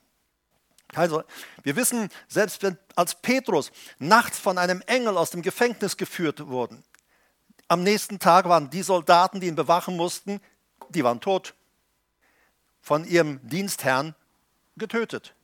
Wir 1.63 1.77
wissen, 1.77 2.09
selbst 2.29 2.63
wenn 2.63 2.79
als 2.97 3.15
Petrus 3.15 3.71
nachts 3.99 4.39
von 4.39 4.59
einem 4.59 4.83
Engel 4.87 5.17
aus 5.17 5.31
dem 5.31 5.43
Gefängnis 5.43 5.97
geführt 5.97 6.47
wurden, 6.49 6.83
am 7.69 7.83
nächsten 7.83 8.19
Tag 8.19 8.49
waren 8.49 8.71
die 8.71 8.83
Soldaten, 8.83 9.41
die 9.41 9.47
ihn 9.47 9.55
bewachen 9.55 9.97
mussten, 9.97 10.41
die 10.89 11.05
waren 11.05 11.21
tot. 11.21 11.55
Von 12.81 13.05
ihrem 13.05 13.39
Dienstherrn 13.49 14.15
getötet. 14.77 15.35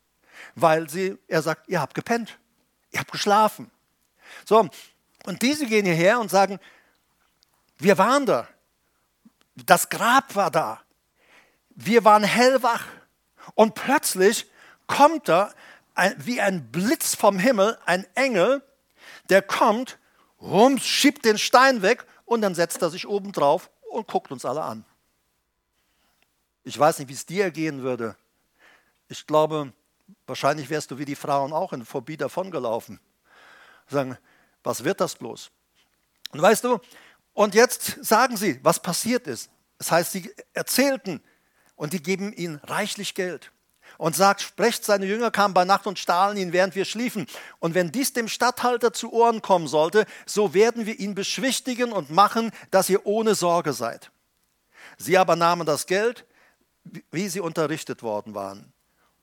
Weil 0.57 0.89
sie, 0.91 1.19
er 1.29 1.43
sagt, 1.43 1.69
ihr 1.69 1.81
habt 1.81 1.95
gepennt, 1.95 2.39
ihr 2.97 3.01
habt 3.01 3.13
geschlafen. 3.13 3.71
So, 4.45 4.69
und 5.25 5.43
diese 5.43 5.67
gehen 5.67 5.85
hierher 5.85 6.19
und 6.19 6.31
sagen, 6.31 6.59
wir 7.79 7.99
waren 7.99 8.25
da. 8.25 8.49
Das 9.55 9.89
Grab 9.89 10.35
war 10.35 10.51
da. 10.51 10.81
Wir 11.71 12.05
waren 12.05 12.25
hellwach. 12.25 12.85
Und 13.55 13.75
plötzlich 13.75 14.47
kommt 14.87 15.29
da 15.29 15.53
ein, 15.95 16.15
wie 16.19 16.41
ein 16.41 16.71
Blitz 16.73 17.15
vom 17.15 17.39
Himmel 17.39 17.79
ein 17.85 18.07
Engel, 18.15 18.63
der 19.29 19.43
kommt, 19.43 19.99
rums, 20.41 20.85
schiebt 20.85 21.25
den 21.25 21.39
Stein 21.39 21.83
weg 21.83 22.07
und 22.25 22.41
dann 22.41 22.55
setzt 22.55 22.81
er 22.83 22.91
sich 22.91 23.07
oben 23.07 23.33
drauf 23.33 23.71
und 23.91 24.09
guckt 24.09 24.33
uns 24.33 24.45
alle 24.45 24.63
an. 24.63 24.85
Ich 26.65 26.79
weiß 26.79 26.99
nicht, 26.99 27.09
wie 27.09 27.15
es 27.15 27.27
dir 27.27 27.51
gehen 27.51 27.83
würde. 27.83 28.17
Ich 29.09 29.27
glaube, 29.27 29.73
wahrscheinlich 30.27 30.71
wärst 30.71 30.91
du 30.91 30.99
wie 30.99 31.05
die 31.05 31.15
Frauen 31.15 31.53
auch 31.53 31.73
in 31.73 31.85
Phobie 31.85 32.17
davongelaufen. 32.17 33.01
Sagen, 33.89 34.19
was 34.63 34.85
wird 34.85 35.01
das 35.01 35.17
bloß? 35.17 35.51
Und 36.33 36.43
weißt 36.43 36.65
du, 36.65 36.81
und 37.33 37.55
jetzt 37.55 38.05
sagen 38.05 38.37
sie, 38.37 38.59
was 38.63 38.81
passiert 38.81 39.27
ist. 39.27 39.51
Das 39.79 39.91
heißt, 39.91 40.13
sie 40.13 40.35
erzählten 40.55 41.23
und 41.77 41.93
die 41.93 42.03
geben 42.03 42.33
ihnen 42.33 42.57
reichlich 42.65 43.15
Geld 43.15 43.53
und 43.99 44.17
sagt, 44.17 44.41
sprecht, 44.41 44.85
seine 44.85 45.07
Jünger 45.07 45.31
kamen 45.31 45.55
bei 45.55 45.65
Nacht 45.65 45.87
und 45.87 45.99
stahlen 45.99 46.37
ihn, 46.37 46.53
während 46.53 46.75
wir 46.75 46.85
schliefen. 46.85 47.27
Und 47.59 47.75
wenn 47.75 47.93
dies 47.93 48.13
dem 48.13 48.29
Statthalter 48.29 48.93
zu 48.93 49.13
Ohren 49.13 49.43
kommen 49.43 49.69
sollte, 49.69 50.07
so 50.27 50.55
werden 50.55 50.87
wir 50.87 50.99
ihn 50.99 51.15
beschwichtigen 51.15 51.93
und 51.93 52.11
machen, 52.11 52.51
dass 52.71 52.89
ihr 52.89 53.07
ohne 53.07 53.35
Sorge 53.35 53.73
seid. 53.73 54.11
Sie 54.99 55.19
aber 55.19 55.37
nahmen 55.37 55.67
das 55.67 55.87
Geld, 55.87 56.27
wie 57.11 57.29
sie 57.29 57.41
unterrichtet 57.41 58.03
worden 58.03 58.35
waren. 58.35 58.73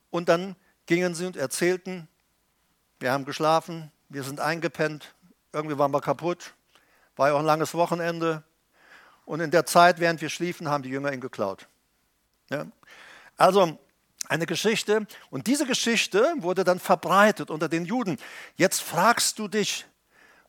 Und 0.10 0.30
dann 0.30 0.56
gingen 0.86 1.16
sie 1.16 1.26
und 1.26 1.36
erzählten, 1.36 2.08
wir 3.00 3.12
haben 3.12 3.26
geschlafen, 3.26 3.92
wir 4.10 4.24
sind 4.24 4.40
eingepennt, 4.40 5.14
irgendwie 5.52 5.78
waren 5.78 5.92
wir 5.92 6.02
kaputt, 6.02 6.54
war 7.16 7.30
ja 7.30 7.34
auch 7.36 7.40
ein 7.40 7.46
langes 7.46 7.74
Wochenende. 7.74 8.44
Und 9.26 9.40
in 9.40 9.52
der 9.52 9.66
Zeit, 9.66 10.00
während 10.00 10.22
wir 10.22 10.30
schliefen, 10.30 10.70
haben 10.70 10.84
die 10.84 10.90
Jünger 10.90 11.14
ihn 11.14 11.22
geklaut. 11.22 11.68
Ja? 12.50 12.66
Also 13.38 13.78
eine 14.28 14.46
Geschichte. 14.46 15.06
Und 15.30 15.48
diese 15.48 15.66
Geschichte 15.66 16.34
wurde 16.38 16.64
dann 16.64 16.80
verbreitet 16.80 17.50
unter 17.50 17.70
den 17.70 17.86
Juden. 17.86 18.18
Jetzt 18.56 18.82
fragst 18.82 19.40
du 19.40 19.48
dich, 19.48 19.86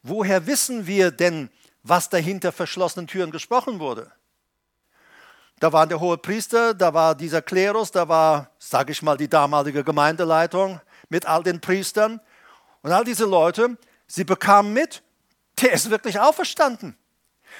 woher 0.02 0.46
wissen 0.46 0.86
wir 0.86 1.10
denn, 1.10 1.50
was 1.82 2.08
dahinter 2.08 2.52
verschlossenen 2.52 3.06
Türen 3.06 3.30
gesprochen 3.30 3.78
wurde? 3.78 4.10
Da 5.64 5.72
war 5.72 5.86
der 5.86 5.98
hohe 5.98 6.18
Priester, 6.18 6.74
da 6.74 6.92
war 6.92 7.14
dieser 7.14 7.40
Klerus, 7.40 7.90
da 7.90 8.06
war, 8.06 8.50
sage 8.58 8.92
ich 8.92 9.00
mal, 9.00 9.16
die 9.16 9.30
damalige 9.30 9.82
Gemeindeleitung 9.82 10.78
mit 11.08 11.24
all 11.24 11.42
den 11.42 11.58
Priestern. 11.58 12.20
Und 12.82 12.92
all 12.92 13.02
diese 13.02 13.24
Leute, 13.24 13.78
sie 14.06 14.24
bekamen 14.24 14.74
mit, 14.74 15.02
der 15.62 15.72
ist 15.72 15.88
wirklich 15.88 16.20
auferstanden. 16.20 16.98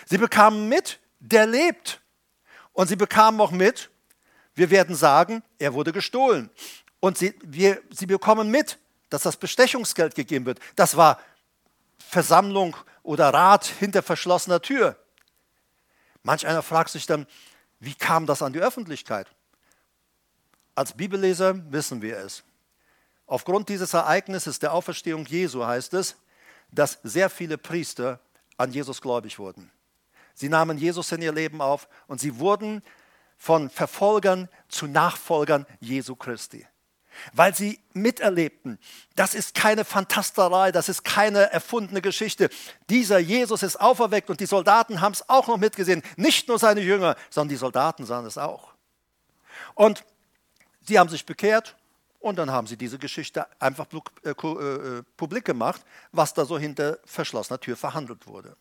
Sie 0.05 0.19
bekamen 0.19 0.69
mit, 0.69 1.01
der 1.19 1.47
lebt. 1.47 2.03
Und 2.75 2.89
sie 2.89 2.97
bekamen 2.97 3.41
auch 3.41 3.53
mit, 3.53 3.89
wir 4.55 4.69
werden 4.69 4.95
sagen, 4.95 5.43
er 5.59 5.73
wurde 5.73 5.91
gestohlen. 5.91 6.51
Und 7.01 7.17
sie, 7.17 7.35
wir, 7.43 7.81
sie 7.89 8.05
bekommen 8.05 8.51
mit, 8.51 8.79
dass 9.09 9.23
das 9.23 9.39
Bestechungsgeld 9.39 10.15
gegeben 10.15 10.45
wird. 10.45 10.61
Das 10.77 10.99
war 10.99 11.19
Versammlung 11.97 12.77
oder 13.03 13.31
Rat 13.33 13.65
hinter 13.65 14.03
verschlossener 14.03 14.61
Tür. 14.61 14.95
Manch 16.23 16.47
einer 16.47 16.63
fragt 16.63 16.91
sich 16.91 17.07
dann, 17.07 17.27
wie 17.81 17.95
kam 17.95 18.27
das 18.27 18.43
an 18.43 18.53
die 18.53 18.61
Öffentlichkeit? 18.61 19.29
Als 20.75 20.93
Bibelleser 20.93 21.71
wissen 21.73 22.03
wir 22.03 22.19
es. 22.19 22.43
Aufgrund 23.27 23.69
dieses 23.69 23.95
Ereignisses 23.95 24.59
der 24.59 24.73
Auferstehung 24.73 25.25
Jesu 25.27 25.65
heißt 25.65 25.95
es, 25.95 26.17
dass 26.71 26.99
sehr 27.03 27.31
viele 27.31 27.59
Priester 27.59 28.21
an 28.57 28.73
Jesus 28.73 29.01
gläubig 29.01 29.39
wurden. 29.39 29.71
Sie 30.35 30.49
nahmen 30.49 30.79
Jesus 30.79 31.13
in 31.13 31.23
ihr 31.23 31.33
Leben 31.33 31.61
auf 31.61 31.89
und 32.07 32.21
sie 32.21 32.39
wurden 32.39 32.83
von 33.37 33.71
Verfolgern 33.71 34.49
zu 34.69 34.87
Nachfolgern 34.87 35.67
Jesu 35.81 36.17
Christi. 36.17 36.67
Weil 37.33 37.55
sie 37.55 37.81
miterlebten, 37.93 38.79
das 39.17 39.35
ist 39.35 39.55
keine 39.55 39.85
Fantasterei, 39.85 40.73
das 40.73 40.89
ist 40.89 41.05
keine 41.05 41.53
erfundene 41.53 42.03
Geschichte. 42.03 42.51
Dieser 42.91 43.19
Jesus 43.19 43.63
ist 43.63 43.81
auferweckt 43.81 44.31
und 44.31 44.41
die 44.41 44.47
Soldaten 44.47 45.01
haben 45.01 45.13
es 45.13 45.29
auch 45.29 45.49
noch 45.49 45.59
mitgesehen. 45.59 46.03
Nicht 46.17 46.49
nur 46.49 46.59
seine 46.59 46.81
Jünger, 46.81 47.17
sondern 47.31 47.51
die 47.51 47.57
Soldaten 47.57 48.05
sahen 48.07 48.27
es 48.27 48.39
auch. 48.39 48.75
Und 49.75 50.05
sie 50.87 50.99
haben 50.99 51.09
sich 51.09 51.25
bekehrt 51.27 51.77
und 52.21 52.37
dann 52.37 52.51
haben 52.51 52.67
sie 52.67 52.77
diese 52.77 52.99
Geschichte 52.99 53.47
einfach 53.61 53.87
äh, 54.25 54.31
äh, 54.31 55.03
publik 55.17 55.45
gemacht, 55.45 55.83
was 56.13 56.35
da 56.35 56.45
so 56.45 56.59
hinter 56.59 56.99
verschlossener 57.05 57.61
Tür 57.61 57.77
verhandelt 57.77 58.27
wurde 58.27 58.57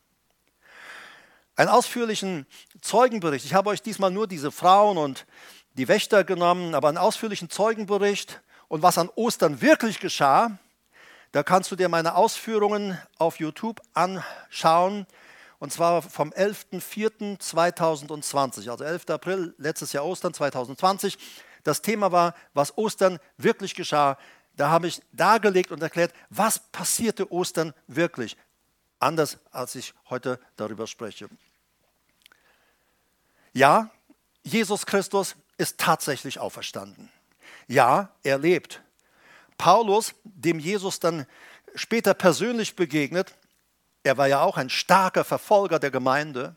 einen 1.55 1.69
ausführlichen 1.69 2.47
Zeugenbericht. 2.81 3.45
Ich 3.45 3.53
habe 3.53 3.69
euch 3.69 3.81
diesmal 3.81 4.11
nur 4.11 4.27
diese 4.27 4.51
Frauen 4.51 4.97
und 4.97 5.25
die 5.73 5.87
Wächter 5.87 6.23
genommen, 6.23 6.75
aber 6.75 6.89
einen 6.89 6.97
ausführlichen 6.97 7.49
Zeugenbericht 7.49 8.41
und 8.67 8.83
was 8.83 8.97
an 8.97 9.09
Ostern 9.15 9.61
wirklich 9.61 9.99
geschah, 9.99 10.57
da 11.31 11.43
kannst 11.43 11.71
du 11.71 11.75
dir 11.75 11.89
meine 11.89 12.15
Ausführungen 12.15 12.97
auf 13.17 13.39
YouTube 13.39 13.81
anschauen. 13.93 15.07
Und 15.57 15.73
zwar 15.73 16.03
vom 16.03 16.29
11.04.2020, 16.29 18.69
also 18.69 18.83
11. 18.83 19.09
April, 19.09 19.55
letztes 19.57 19.93
Jahr 19.93 20.05
Ostern 20.05 20.33
2020. 20.33 21.17
Das 21.63 21.81
Thema 21.81 22.11
war, 22.11 22.35
was 22.53 22.77
Ostern 22.77 23.17
wirklich 23.37 23.73
geschah. 23.73 24.19
Da 24.55 24.69
habe 24.69 24.87
ich 24.87 25.01
dargelegt 25.11 25.71
und 25.71 25.81
erklärt, 25.81 26.13
was 26.29 26.59
passierte 26.59 27.31
Ostern 27.31 27.73
wirklich 27.87 28.37
anders 29.03 29.37
als 29.51 29.75
ich 29.75 29.93
heute 30.09 30.39
darüber 30.55 30.87
spreche. 30.87 31.29
Ja, 33.53 33.91
Jesus 34.43 34.85
Christus 34.85 35.35
ist 35.57 35.77
tatsächlich 35.79 36.39
auferstanden. 36.39 37.09
Ja, 37.67 38.09
er 38.23 38.37
lebt. 38.37 38.81
Paulus, 39.57 40.13
dem 40.23 40.59
Jesus 40.59 40.99
dann 40.99 41.25
später 41.75 42.13
persönlich 42.13 42.75
begegnet, 42.75 43.35
er 44.03 44.17
war 44.17 44.27
ja 44.27 44.41
auch 44.41 44.57
ein 44.57 44.69
starker 44.69 45.23
Verfolger 45.23 45.79
der 45.79 45.91
Gemeinde. 45.91 46.55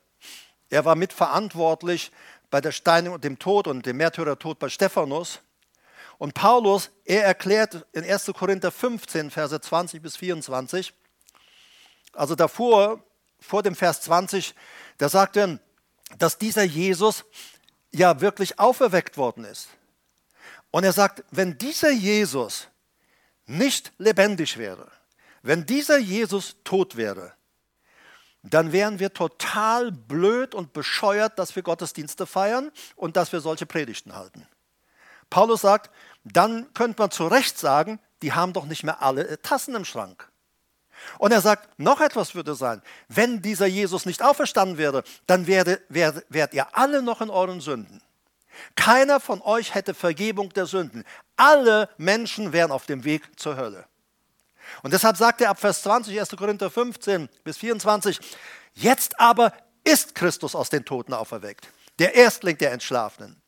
Er 0.68 0.84
war 0.84 0.96
mitverantwortlich 0.96 2.10
bei 2.50 2.60
der 2.60 2.72
Steinigung 2.72 3.14
und 3.14 3.24
dem 3.24 3.38
Tod 3.38 3.68
und 3.68 3.86
dem 3.86 3.98
Märtyrertod 3.98 4.58
bei 4.58 4.68
Stephanus. 4.68 5.40
Und 6.18 6.34
Paulus, 6.34 6.90
er 7.04 7.24
erklärt 7.24 7.86
in 7.92 8.04
1. 8.04 8.32
Korinther 8.36 8.72
15, 8.72 9.30
Verse 9.30 9.60
20 9.60 10.02
bis 10.02 10.16
24, 10.16 10.92
also 12.12 12.34
davor, 12.34 13.04
vor 13.38 13.62
dem 13.62 13.76
Vers 13.76 14.00
20, 14.02 14.54
da 14.98 15.08
sagt 15.08 15.36
er, 15.36 15.58
dass 16.18 16.38
dieser 16.38 16.64
Jesus 16.64 17.24
ja 17.96 18.20
wirklich 18.20 18.58
auferweckt 18.58 19.16
worden 19.16 19.44
ist. 19.44 19.68
Und 20.70 20.84
er 20.84 20.92
sagt, 20.92 21.24
wenn 21.30 21.58
dieser 21.58 21.90
Jesus 21.90 22.68
nicht 23.46 23.92
lebendig 23.98 24.58
wäre, 24.58 24.90
wenn 25.42 25.64
dieser 25.64 25.98
Jesus 25.98 26.56
tot 26.64 26.96
wäre, 26.96 27.32
dann 28.42 28.72
wären 28.72 28.98
wir 28.98 29.12
total 29.12 29.90
blöd 29.90 30.54
und 30.54 30.72
bescheuert, 30.72 31.38
dass 31.38 31.56
wir 31.56 31.62
Gottesdienste 31.62 32.26
feiern 32.26 32.70
und 32.94 33.16
dass 33.16 33.32
wir 33.32 33.40
solche 33.40 33.66
Predigten 33.66 34.14
halten. 34.14 34.46
Paulus 35.30 35.62
sagt, 35.62 35.90
dann 36.24 36.72
könnte 36.74 37.00
man 37.00 37.10
zu 37.10 37.26
Recht 37.26 37.58
sagen, 37.58 37.98
die 38.22 38.32
haben 38.32 38.52
doch 38.52 38.66
nicht 38.66 38.84
mehr 38.84 39.02
alle 39.02 39.40
Tassen 39.42 39.74
im 39.74 39.84
Schrank. 39.84 40.30
Und 41.18 41.32
er 41.32 41.40
sagt, 41.40 41.78
noch 41.78 42.00
etwas 42.00 42.34
würde 42.34 42.54
sein, 42.54 42.82
wenn 43.08 43.42
dieser 43.42 43.66
Jesus 43.66 44.06
nicht 44.06 44.22
auferstanden 44.22 44.78
wäre, 44.78 45.02
dann 45.26 45.46
wäre, 45.46 45.80
wäre, 45.88 46.22
wärt 46.28 46.54
ihr 46.54 46.66
alle 46.76 47.02
noch 47.02 47.20
in 47.20 47.30
euren 47.30 47.60
Sünden. 47.60 48.02
Keiner 48.74 49.20
von 49.20 49.42
euch 49.42 49.74
hätte 49.74 49.94
Vergebung 49.94 50.50
der 50.50 50.66
Sünden. 50.66 51.04
Alle 51.36 51.88
Menschen 51.98 52.52
wären 52.52 52.70
auf 52.70 52.86
dem 52.86 53.04
Weg 53.04 53.38
zur 53.38 53.56
Hölle. 53.56 53.86
Und 54.82 54.92
deshalb 54.92 55.16
sagt 55.16 55.40
er 55.40 55.50
ab 55.50 55.60
Vers 55.60 55.82
20, 55.82 56.18
1. 56.18 56.30
Korinther 56.30 56.70
15 56.70 57.28
bis 57.44 57.58
24, 57.58 58.18
jetzt 58.74 59.20
aber 59.20 59.52
ist 59.84 60.14
Christus 60.14 60.54
aus 60.54 60.70
den 60.70 60.84
Toten 60.84 61.12
auferweckt, 61.12 61.68
der 61.98 62.14
Erstling 62.14 62.58
der 62.58 62.72
Entschlafenen. 62.72 63.40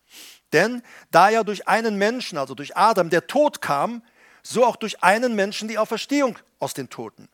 Denn 0.53 0.83
da 1.11 1.29
ja 1.29 1.43
durch 1.43 1.67
einen 1.69 1.97
Menschen, 1.97 2.39
also 2.39 2.55
durch 2.55 2.77
Adam, 2.77 3.11
der 3.11 3.27
Tod 3.27 3.61
kam, 3.61 4.03
so 4.43 4.65
auch 4.65 4.77
durch 4.77 5.03
einen 5.03 5.35
Menschen 5.35 5.69
die 5.69 5.79
Auferstehung 5.79 6.39
aus 6.59 6.73
den 6.75 6.89
Toten. 6.89 7.29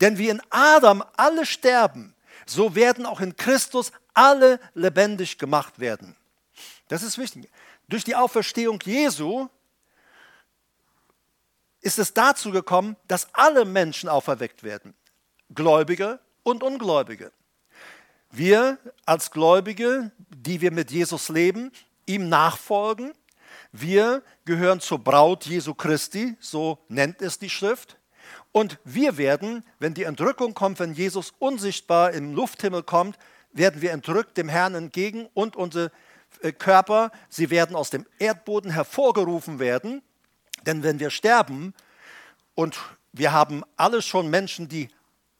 Denn 0.00 0.18
wie 0.18 0.28
in 0.28 0.42
Adam 0.50 1.04
alle 1.16 1.46
sterben, 1.46 2.14
so 2.46 2.74
werden 2.74 3.06
auch 3.06 3.20
in 3.20 3.36
Christus 3.36 3.92
alle 4.14 4.60
lebendig 4.74 5.38
gemacht 5.38 5.78
werden. 5.78 6.16
Das 6.88 7.02
ist 7.02 7.18
wichtig. 7.18 7.50
Durch 7.88 8.04
die 8.04 8.14
Auferstehung 8.14 8.78
Jesu 8.84 9.48
ist 11.80 11.98
es 11.98 12.14
dazu 12.14 12.50
gekommen, 12.50 12.96
dass 13.06 13.32
alle 13.34 13.64
Menschen 13.64 14.08
auferweckt 14.08 14.62
werden. 14.62 14.94
Gläubige 15.54 16.18
und 16.42 16.62
Ungläubige. 16.62 17.32
Wir 18.30 18.78
als 19.04 19.30
Gläubige, 19.30 20.10
die 20.30 20.60
wir 20.60 20.72
mit 20.72 20.90
Jesus 20.90 21.28
leben, 21.28 21.70
ihm 22.06 22.28
nachfolgen, 22.28 23.12
wir 23.72 24.22
gehören 24.44 24.80
zur 24.80 24.98
Braut 24.98 25.46
Jesu 25.46 25.74
Christi, 25.74 26.36
so 26.40 26.78
nennt 26.88 27.20
es 27.22 27.38
die 27.38 27.50
Schrift. 27.50 27.96
Und 28.52 28.78
wir 28.84 29.16
werden, 29.16 29.64
wenn 29.78 29.94
die 29.94 30.04
Entrückung 30.04 30.54
kommt, 30.54 30.78
wenn 30.80 30.94
Jesus 30.94 31.34
unsichtbar 31.38 32.12
im 32.12 32.34
Lufthimmel 32.34 32.82
kommt, 32.82 33.18
werden 33.52 33.82
wir 33.82 33.92
entrückt 33.92 34.36
dem 34.36 34.48
Herrn 34.48 34.74
entgegen 34.74 35.28
und 35.34 35.56
unsere 35.56 35.90
äh, 36.42 36.52
Körper, 36.52 37.10
sie 37.28 37.50
werden 37.50 37.74
aus 37.76 37.90
dem 37.90 38.06
Erdboden 38.18 38.70
hervorgerufen 38.70 39.58
werden 39.58 40.02
denn 40.66 40.82
wenn 40.82 40.98
wir 40.98 41.10
sterben 41.10 41.74
und 42.54 42.78
wir 43.12 43.32
haben 43.32 43.62
alle 43.76 44.02
schon 44.02 44.28
Menschen, 44.28 44.68
die 44.68 44.88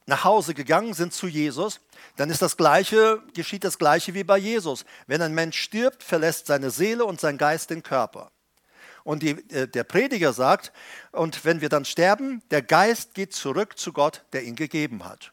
nach 0.05 0.23
Hause 0.23 0.53
gegangen 0.53 0.93
sind 0.93 1.13
zu 1.13 1.27
Jesus, 1.27 1.81
dann 2.15 2.29
ist 2.29 2.41
das 2.41 2.55
Gleiche, 2.55 3.21
geschieht 3.33 3.65
das 3.65 3.77
Gleiche 3.77 4.13
wie 4.13 4.23
bei 4.23 4.37
Jesus. 4.37 4.85
Wenn 5.05 5.21
ein 5.21 5.33
Mensch 5.33 5.59
stirbt, 5.59 6.01
verlässt 6.01 6.47
seine 6.47 6.71
Seele 6.71 7.03
und 7.03 7.19
sein 7.19 7.37
Geist 7.37 7.69
den 7.69 7.83
Körper. 7.83 8.31
Und 9.07 9.23
die, 9.23 9.29
äh, 9.53 9.69
der 9.69 9.85
Prediger 9.85 10.33
sagt, 10.33 10.73
und 11.13 11.45
wenn 11.45 11.61
wir 11.61 11.69
dann 11.69 11.85
sterben, 11.85 12.43
der 12.51 12.61
Geist 12.61 13.13
geht 13.13 13.33
zurück 13.33 13.79
zu 13.79 13.93
Gott, 13.93 14.25
der 14.33 14.43
ihn 14.43 14.57
gegeben 14.57 15.05
hat. 15.05 15.31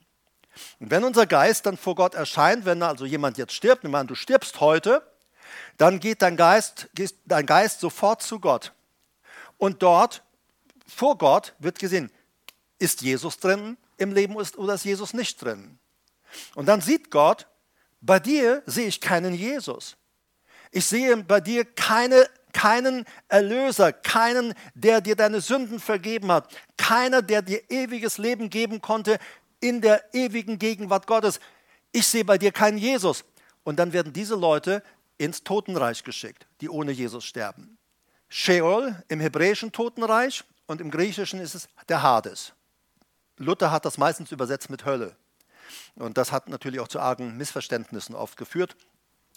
Und 0.78 0.92
wenn 0.92 1.02
unser 1.02 1.26
Geist 1.26 1.66
dann 1.66 1.76
vor 1.76 1.96
Gott 1.96 2.14
erscheint, 2.14 2.66
wenn 2.66 2.84
also 2.84 3.04
jemand 3.04 3.36
jetzt 3.36 3.52
stirbt, 3.52 3.82
nimm 3.82 3.96
an, 3.96 4.06
du 4.06 4.14
stirbst 4.14 4.60
heute, 4.60 5.02
dann 5.76 5.98
geht 5.98 6.22
dein 6.22 6.36
Geist, 6.36 6.88
geht 6.94 7.16
dein 7.24 7.46
Geist 7.46 7.80
sofort 7.80 8.22
zu 8.22 8.38
Gott. 8.38 8.72
Und 9.58 9.82
dort, 9.82 10.22
vor 10.86 11.18
Gott, 11.18 11.52
wird 11.58 11.80
gesehen, 11.80 12.12
ist 12.78 13.02
Jesus 13.02 13.40
drin 13.40 13.76
im 13.96 14.12
Leben 14.12 14.36
oder 14.36 14.74
ist 14.74 14.84
Jesus 14.84 15.14
nicht 15.14 15.42
drin? 15.42 15.80
Und 16.54 16.66
dann 16.66 16.80
sieht 16.80 17.10
Gott, 17.10 17.48
bei 18.00 18.20
dir 18.20 18.62
sehe 18.66 18.86
ich 18.86 19.00
keinen 19.00 19.34
Jesus. 19.34 19.96
Ich 20.70 20.86
sehe 20.86 21.16
bei 21.16 21.40
dir 21.40 21.64
keine, 21.64 22.28
keinen 22.54 23.04
Erlöser, 23.28 23.92
keinen, 23.92 24.54
der 24.74 25.02
dir 25.02 25.16
deine 25.16 25.42
Sünden 25.42 25.78
vergeben 25.78 26.32
hat, 26.32 26.48
keiner, 26.78 27.20
der 27.20 27.42
dir 27.42 27.60
ewiges 27.68 28.16
Leben 28.16 28.48
geben 28.48 28.80
konnte 28.80 29.18
in 29.60 29.82
der 29.82 30.14
ewigen 30.14 30.58
Gegenwart 30.58 31.06
Gottes. 31.06 31.40
Ich 31.92 32.06
sehe 32.06 32.24
bei 32.24 32.38
dir 32.38 32.52
keinen 32.52 32.78
Jesus. 32.78 33.24
Und 33.64 33.78
dann 33.78 33.92
werden 33.92 34.12
diese 34.12 34.36
Leute 34.36 34.82
ins 35.18 35.42
Totenreich 35.42 36.04
geschickt, 36.04 36.46
die 36.60 36.70
ohne 36.70 36.92
Jesus 36.92 37.24
sterben. 37.24 37.76
Sheol 38.28 39.02
im 39.08 39.20
hebräischen 39.20 39.72
Totenreich 39.72 40.44
und 40.66 40.80
im 40.80 40.90
griechischen 40.90 41.40
ist 41.40 41.54
es 41.54 41.68
der 41.88 42.02
Hades. 42.02 42.52
Luther 43.36 43.70
hat 43.70 43.84
das 43.84 43.98
meistens 43.98 44.32
übersetzt 44.32 44.70
mit 44.70 44.84
Hölle. 44.84 45.16
Und 45.94 46.18
das 46.18 46.32
hat 46.32 46.48
natürlich 46.48 46.80
auch 46.80 46.88
zu 46.88 47.00
argen 47.00 47.36
Missverständnissen 47.36 48.14
oft 48.14 48.36
geführt 48.36 48.76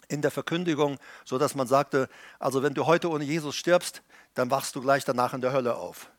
in 0.08 0.22
der 0.22 0.32
Verkündigung, 0.32 0.98
sodass 1.26 1.56
man 1.56 1.68
sagte, 1.68 2.10
also 2.40 2.64
wenn 2.64 2.74
du 2.74 2.86
heute 2.86 3.10
ohne 3.10 3.24
Jesus 3.24 3.56
stirbst, 3.56 4.02
dann 4.34 4.52
wachst 4.52 4.76
du 4.76 4.82
gleich 4.82 5.04
danach 5.06 5.34
in 5.34 5.42
der 5.42 5.52
Hölle 5.52 5.76
auf. 5.76 6.10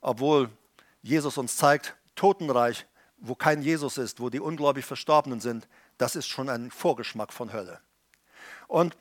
Obwohl 0.00 0.50
Jesus 1.02 1.38
uns 1.38 1.56
zeigt, 1.56 1.96
Totenreich, 2.14 2.86
wo 3.16 3.34
kein 3.34 3.62
Jesus 3.62 3.98
ist, 3.98 4.20
wo 4.20 4.30
die 4.30 4.40
ungläubig 4.40 4.84
Verstorbenen 4.84 5.40
sind, 5.40 5.66
das 5.98 6.16
ist 6.16 6.26
schon 6.26 6.48
ein 6.48 6.70
Vorgeschmack 6.70 7.32
von 7.32 7.52
Hölle. 7.52 7.80
Und 8.68 8.96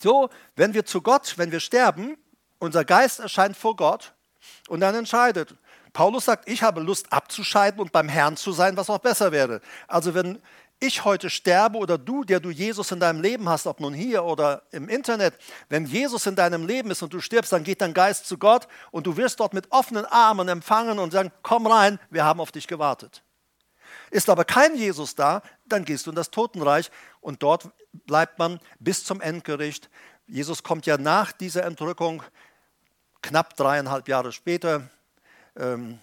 so, 0.00 0.28
wenn 0.56 0.74
wir 0.74 0.84
zu 0.84 1.00
Gott, 1.00 1.34
wenn 1.36 1.52
wir 1.52 1.60
sterben, 1.60 2.16
unser 2.58 2.84
Geist 2.84 3.20
erscheint 3.20 3.56
vor 3.56 3.76
Gott 3.76 4.14
und 4.68 4.80
dann 4.80 4.94
entscheidet. 4.94 5.54
Paulus 5.92 6.26
sagt, 6.26 6.48
ich 6.48 6.62
habe 6.62 6.80
Lust 6.80 7.12
abzuscheiden 7.12 7.80
und 7.80 7.92
beim 7.92 8.08
Herrn 8.08 8.36
zu 8.36 8.52
sein, 8.52 8.76
was 8.76 8.90
auch 8.90 8.98
besser 8.98 9.32
wäre. 9.32 9.60
Also 9.86 10.14
wenn 10.14 10.40
ich 10.80 11.04
heute 11.04 11.30
sterbe 11.30 11.78
oder 11.78 11.98
du, 11.98 12.24
der 12.24 12.40
du 12.40 12.50
Jesus 12.50 12.92
in 12.92 13.00
deinem 13.00 13.20
Leben 13.20 13.48
hast, 13.48 13.66
ob 13.66 13.80
nun 13.80 13.92
hier 13.94 14.24
oder 14.24 14.62
im 14.70 14.88
Internet, 14.88 15.34
wenn 15.68 15.86
Jesus 15.86 16.26
in 16.26 16.36
deinem 16.36 16.66
Leben 16.66 16.90
ist 16.90 17.02
und 17.02 17.12
du 17.12 17.20
stirbst, 17.20 17.52
dann 17.52 17.64
geht 17.64 17.80
dein 17.80 17.94
Geist 17.94 18.26
zu 18.26 18.38
Gott 18.38 18.68
und 18.90 19.06
du 19.06 19.16
wirst 19.16 19.40
dort 19.40 19.54
mit 19.54 19.70
offenen 19.72 20.04
Armen 20.06 20.48
empfangen 20.48 20.98
und 20.98 21.12
sagen, 21.12 21.32
komm 21.42 21.66
rein, 21.66 21.98
wir 22.10 22.24
haben 22.24 22.40
auf 22.40 22.52
dich 22.52 22.66
gewartet. 22.66 23.22
Ist 24.10 24.30
aber 24.30 24.44
kein 24.44 24.76
Jesus 24.76 25.14
da, 25.14 25.42
dann 25.66 25.84
gehst 25.84 26.06
du 26.06 26.10
in 26.10 26.16
das 26.16 26.30
Totenreich 26.30 26.90
und 27.20 27.42
dort 27.42 27.70
bleibt 27.92 28.38
man 28.38 28.60
bis 28.78 29.04
zum 29.04 29.20
Endgericht. 29.20 29.90
Jesus 30.26 30.62
kommt 30.62 30.86
ja 30.86 30.96
nach 30.96 31.32
dieser 31.32 31.64
Entrückung 31.64 32.22
knapp 33.22 33.56
dreieinhalb 33.56 34.08
Jahre 34.08 34.32
später, 34.32 34.88
ähm, 35.56 35.98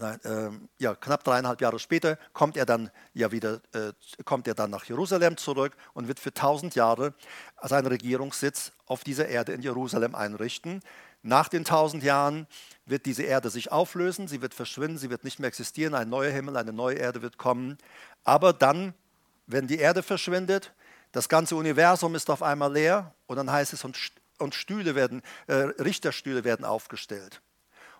äh, 0.00 0.50
ja, 0.78 0.94
knapp 0.94 1.24
dreieinhalb 1.24 1.60
Jahre 1.60 1.78
später 1.78 2.18
kommt 2.32 2.56
er 2.56 2.66
dann 2.66 2.90
ja 3.14 3.32
wieder, 3.32 3.60
äh, 3.72 3.92
kommt 4.24 4.48
er 4.48 4.54
dann 4.54 4.70
nach 4.70 4.84
Jerusalem 4.84 5.36
zurück 5.36 5.76
und 5.94 6.08
wird 6.08 6.20
für 6.20 6.32
tausend 6.32 6.74
Jahre 6.74 7.14
seinen 7.62 7.86
Regierungssitz 7.86 8.72
auf 8.86 9.04
dieser 9.04 9.28
Erde 9.28 9.52
in 9.52 9.62
Jerusalem 9.62 10.14
einrichten. 10.14 10.80
Nach 11.22 11.48
den 11.48 11.64
tausend 11.64 12.02
Jahren 12.02 12.46
wird 12.84 13.06
diese 13.06 13.22
Erde 13.22 13.50
sich 13.50 13.70
auflösen, 13.70 14.26
sie 14.26 14.42
wird 14.42 14.54
verschwinden, 14.54 14.98
sie 14.98 15.10
wird 15.10 15.24
nicht 15.24 15.38
mehr 15.38 15.48
existieren, 15.48 15.94
ein 15.94 16.08
neuer 16.08 16.30
Himmel, 16.30 16.56
eine 16.56 16.72
neue 16.72 16.96
Erde 16.96 17.22
wird 17.22 17.38
kommen. 17.38 17.78
Aber 18.24 18.52
dann, 18.52 18.94
wenn 19.46 19.68
die 19.68 19.78
Erde 19.78 20.02
verschwindet, 20.02 20.72
das 21.12 21.28
ganze 21.28 21.54
Universum 21.56 22.14
ist 22.14 22.30
auf 22.30 22.42
einmal 22.42 22.72
leer 22.72 23.14
und 23.26 23.36
dann 23.36 23.50
heißt 23.50 23.72
es, 23.72 23.84
und 23.84 23.96
und 24.42 24.54
Stühle 24.54 24.94
werden, 24.94 25.22
äh, 25.46 25.54
Richterstühle 25.54 26.44
werden 26.44 26.64
aufgestellt. 26.64 27.40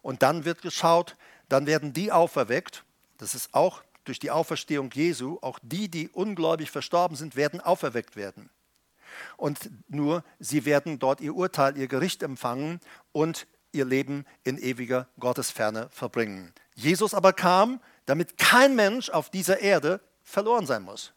Und 0.02 0.22
dann 0.22 0.44
wird 0.44 0.60
geschaut, 0.60 1.16
dann 1.48 1.66
werden 1.66 1.92
die 1.92 2.12
auferweckt. 2.12 2.84
Das 3.18 3.34
ist 3.34 3.54
auch 3.54 3.82
durch 4.04 4.18
die 4.18 4.30
Auferstehung 4.30 4.90
Jesu, 4.92 5.38
auch 5.42 5.58
die, 5.62 5.88
die 5.88 6.08
ungläubig 6.08 6.70
verstorben 6.70 7.16
sind, 7.16 7.36
werden 7.36 7.60
auferweckt 7.60 8.16
werden. 8.16 8.50
Und 9.36 9.70
nur 9.88 10.24
sie 10.38 10.64
werden 10.64 10.98
dort 10.98 11.20
ihr 11.20 11.34
Urteil, 11.34 11.76
ihr 11.76 11.86
Gericht 11.86 12.22
empfangen 12.22 12.80
und 13.12 13.46
ihr 13.72 13.84
Leben 13.84 14.26
in 14.44 14.58
ewiger 14.58 15.08
Gottesferne 15.18 15.88
verbringen. 15.90 16.52
Jesus 16.74 17.14
aber 17.14 17.32
kam, 17.32 17.80
damit 18.06 18.38
kein 18.38 18.74
Mensch 18.74 19.10
auf 19.10 19.30
dieser 19.30 19.60
Erde 19.60 20.00
verloren 20.22 20.66
sein 20.66 20.82
muss. 20.82 21.12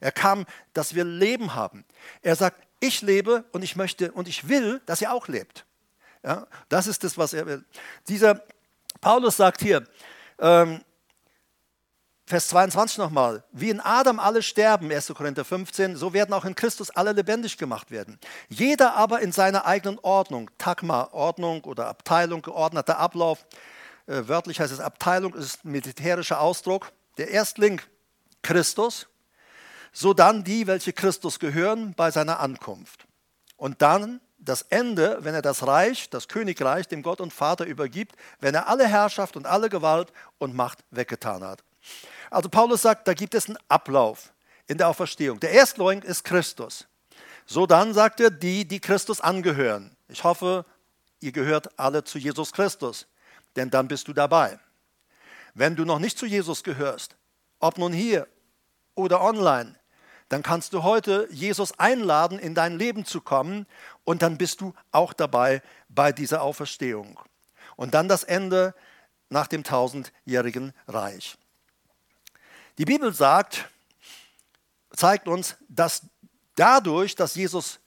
Er 0.00 0.12
kam, 0.12 0.46
dass 0.72 0.94
wir 0.94 1.04
Leben 1.04 1.54
haben. 1.54 1.84
Er 2.22 2.36
sagt, 2.36 2.66
ich 2.80 3.02
lebe 3.02 3.44
und 3.52 3.62
ich 3.62 3.76
möchte 3.76 4.10
und 4.12 4.26
ich 4.26 4.48
will, 4.48 4.80
dass 4.86 5.00
ihr 5.00 5.12
auch 5.12 5.28
lebt. 5.28 5.64
Ja, 6.24 6.46
das 6.68 6.86
ist 6.86 7.04
das, 7.04 7.18
was 7.18 7.32
er 7.32 7.46
will. 7.46 7.64
Dieser 8.08 8.42
Paulus 9.02 9.36
sagt 9.36 9.60
hier, 9.60 9.84
ähm, 10.38 10.80
Vers 12.24 12.48
22 12.48 12.98
nochmal, 12.98 13.42
wie 13.50 13.68
in 13.68 13.80
Adam 13.80 14.20
alle 14.20 14.42
sterben, 14.42 14.90
1. 14.90 15.08
Korinther 15.08 15.44
15, 15.44 15.96
so 15.96 16.12
werden 16.12 16.32
auch 16.32 16.44
in 16.44 16.54
Christus 16.54 16.88
alle 16.88 17.12
lebendig 17.12 17.58
gemacht 17.58 17.90
werden. 17.90 18.18
Jeder 18.48 18.94
aber 18.94 19.20
in 19.20 19.32
seiner 19.32 19.66
eigenen 19.66 19.98
Ordnung, 19.98 20.50
Tagma, 20.56 21.08
Ordnung 21.10 21.64
oder 21.64 21.88
Abteilung, 21.88 22.40
geordneter 22.40 22.98
Ablauf. 22.98 23.44
Äh, 24.06 24.22
wörtlich 24.28 24.60
heißt 24.60 24.72
es 24.72 24.78
Abteilung, 24.78 25.34
ist 25.34 25.64
militärischer 25.64 26.40
Ausdruck. 26.40 26.92
Der 27.18 27.28
Erstling 27.28 27.82
Christus, 28.42 29.08
so 29.92 30.14
dann 30.14 30.44
die, 30.44 30.68
welche 30.68 30.92
Christus 30.92 31.40
gehören, 31.40 31.92
bei 31.94 32.12
seiner 32.12 32.38
Ankunft. 32.38 33.04
Und 33.56 33.82
dann 33.82 34.20
das 34.44 34.62
Ende, 34.62 35.18
wenn 35.20 35.34
er 35.34 35.42
das 35.42 35.66
Reich, 35.66 36.10
das 36.10 36.28
Königreich 36.28 36.88
dem 36.88 37.02
Gott 37.02 37.20
und 37.20 37.32
Vater 37.32 37.64
übergibt, 37.64 38.16
wenn 38.40 38.54
er 38.54 38.68
alle 38.68 38.86
Herrschaft 38.86 39.36
und 39.36 39.46
alle 39.46 39.68
Gewalt 39.68 40.12
und 40.38 40.54
Macht 40.54 40.80
weggetan 40.90 41.44
hat. 41.44 41.62
Also 42.30 42.48
Paulus 42.48 42.82
sagt, 42.82 43.06
da 43.06 43.14
gibt 43.14 43.34
es 43.34 43.48
einen 43.48 43.58
Ablauf 43.68 44.32
in 44.66 44.78
der 44.78 44.88
Auferstehung. 44.88 45.38
Der 45.40 45.50
Erstling 45.50 46.02
ist 46.02 46.24
Christus. 46.24 46.86
So 47.46 47.66
dann 47.66 47.94
sagt 47.94 48.20
er, 48.20 48.30
die, 48.30 48.66
die 48.66 48.80
Christus 48.80 49.20
angehören. 49.20 49.96
Ich 50.08 50.24
hoffe, 50.24 50.64
ihr 51.20 51.32
gehört 51.32 51.78
alle 51.78 52.04
zu 52.04 52.18
Jesus 52.18 52.52
Christus, 52.52 53.06
denn 53.56 53.70
dann 53.70 53.88
bist 53.88 54.08
du 54.08 54.12
dabei. 54.12 54.58
Wenn 55.54 55.76
du 55.76 55.84
noch 55.84 55.98
nicht 55.98 56.18
zu 56.18 56.26
Jesus 56.26 56.62
gehörst, 56.62 57.16
ob 57.58 57.78
nun 57.78 57.92
hier 57.92 58.26
oder 58.94 59.20
online, 59.20 59.76
dann 60.32 60.42
kannst 60.42 60.72
du 60.72 60.82
heute 60.82 61.28
Jesus 61.30 61.78
einladen, 61.78 62.38
in 62.38 62.54
dein 62.54 62.78
Leben 62.78 63.04
zu 63.04 63.20
kommen 63.20 63.66
und 64.04 64.22
dann 64.22 64.38
bist 64.38 64.62
du 64.62 64.72
auch 64.90 65.12
dabei 65.12 65.60
bei 65.90 66.10
dieser 66.10 66.40
Auferstehung. 66.40 67.20
Und 67.76 67.92
dann 67.92 68.08
das 68.08 68.24
Ende 68.24 68.74
nach 69.28 69.46
dem 69.46 69.62
tausendjährigen 69.62 70.72
Reich. 70.88 71.36
Die 72.78 72.86
Bibel 72.86 73.12
sagt, 73.12 73.68
zeigt 74.96 75.28
uns, 75.28 75.56
dass 75.68 76.00
dadurch, 76.54 77.14
dass 77.14 77.34
Jesus 77.34 77.80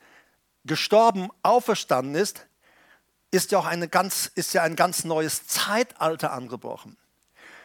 gestorben, 0.66 1.30
auferstanden 1.42 2.14
ist, 2.14 2.46
ist 3.32 3.52
ja 3.52 3.58
auch 3.58 3.66
eine 3.66 3.88
ganz, 3.88 4.28
ist 4.36 4.54
ja 4.54 4.62
ein 4.62 4.76
ganz 4.76 5.04
neues 5.04 5.48
Zeitalter 5.48 6.32
angebrochen. 6.32 6.96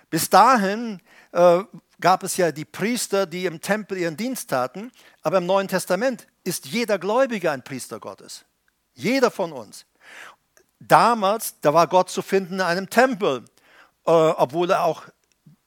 Bis 0.08 0.30
dahin 0.30 1.02
äh, 1.32 1.64
gab 2.00 2.22
es 2.22 2.36
ja 2.36 2.52
die 2.52 2.64
Priester, 2.64 3.26
die 3.26 3.46
im 3.46 3.60
Tempel 3.60 3.98
ihren 3.98 4.16
Dienst 4.16 4.50
taten, 4.50 4.90
aber 5.22 5.38
im 5.38 5.46
Neuen 5.46 5.68
Testament 5.68 6.26
ist 6.44 6.66
jeder 6.66 6.98
Gläubige 6.98 7.50
ein 7.50 7.62
Priester 7.62 8.00
Gottes. 8.00 8.44
Jeder 8.94 9.30
von 9.30 9.52
uns. 9.52 9.86
Damals, 10.78 11.60
da 11.60 11.74
war 11.74 11.86
Gott 11.86 12.10
zu 12.10 12.22
finden 12.22 12.54
in 12.54 12.60
einem 12.62 12.88
Tempel, 12.88 13.44
äh, 14.06 14.10
obwohl 14.10 14.70
er 14.70 14.84
auch, 14.84 15.04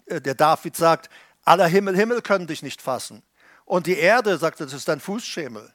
äh, 0.05 0.19
der 0.19 0.35
David 0.35 0.75
sagt, 0.75 1.09
aller 1.45 1.67
Himmel, 1.67 1.95
Himmel 1.95 2.21
können 2.21 2.47
dich 2.47 2.63
nicht 2.63 2.81
fassen. 2.81 3.21
Und 3.65 3.87
die 3.87 3.97
Erde, 3.97 4.37
sagt 4.37 4.59
er, 4.59 4.65
das 4.65 4.73
ist 4.73 4.89
ein 4.89 4.99
Fußschemel. 4.99 5.71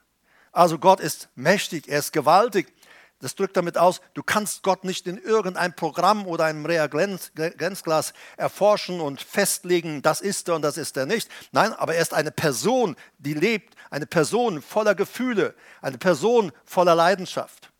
Also 0.52 0.78
Gott 0.78 1.00
ist 1.00 1.28
mächtig, 1.36 1.88
er 1.88 2.00
ist 2.00 2.12
gewaltig. 2.12 2.72
Das 3.20 3.34
drückt 3.34 3.56
damit 3.56 3.76
aus, 3.76 4.00
du 4.14 4.22
kannst 4.22 4.62
Gott 4.62 4.84
nicht 4.84 5.08
in 5.08 5.18
irgendein 5.18 5.74
Programm 5.74 6.26
oder 6.26 6.44
einem 6.44 6.64
Reagenzglas 6.64 8.12
erforschen 8.36 9.00
und 9.00 9.20
festlegen, 9.20 10.02
das 10.02 10.20
ist 10.20 10.48
er 10.48 10.54
und 10.54 10.62
das 10.62 10.76
ist 10.76 10.96
er 10.96 11.04
nicht. 11.04 11.28
Nein, 11.50 11.72
aber 11.72 11.96
er 11.96 12.02
ist 12.02 12.14
eine 12.14 12.30
Person, 12.30 12.94
die 13.18 13.34
lebt, 13.34 13.74
eine 13.90 14.06
Person 14.06 14.62
voller 14.62 14.94
Gefühle, 14.94 15.56
eine 15.82 15.98
Person 15.98 16.52
voller 16.64 16.94
Leidenschaft. 16.94 17.72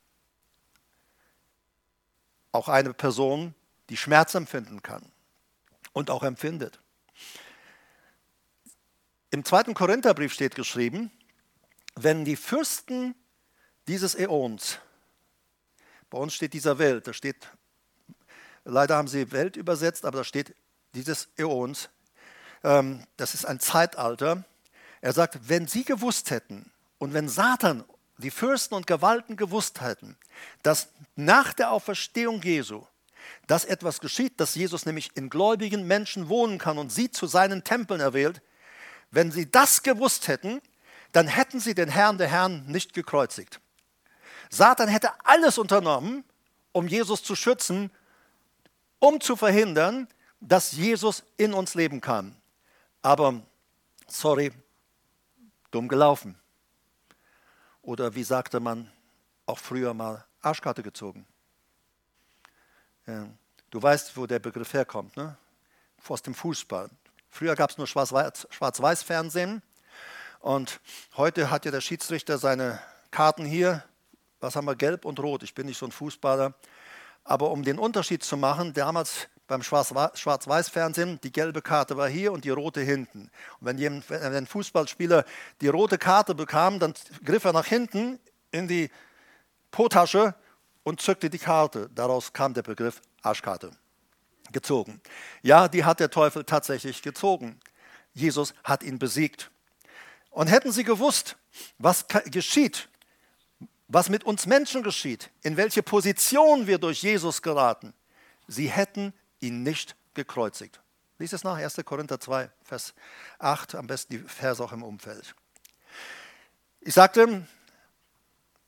Auch 2.51 2.67
eine 2.67 2.93
Person, 2.93 3.55
die 3.89 3.97
Schmerz 3.97 4.35
empfinden 4.35 4.83
kann 4.83 5.09
und 5.93 6.09
auch 6.09 6.23
empfindet. 6.23 6.81
Im 9.31 9.45
zweiten 9.45 9.73
Korintherbrief 9.73 10.33
steht 10.33 10.55
geschrieben, 10.55 11.11
wenn 11.95 12.25
die 12.25 12.35
Fürsten 12.35 13.15
dieses 13.87 14.15
Äons 14.15 14.79
bei 16.09 16.17
uns 16.17 16.33
steht 16.33 16.53
dieser 16.53 16.79
Welt, 16.79 17.07
da 17.07 17.13
steht, 17.13 17.47
leider 18.65 18.95
haben 18.95 19.07
sie 19.07 19.31
Welt 19.31 19.55
übersetzt, 19.55 20.05
aber 20.05 20.19
da 20.19 20.23
steht 20.23 20.55
dieses 20.93 21.29
Äons. 21.37 21.89
Ähm, 22.63 23.05
das 23.17 23.33
ist 23.33 23.45
ein 23.45 23.59
Zeitalter. 23.59 24.43
Er 25.01 25.13
sagt, 25.13 25.47
wenn 25.47 25.67
sie 25.67 25.83
gewusst 25.83 26.31
hätten 26.31 26.71
und 26.97 27.13
wenn 27.13 27.29
Satan, 27.29 27.83
die 28.17 28.31
Fürsten 28.31 28.75
und 28.75 28.85
Gewalten 28.85 29.37
gewusst 29.37 29.81
hätten, 29.81 30.17
dass 30.61 30.89
nach 31.15 31.53
der 31.53 31.71
Auferstehung 31.71 32.41
Jesu, 32.41 32.85
dass 33.47 33.63
etwas 33.65 33.99
geschieht, 34.01 34.39
dass 34.39 34.55
Jesus 34.55 34.85
nämlich 34.85 35.15
in 35.15 35.29
gläubigen 35.29 35.87
Menschen 35.87 36.27
wohnen 36.27 36.57
kann 36.57 36.77
und 36.77 36.91
sie 36.91 37.11
zu 37.11 37.27
seinen 37.27 37.63
Tempeln 37.63 38.01
erwählt, 38.01 38.41
wenn 39.11 39.31
sie 39.31 39.49
das 39.49 39.83
gewusst 39.83 40.27
hätten, 40.27 40.61
dann 41.11 41.27
hätten 41.27 41.59
sie 41.59 41.73
den 41.73 41.89
Herrn 41.89 42.17
der 42.17 42.27
Herren 42.27 42.65
nicht 42.67 42.93
gekreuzigt. 42.93 43.59
Satan 44.49 44.89
hätte 44.89 45.11
alles 45.23 45.57
unternommen, 45.57 46.23
um 46.71 46.87
Jesus 46.87 47.23
zu 47.23 47.35
schützen, 47.35 47.91
um 48.99 49.21
zu 49.21 49.35
verhindern, 49.35 50.07
dass 50.39 50.71
Jesus 50.71 51.23
in 51.37 51.53
uns 51.53 51.75
leben 51.75 52.01
kann. 52.01 52.35
Aber, 53.01 53.41
sorry, 54.07 54.51
dumm 55.71 55.87
gelaufen. 55.87 56.35
Oder 57.81 58.15
wie 58.15 58.23
sagte 58.23 58.59
man 58.59 58.91
auch 59.45 59.59
früher 59.59 59.93
mal, 59.93 60.25
Arschkarte 60.41 60.83
gezogen. 60.83 61.25
Du 63.69 63.81
weißt, 63.81 64.15
wo 64.15 64.27
der 64.27 64.39
Begriff 64.39 64.73
herkommt, 64.73 65.15
ne? 65.17 65.37
aus 66.07 66.21
dem 66.21 66.33
Fußball. 66.33 66.89
Früher 67.29 67.55
gab 67.55 67.69
es 67.69 67.77
nur 67.77 67.87
Schwarz-Weiß-Fernsehen 67.87 69.61
und 70.39 70.79
heute 71.17 71.51
hat 71.51 71.65
ja 71.65 71.71
der 71.71 71.81
Schiedsrichter 71.81 72.37
seine 72.37 72.79
Karten 73.11 73.45
hier 73.45 73.83
was 74.39 74.55
haben 74.55 74.65
wir, 74.65 74.75
gelb 74.75 75.05
und 75.05 75.19
rot. 75.19 75.43
Ich 75.43 75.53
bin 75.53 75.65
nicht 75.65 75.77
so 75.77 75.85
ein 75.85 75.91
Fußballer. 75.91 76.53
Aber 77.23 77.51
um 77.51 77.63
den 77.63 77.77
Unterschied 77.77 78.23
zu 78.23 78.37
machen, 78.37 78.73
damals 78.73 79.27
beim 79.47 79.63
Schwarz-Weiß-Fernsehen, 79.63 81.19
die 81.21 81.31
gelbe 81.31 81.61
Karte 81.61 81.97
war 81.97 82.07
hier 82.07 82.31
und 82.31 82.45
die 82.45 82.49
rote 82.49 82.81
hinten. 82.81 83.31
Und 83.59 83.79
wenn, 83.79 84.03
ein 84.35 84.45
Fußballspieler 84.45 85.25
die 85.59 85.67
rote 85.67 85.97
Karte 85.97 86.35
bekam, 86.35 86.79
dann 86.79 86.93
griff 87.25 87.43
er 87.45 87.53
nach 87.53 87.65
hinten 87.65 88.19
in 88.51 88.67
die 88.67 88.89
Potasche 89.71 90.35
und 90.83 91.01
zückte 91.01 91.29
die 91.29 91.39
Karte. 91.39 91.89
Daraus 91.93 92.31
kam 92.31 92.53
der 92.53 92.63
Begriff 92.63 93.01
Arschkarte. 93.21 93.71
Gezogen. 94.51 95.01
Ja, 95.43 95.67
die 95.67 95.83
hat 95.83 95.99
der 95.99 96.09
Teufel 96.09 96.43
tatsächlich 96.43 97.01
gezogen. 97.01 97.59
Jesus 98.13 98.53
hat 98.63 98.81
ihn 98.81 98.97
besiegt. 98.97 99.51
Und 100.31 100.47
hätten 100.47 100.71
sie 100.71 100.83
gewusst, 100.83 101.37
was 101.77 102.05
geschieht, 102.25 102.89
was 103.89 104.07
mit 104.07 104.23
uns 104.23 104.45
Menschen 104.45 104.83
geschieht, 104.83 105.31
in 105.41 105.57
welche 105.57 105.83
Position 105.83 106.67
wir 106.67 106.77
durch 106.77 107.01
Jesus 107.01 107.41
geraten, 107.41 107.93
sie 108.47 108.69
hätten 108.69 109.13
ihn 109.39 109.63
nicht 109.63 109.95
gekreuzigt. 110.13 110.79
Lies 111.17 111.33
es 111.33 111.43
nach, 111.43 111.57
1. 111.57 111.75
Korinther 111.83 112.19
2, 112.19 112.49
Vers 112.63 112.93
8, 113.39 113.75
am 113.75 113.87
besten 113.87 114.13
die 114.13 114.19
Verse 114.19 114.63
auch 114.63 114.71
im 114.71 114.83
Umfeld. 114.83 115.35
Ich 116.81 116.93
sagte, 116.93 117.45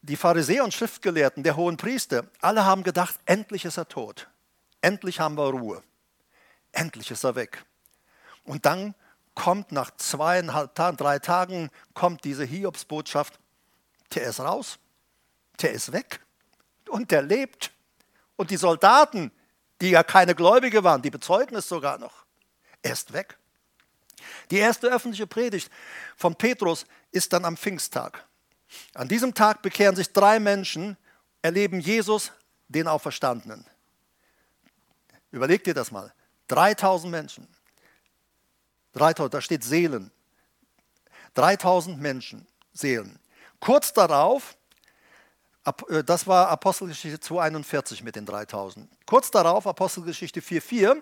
die 0.02 0.18
Pharisäer 0.18 0.64
und 0.64 0.74
Schriftgelehrten, 0.74 1.44
der 1.44 1.56
hohen 1.56 1.78
Priester, 1.78 2.26
alle 2.42 2.66
haben 2.66 2.84
gedacht, 2.84 3.20
endlich 3.26 3.64
ist 3.64 3.78
er 3.78 3.88
tot. 3.88 4.28
Endlich 4.82 5.20
haben 5.20 5.38
wir 5.38 5.52
Ruhe. 5.52 5.84
Endlich 6.72 7.12
ist 7.12 7.24
er 7.24 7.36
weg. 7.36 7.64
Und 8.44 8.66
dann 8.66 8.96
kommt 9.36 9.72
nach 9.72 9.92
zweieinhalb 9.98 10.74
Tagen, 10.74 10.98
drei 10.98 11.20
Tagen, 11.20 11.70
kommt 11.94 12.24
diese 12.24 12.44
Hiobsbotschaft, 12.44 13.40
der 14.16 14.24
ist 14.24 14.40
raus 14.40 14.80
der 15.64 15.72
ist 15.72 15.92
weg 15.92 16.20
und 16.90 17.12
der 17.12 17.22
lebt. 17.22 17.72
Und 18.36 18.52
die 18.52 18.58
Soldaten, 18.58 19.32
die 19.82 19.92
ja 19.92 20.04
keine 20.04 20.36
Gläubige 20.36 20.84
waren, 20.84 21.02
die 21.02 21.10
bezeugen 21.10 21.56
es 21.56 21.68
sogar 21.68 21.98
noch. 21.98 22.26
Er 22.82 22.94
ist 22.94 23.14
weg. 23.14 23.38
Die 24.50 24.58
erste 24.58 24.88
öffentliche 24.88 25.28
Predigt 25.28 25.72
von 26.16 26.36
Petrus 26.36 26.86
ist 27.12 27.34
dann 27.34 27.46
am 27.46 27.58
Pfingsttag. 27.58 28.26
An 28.94 29.08
diesem 29.08 29.34
Tag 29.34 29.62
bekehren 29.62 29.96
sich 29.96 30.12
drei 30.14 30.40
Menschen, 30.40 30.98
erleben 31.42 31.80
Jesus, 31.80 32.32
den 32.68 32.88
Auferstandenen. 32.88 33.66
Überleg 35.32 35.64
dir 35.64 35.74
das 35.74 35.92
mal. 35.92 36.14
3000 36.48 37.12
Menschen. 37.12 37.48
3000, 38.94 39.34
da 39.34 39.42
steht 39.42 39.64
Seelen. 39.64 40.12
3000 41.34 42.00
Menschen, 42.00 42.48
Seelen. 42.74 43.20
Kurz 43.60 43.94
darauf 43.94 44.58
das 46.06 46.26
war 46.28 46.50
Apostelgeschichte 46.50 47.18
2,41 47.18 48.04
mit 48.04 48.16
den 48.16 48.26
3000. 48.26 48.90
Kurz 49.06 49.30
darauf, 49.30 49.68
Apostelgeschichte 49.68 50.40
4,4, 50.40 51.02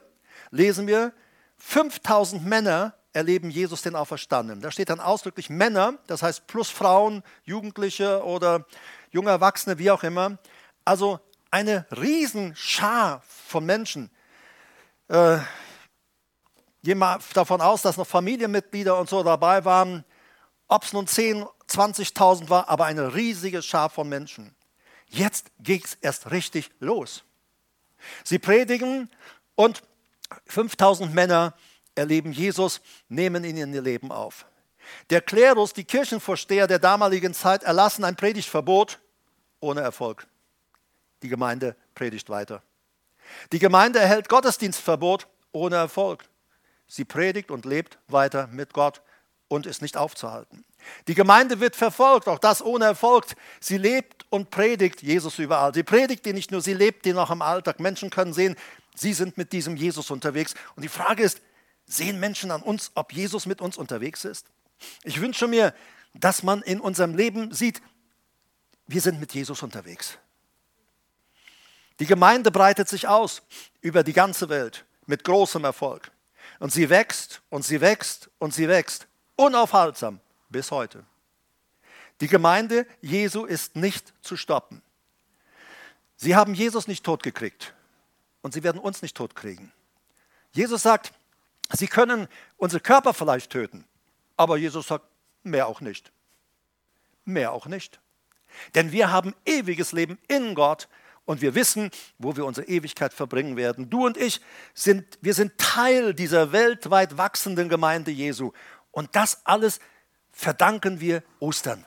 lesen 0.51 0.88
wir, 0.88 1.14
5000 1.57 2.45
Männer 2.45 2.93
erleben 3.14 3.49
Jesus 3.49 3.82
den 3.82 3.95
Auferstandenen. 3.95 4.62
Da 4.62 4.72
steht 4.72 4.89
dann 4.89 4.99
ausdrücklich 4.99 5.49
Männer, 5.49 5.97
das 6.07 6.24
heißt 6.24 6.47
plus 6.47 6.70
Frauen, 6.70 7.24
Jugendliche 7.43 8.24
oder 8.24 8.66
junge 9.12 9.32
Erwachsene, 9.32 9.78
wie 9.78 9.91
auch 9.91 10.03
immer. 10.03 10.38
Also 10.86 11.20
eine 11.51 11.86
Riesenschar 11.91 13.24
von 13.47 13.66
Menschen. 13.66 14.12
Äh, 15.07 15.39
gehen 16.84 16.97
mal 16.97 17.20
davon 17.34 17.62
aus, 17.62 17.82
dass 17.82 17.97
noch 17.97 18.07
Familienmitglieder 18.07 18.97
und 18.97 19.10
so 19.10 19.24
dabei 19.24 19.66
waren. 19.66 20.05
Ob 20.68 20.84
es 20.84 20.93
nun 20.93 21.07
10 21.07 21.45
20.000 21.70 22.49
war, 22.49 22.70
aber 22.70 22.86
eine 22.86 23.15
riesige 23.15 23.61
Schar 23.61 23.89
von 23.89 24.09
Menschen. 24.09 24.55
Jetzt 25.07 25.51
geht 25.59 25.86
es 25.86 25.93
erst 26.01 26.32
richtig 26.32 26.72
los. 26.80 27.24
Sie 28.24 28.39
predigen 28.39 29.09
und 29.55 29.82
5000 30.45 31.13
Männer 31.13 31.53
erleben 31.95 32.32
Jesus, 32.32 32.82
nehmen 33.07 33.43
ihn 33.43 33.57
in 33.57 33.74
ihr 33.74 33.82
Leben 33.82 34.11
auf. 34.11 34.45
Der 35.09 35.22
Klerus, 35.22 35.74
die 35.74 35.84
Kirchenvorsteher 35.84 36.67
der 36.67 36.80
damaligen 36.80 37.34
Zeit, 37.34 37.63
erlassen 37.63 38.03
ein 38.03 38.15
Predigtverbot. 38.15 38.99
ohne 39.61 39.82
Erfolg. 39.82 40.26
Die 41.22 41.28
Gemeinde 41.28 41.76
predigt 41.95 42.30
weiter. 42.30 42.63
Die 43.51 43.59
Gemeinde 43.59 43.99
erhält 43.99 44.30
Gottesdienstverbot 44.30 45.28
ohne 45.51 45.76
Erfolg. 45.76 46.24
Sie 46.88 47.03
predigt 47.03 47.51
und 47.51 47.65
lebt 47.65 47.99
weiter 48.07 48.47
mit 48.47 48.74
Gott 48.74 49.01
und 49.50 49.66
ist 49.66 49.82
nicht 49.82 49.97
aufzuhalten. 49.97 50.64
Die 51.08 51.16
Gemeinde 51.16 51.60
wird 51.60 51.76
verfolgt, 51.76 52.30
auch 52.30 52.39
das 52.39 52.64
ohne 52.64 52.86
Erfolg. 52.86 53.26
Sie 53.60 53.78
lebt 53.78 54.26
und 54.30 54.50
predigt 54.52 55.02
Jesus 55.02 55.38
überall. 55.39 55.74
Sie 55.74 55.84
predigt 55.84 56.26
ihn 56.26 56.36
nicht 56.36 56.52
nur, 56.52 56.62
sie 56.62 56.74
lebt 56.74 57.06
ihn 57.06 57.18
auch 57.18 57.32
im 57.32 57.41
Alltag. 57.41 57.82
Menschen 57.82 58.10
können 58.10 58.32
sehen, 58.32 58.56
sie 58.95 59.14
sind 59.14 59.38
mit 59.38 59.52
diesem 59.52 59.76
Jesus 59.76 60.10
unterwegs. 60.12 60.54
Und 60.76 60.84
die 60.84 60.89
Frage 60.89 61.24
ist, 61.24 61.41
sehen 61.86 62.20
Menschen 62.20 62.52
an 62.52 62.62
uns, 62.62 62.91
ob 62.95 63.12
Jesus 63.12 63.45
mit 63.45 63.60
uns 63.60 63.76
unterwegs 63.76 64.24
ist? 64.24 64.45
Ich 65.04 65.20
wünsche 65.20 65.47
mir, 65.47 65.74
dass 66.14 66.43
man 66.43 66.62
in 66.62 66.80
unserem 66.80 67.16
Leben 67.16 67.52
sieht, 67.54 67.82
wir 68.88 69.02
sind 69.02 69.20
mit 69.20 69.34
Jesus 69.34 69.62
unterwegs. 69.62 70.18
Die 72.00 72.06
Gemeinde 72.06 72.50
breitet 72.50 72.88
sich 72.88 73.08
aus 73.08 73.41
über 73.82 74.04
die 74.04 74.14
ganze 74.14 74.47
Welt 74.50 74.86
mit 75.06 75.24
großem 75.24 75.64
Erfolg. 75.64 76.12
Und 76.60 76.72
sie 76.72 76.89
wächst 76.89 77.41
und 77.50 77.66
sie 77.66 77.82
wächst 77.82 78.30
und 78.38 78.54
sie 78.54 78.68
wächst, 78.68 79.09
unaufhaltsam 79.40 80.20
bis 80.50 80.70
heute. 80.70 81.06
Die 82.20 82.28
Gemeinde 82.28 82.86
Jesu 83.02 83.46
ist 83.46 83.78
nicht 83.78 84.14
zu 84.22 84.36
stoppen. 84.36 84.82
Sie 86.18 86.36
haben 86.36 86.54
Jesus 86.54 86.88
nicht 86.88 87.06
totgekriegt 87.06 87.74
und 88.42 88.54
sie 88.54 88.64
werden 88.64 88.82
uns 88.82 89.02
nicht 89.02 89.16
totkriegen. 89.16 89.72
Jesus 90.52 90.84
sagt, 90.84 91.14
sie 91.72 91.88
können 91.88 92.28
unsere 92.58 92.82
Körper 92.82 93.14
vielleicht 93.14 93.52
töten, 93.52 93.86
aber 94.36 94.58
Jesus 94.58 94.88
sagt, 94.88 95.06
mehr 95.44 95.68
auch 95.68 95.80
nicht. 95.80 96.12
Mehr 97.24 97.54
auch 97.54 97.68
nicht. 97.68 98.02
Denn 98.76 98.92
wir 98.92 99.12
haben 99.12 99.34
ewiges 99.46 99.94
Leben 99.94 100.18
in 100.28 100.54
Gott 100.54 100.90
und 101.30 101.42
wir 101.42 101.54
wissen, 101.54 101.92
wo 102.18 102.36
wir 102.36 102.44
unsere 102.44 102.68
Ewigkeit 102.68 103.14
verbringen 103.14 103.56
werden. 103.56 103.90
Du 103.90 104.06
und 104.06 104.18
ich 104.18 104.42
sind, 104.74 105.06
wir 105.22 105.36
sind 105.36 105.58
Teil 105.60 106.16
dieser 106.16 106.52
weltweit 106.52 107.18
wachsenden 107.18 107.70
Gemeinde 107.70 108.10
Jesu. 108.10 108.52
Und 108.92 109.16
das 109.16 109.46
alles 109.46 109.80
verdanken 110.32 111.00
wir 111.00 111.24
Ostern, 111.40 111.86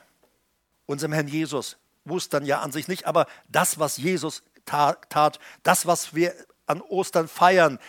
unserem 0.85 1.13
Herrn 1.13 1.27
Jesus. 1.27 1.77
Ostern 2.07 2.45
ja 2.45 2.59
an 2.61 2.71
sich 2.71 2.87
nicht, 2.87 3.05
aber 3.05 3.27
das, 3.47 3.79
was 3.79 3.97
Jesus 3.97 4.43
tat, 4.65 5.39
das, 5.63 5.85
was 5.85 6.13
wir 6.13 6.33
an 6.65 6.81
Ostern 6.81 7.27
feiern, 7.27 7.79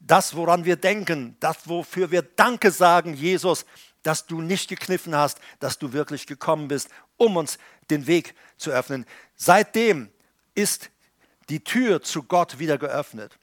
das, 0.00 0.36
woran 0.36 0.64
wir 0.64 0.76
denken, 0.76 1.36
das, 1.40 1.68
wofür 1.68 2.10
wir 2.10 2.22
Danke 2.22 2.70
sagen, 2.70 3.14
Jesus, 3.14 3.64
dass 4.02 4.26
du 4.26 4.42
nicht 4.42 4.68
gekniffen 4.68 5.14
hast, 5.14 5.40
dass 5.60 5.78
du 5.78 5.92
wirklich 5.92 6.26
gekommen 6.26 6.68
bist, 6.68 6.88
um 7.16 7.36
uns 7.36 7.58
den 7.90 8.06
Weg 8.06 8.34
zu 8.56 8.70
öffnen. 8.70 9.06
Seitdem 9.34 10.10
ist 10.54 10.90
die 11.48 11.64
Tür 11.64 12.02
zu 12.02 12.22
Gott 12.22 12.58
wieder 12.58 12.78
geöffnet. 12.78 13.38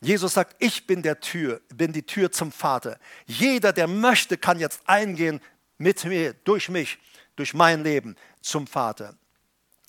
Jesus 0.00 0.34
sagt, 0.34 0.56
ich 0.58 0.86
bin 0.86 1.02
der 1.02 1.20
Tür, 1.20 1.60
bin 1.74 1.92
die 1.92 2.04
Tür 2.04 2.30
zum 2.30 2.52
Vater. 2.52 2.98
Jeder, 3.26 3.72
der 3.72 3.86
möchte, 3.86 4.36
kann 4.36 4.58
jetzt 4.58 4.82
eingehen 4.86 5.40
mit 5.78 6.04
mir, 6.04 6.34
durch 6.34 6.68
mich, 6.68 6.98
durch 7.36 7.54
mein 7.54 7.82
Leben 7.82 8.16
zum 8.40 8.66
Vater. 8.66 9.16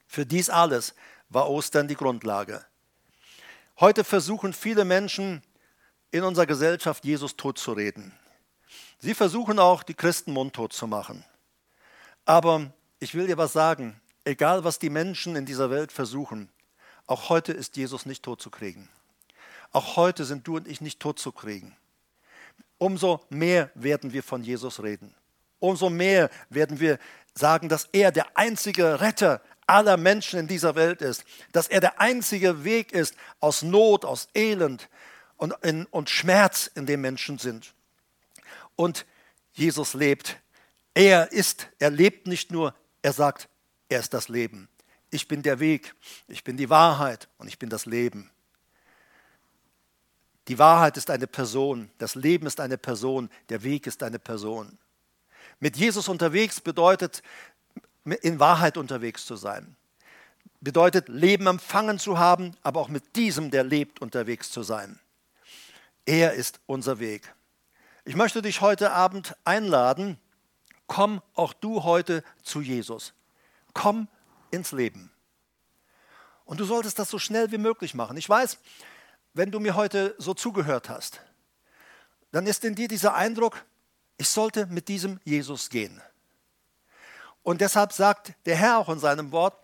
Für 0.07 0.25
dies 0.25 0.49
alles 0.49 0.95
war 1.29 1.49
Ostern 1.49 1.87
die 1.87 1.95
Grundlage. 1.95 2.65
Heute 3.79 4.03
versuchen 4.03 4.53
viele 4.53 4.85
Menschen 4.85 5.41
in 6.11 6.23
unserer 6.23 6.45
Gesellschaft 6.45 7.03
Jesus 7.03 7.35
totzureden. 7.35 8.13
Sie 8.99 9.13
versuchen 9.13 9.59
auch, 9.59 9.83
die 9.83 9.93
Christen 9.93 10.31
mundtot 10.31 10.71
zu 10.71 10.87
machen. 10.87 11.25
Aber 12.23 12.71
ich 12.99 13.13
will 13.13 13.27
dir 13.27 13.37
was 13.37 13.53
sagen, 13.53 13.99
egal 14.23 14.63
was 14.63 14.79
die 14.79 14.89
Menschen 14.89 15.35
in 15.35 15.45
dieser 15.45 15.69
Welt 15.69 15.91
versuchen, 15.91 16.49
auch 17.05 17.29
heute 17.29 17.51
ist 17.51 17.77
Jesus 17.77 18.05
nicht 18.05 18.23
tot 18.23 18.41
zu 18.41 18.49
kriegen. 18.49 18.89
Auch 19.75 19.97
heute 19.97 20.23
sind 20.23 20.47
du 20.47 20.55
und 20.55 20.69
ich 20.69 20.79
nicht 20.79 21.01
tot 21.01 21.19
zu 21.19 21.33
kriegen. 21.33 21.75
Umso 22.77 23.19
mehr 23.27 23.71
werden 23.75 24.13
wir 24.13 24.23
von 24.23 24.41
Jesus 24.41 24.81
reden. 24.81 25.13
Umso 25.59 25.89
mehr 25.89 26.29
werden 26.49 26.79
wir 26.79 26.97
sagen, 27.33 27.67
dass 27.67 27.89
er 27.91 28.13
der 28.13 28.37
einzige 28.37 29.01
Retter 29.01 29.41
aller 29.67 29.97
Menschen 29.97 30.39
in 30.39 30.47
dieser 30.47 30.75
Welt 30.75 31.01
ist, 31.01 31.25
dass 31.51 31.67
er 31.67 31.81
der 31.81 31.99
einzige 31.99 32.63
Weg 32.63 32.93
ist 32.93 33.15
aus 33.41 33.63
Not, 33.63 34.05
aus 34.05 34.29
Elend 34.33 34.87
und, 35.35 35.53
in, 35.61 35.85
und 35.87 36.09
Schmerz, 36.09 36.71
in 36.73 36.85
dem 36.85 37.01
Menschen 37.01 37.37
sind. 37.37 37.73
Und 38.77 39.05
Jesus 39.51 39.93
lebt. 39.93 40.37
Er 40.93 41.33
ist, 41.33 41.67
er 41.79 41.89
lebt 41.89 42.27
nicht 42.27 42.49
nur, 42.49 42.73
er 43.01 43.11
sagt, 43.11 43.49
er 43.89 43.99
ist 43.99 44.13
das 44.13 44.29
Leben 44.29 44.69
ich 45.15 45.27
bin 45.27 45.41
der 45.41 45.59
Weg, 45.59 45.95
ich 46.27 46.43
bin 46.43 46.57
die 46.57 46.69
Wahrheit 46.69 47.27
und 47.37 47.47
ich 47.47 47.57
bin 47.57 47.69
das 47.69 47.85
Leben. 47.85 48.29
Die 50.47 50.59
Wahrheit 50.59 50.97
ist 50.97 51.09
eine 51.09 51.27
Person, 51.27 51.89
das 51.97 52.15
Leben 52.15 52.45
ist 52.45 52.59
eine 52.59 52.77
Person, 52.77 53.29
der 53.49 53.63
Weg 53.63 53.87
ist 53.87 54.03
eine 54.03 54.19
Person. 54.19 54.77
Mit 55.59 55.77
Jesus 55.77 56.07
unterwegs 56.07 56.61
bedeutet, 56.61 57.23
in 58.21 58.39
Wahrheit 58.39 58.77
unterwegs 58.77 59.25
zu 59.25 59.35
sein. 59.35 59.75
Bedeutet, 60.61 61.09
Leben 61.09 61.47
empfangen 61.47 61.97
zu 61.97 62.19
haben, 62.19 62.55
aber 62.61 62.79
auch 62.79 62.87
mit 62.87 63.15
diesem, 63.15 63.51
der 63.51 63.63
lebt, 63.63 64.01
unterwegs 64.01 64.51
zu 64.51 64.63
sein. 64.63 64.99
Er 66.05 66.33
ist 66.33 66.59
unser 66.67 66.99
Weg. 66.99 67.33
Ich 68.03 68.15
möchte 68.15 68.43
dich 68.43 68.61
heute 68.61 68.91
Abend 68.91 69.35
einladen, 69.43 70.19
komm 70.85 71.21
auch 71.33 71.53
du 71.53 71.83
heute 71.83 72.23
zu 72.43 72.61
Jesus. 72.61 73.13
Komm 73.73 74.07
ins 74.51 74.71
Leben. 74.71 75.11
Und 76.45 76.59
du 76.59 76.65
solltest 76.65 76.99
das 76.99 77.09
so 77.09 77.17
schnell 77.17 77.51
wie 77.51 77.57
möglich 77.57 77.95
machen. 77.95 78.17
Ich 78.17 78.29
weiß, 78.29 78.59
wenn 79.35 79.51
du 79.51 79.59
mir 79.59 79.75
heute 79.75 80.15
so 80.17 80.33
zugehört 80.33 80.89
hast, 80.89 81.19
dann 82.31 82.47
ist 82.47 82.63
in 82.65 82.73
dir 82.73 82.87
dieser 82.87 83.13
Eindruck, 83.13 83.63
ich 84.17 84.29
sollte 84.29 84.65
mit 84.67 84.87
diesem 84.87 85.19
Jesus 85.25 85.69
gehen. 85.69 86.01
Und 87.43 87.61
deshalb 87.61 87.91
sagt 87.91 88.33
der 88.45 88.55
Herr 88.55 88.79
auch 88.79 88.89
in 88.89 88.97
seinem 88.97 89.31
Wort, 89.31 89.55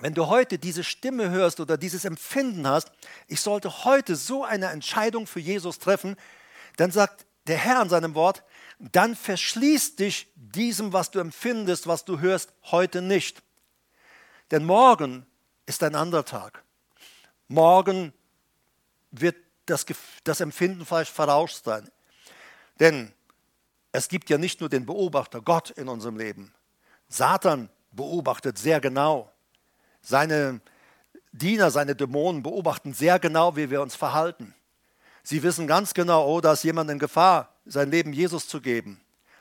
wenn 0.00 0.14
du 0.14 0.26
heute 0.26 0.58
diese 0.58 0.84
Stimme 0.84 1.30
hörst 1.30 1.60
oder 1.60 1.78
dieses 1.78 2.04
Empfinden 2.04 2.66
hast, 2.66 2.90
ich 3.28 3.40
sollte 3.40 3.84
heute 3.84 4.16
so 4.16 4.44
eine 4.44 4.66
Entscheidung 4.66 5.26
für 5.26 5.40
Jesus 5.40 5.78
treffen, 5.78 6.16
dann 6.76 6.90
sagt 6.90 7.24
der 7.46 7.56
Herr 7.56 7.80
in 7.80 7.88
seinem 7.88 8.14
Wort, 8.14 8.42
dann 8.78 9.14
verschließ 9.14 9.96
dich 9.96 10.30
diesem, 10.34 10.92
was 10.92 11.12
du 11.12 11.20
empfindest, 11.20 11.86
was 11.86 12.04
du 12.04 12.18
hörst, 12.18 12.52
heute 12.64 13.00
nicht. 13.00 13.42
Denn 14.50 14.64
morgen 14.64 15.24
ist 15.66 15.82
ein 15.84 15.94
anderer 15.94 16.24
Tag. 16.24 16.62
Morgen 17.48 18.12
wird 19.20 19.36
das, 19.66 19.84
das 20.24 20.40
Empfinden 20.40 20.86
vielleicht 20.86 21.12
verrauscht 21.12 21.64
sein. 21.64 21.90
Denn 22.80 23.12
es 23.92 24.08
gibt 24.08 24.30
ja 24.30 24.38
nicht 24.38 24.60
nur 24.60 24.68
den 24.68 24.86
Beobachter 24.86 25.40
Gott 25.40 25.70
in 25.70 25.88
unserem 25.88 26.16
Leben. 26.16 26.52
Satan 27.08 27.70
beobachtet 27.92 28.58
sehr 28.58 28.80
genau. 28.80 29.32
Seine 30.02 30.60
Diener, 31.32 31.70
seine 31.70 31.96
Dämonen 31.96 32.42
beobachten 32.42 32.94
sehr 32.94 33.18
genau, 33.18 33.56
wie 33.56 33.70
wir 33.70 33.82
uns 33.82 33.94
verhalten. 33.94 34.54
Sie 35.22 35.42
wissen 35.42 35.66
ganz 35.66 35.92
genau, 35.92 36.26
oh, 36.26 36.40
da 36.40 36.52
ist 36.52 36.62
jemand 36.62 36.90
in 36.90 36.98
Gefahr, 36.98 37.54
sein 37.64 37.90
Leben 37.90 38.12
Jesus 38.12 38.46
zu 38.46 38.60
geben. 38.60 39.00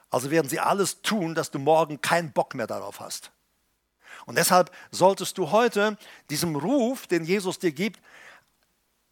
Also 0.09 0.31
werden 0.31 0.49
sie 0.49 0.59
alles 0.59 1.01
tun, 1.01 1.35
dass 1.35 1.51
du 1.51 1.59
morgen 1.59 2.01
keinen 2.01 2.31
Bock 2.31 2.55
mehr 2.55 2.67
darauf 2.67 2.99
hast. 2.99 3.31
Und 4.25 4.37
deshalb 4.37 4.71
solltest 4.91 5.37
du 5.37 5.51
heute 5.51 5.97
diesem 6.29 6.55
Ruf, 6.55 7.07
den 7.07 7.23
Jesus 7.23 7.59
dir 7.59 7.71
gibt, 7.71 8.01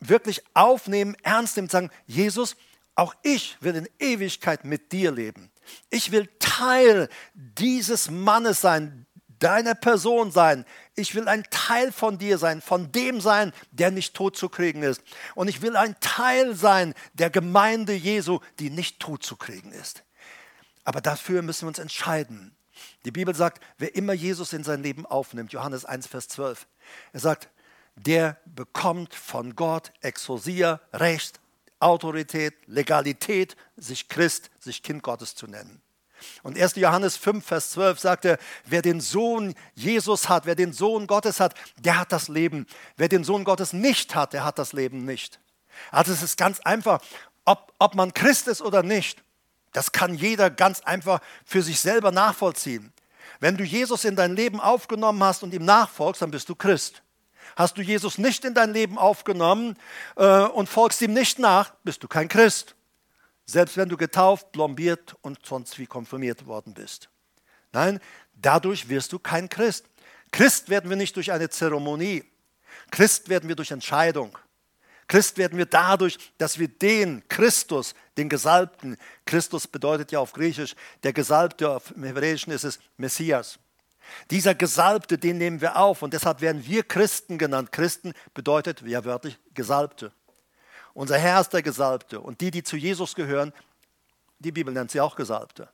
wirklich 0.10 0.41
aufnehmen, 0.54 1.16
ernst 1.24 1.56
nehmen, 1.56 1.70
sagen, 1.70 1.89
Jesus, 2.06 2.56
auch 2.95 3.16
ich 3.24 3.58
will 3.62 3.76
in 3.76 3.89
Ewigkeit 3.99 4.66
mit 4.66 4.91
dir 4.91 5.12
leben. 5.12 5.51
Ich 5.89 6.12
will 6.12 6.30
Teil 6.39 7.10
dieses 7.34 8.10
Mannes 8.10 8.62
sein, 8.62 9.06
deiner 9.39 9.76
Person 9.76 10.32
sein. 10.32 10.66
Ich 10.95 11.16
will 11.16 11.28
ein 11.28 11.43
Teil 11.49 11.91
von 11.91 12.18
dir 12.18 12.38
sein, 12.38 12.62
von 12.62 12.91
dem 12.91 13.20
sein, 13.20 13.51
der 13.72 13.91
nicht 13.91 14.14
tot 14.14 14.38
zu 14.38 14.49
kriegen 14.49 14.84
ist. 14.84 15.01
Und 15.36 15.47
ich 15.47 15.62
will 15.62 15.76
ein 15.76 15.95
Teil 15.99 16.56
sein 16.56 16.93
der 17.14 17.30
Gemeinde 17.30 17.93
Jesu, 17.93 18.39
die 18.60 18.70
nicht 18.70 18.99
tot 18.99 19.24
zu 19.24 19.36
kriegen 19.36 19.72
ist. 19.72 20.04
Aber 20.84 21.01
dafür 21.01 21.41
müssen 21.41 21.64
wir 21.64 21.70
uns 21.70 21.80
entscheiden. 21.80 22.56
Die 23.06 23.12
Bibel 23.12 23.36
sagt, 23.36 23.64
wer 23.78 23.95
immer 23.95 24.14
Jesus 24.14 24.54
in 24.54 24.64
sein 24.64 24.82
Leben 24.84 25.06
aufnimmt, 25.06 25.54
Johannes 25.54 25.86
1, 25.86 26.08
Vers 26.08 26.28
12, 26.30 26.68
er 27.14 27.20
sagt, 27.20 27.49
der 27.96 28.38
bekommt 28.46 29.14
von 29.14 29.56
Gott 29.56 29.91
Exosia, 30.02 30.80
Recht, 30.94 31.39
Autorität, 31.80 32.54
Legalität, 32.68 33.56
sich 33.78 34.08
Christ, 34.08 34.50
sich 34.60 34.84
Kind 34.84 35.04
Gottes 35.04 35.36
zu 35.36 35.48
nennen. 35.48 35.82
Und 36.41 36.58
1. 36.58 36.76
Johannes 36.76 37.18
5, 37.18 37.46
Vers 37.46 37.72
12 37.72 38.00
sagt 38.00 38.26
er, 38.26 38.38
wer 38.66 38.82
den 38.82 39.02
Sohn 39.02 39.56
Jesus 39.76 40.30
hat, 40.30 40.46
wer 40.46 40.56
den 40.56 40.72
Sohn 40.72 41.06
Gottes 41.08 41.39
hat, 41.39 41.54
der 41.78 42.00
hat 42.00 42.12
das 42.12 42.30
Leben. 42.30 42.66
Wer 42.96 43.10
den 43.10 43.24
Sohn 43.24 43.44
Gottes 43.44 43.74
nicht 43.74 44.16
hat, 44.16 44.34
der 44.34 44.46
hat 44.46 44.58
das 44.58 44.72
Leben 44.74 45.04
nicht. 45.06 45.39
Also 45.91 46.14
es 46.14 46.24
ist 46.24 46.38
ganz 46.38 46.60
einfach, 46.62 47.02
ob, 47.46 47.74
ob 47.80 47.96
man 47.96 48.14
Christ 48.14 48.48
ist 48.48 48.62
oder 48.62 48.84
nicht. 48.84 49.22
Das 49.74 49.91
kann 49.91 50.14
jeder 50.16 50.50
ganz 50.50 50.82
einfach 50.82 51.20
für 51.46 51.62
sich 51.62 51.80
selber 51.80 52.12
nachvollziehen. 52.12 52.94
Wenn 53.39 53.58
du 53.58 53.64
Jesus 53.64 54.06
in 54.06 54.16
dein 54.16 54.36
Leben 54.36 54.62
aufgenommen 54.62 55.24
hast 55.24 55.44
und 55.44 55.54
ihm 55.54 55.66
nachfolgst, 55.66 56.22
dann 56.22 56.32
bist 56.32 56.48
du 56.48 56.56
Christ. 56.56 57.02
Hast 57.56 57.78
du 57.78 57.82
Jesus 57.82 58.18
nicht 58.18 58.46
in 58.46 58.54
dein 58.54 58.74
Leben 58.74 58.98
aufgenommen 58.98 59.78
äh, 60.16 60.41
und 60.41 60.70
folgst 60.70 61.02
ihm 61.02 61.14
nicht 61.14 61.39
nach, 61.39 61.74
bist 61.84 62.04
du 62.04 62.08
kein 62.08 62.28
Christ. 62.28 62.76
Selbst 63.46 63.78
wenn 63.78 63.89
du 63.89 63.98
getauft, 63.98 64.52
blombiert 64.52 65.16
und 65.22 65.46
sonst 65.46 65.78
wie 65.80 65.86
konfirmiert 65.86 66.46
worden 66.46 66.74
bist. 66.74 67.10
Nein, 67.74 68.00
dadurch 68.34 68.88
wirst 68.89 69.12
du 69.12 69.20
kein 69.20 69.50
Christ. 69.50 69.86
Christ 70.32 70.70
werden 70.70 70.89
wir 70.89 70.98
nicht 70.98 71.16
durch 71.16 71.32
eine 71.32 71.50
Zeremonie. 71.50 72.24
Christ 72.91 73.30
werden 73.30 73.50
wir 73.50 73.56
durch 73.56 73.72
Entscheidung. 73.72 74.38
Christ 75.08 75.38
werden 75.38 75.58
wir 75.58 75.66
dadurch, 75.66 76.18
dass 76.38 76.58
wir 76.58 76.68
den 76.68 77.28
Christus, 77.28 77.94
den 78.18 78.30
Gesalbten, 78.30 78.98
Christus 79.26 79.68
bedeutet 79.68 80.12
ja 80.12 80.20
auf 80.20 80.34
Griechisch, 80.34 80.76
der 81.04 81.14
Gesalbte, 81.14 81.70
auf 81.70 81.94
Hebräischen 82.00 82.54
ist 82.54 82.64
es 82.64 82.80
Messias. 82.98 83.60
Dieser 84.32 84.56
Gesalbte, 84.56 85.18
den 85.18 85.38
nehmen 85.38 85.62
wir 85.62 85.78
auf 85.78 86.01
und 86.01 86.14
deshalb 86.14 86.41
werden 86.41 86.66
wir 86.66 86.84
Christen 86.84 87.38
genannt. 87.38 87.72
Christen 87.72 88.14
bedeutet 88.34 88.82
ja 88.82 89.04
wörtlich 89.06 89.39
Gesalbte. 89.54 90.12
Unser 90.93 91.18
Herr 91.18 91.41
ist 91.41 91.49
der 91.54 91.64
Gesalbte 91.64 92.20
und 92.20 92.41
die, 92.41 92.51
die 92.51 92.64
zu 92.64 92.78
Jesus 92.78 93.16
gehören, 93.16 93.54
die 94.39 94.51
Bibel 94.51 94.74
nennt 94.74 94.91
sie 94.91 95.01
auch 95.01 95.16
Gesalbte. 95.16 95.70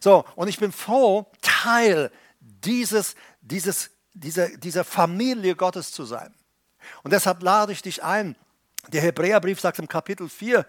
So, 0.00 0.24
und 0.34 0.48
ich 0.48 0.58
bin 0.58 0.72
froh, 0.72 1.26
Teil 1.42 2.10
dieses, 2.40 3.14
dieses, 3.40 3.90
dieser, 4.14 4.48
dieser 4.56 4.84
Familie 4.84 5.54
Gottes 5.54 5.92
zu 5.92 6.04
sein. 6.04 6.34
Und 7.02 7.12
deshalb 7.12 7.42
lade 7.42 7.72
ich 7.72 7.82
dich 7.82 8.02
ein, 8.02 8.36
der 8.88 9.02
Hebräerbrief 9.02 9.60
sagt 9.60 9.78
im 9.78 9.88
Kapitel 9.88 10.28
4, 10.28 10.66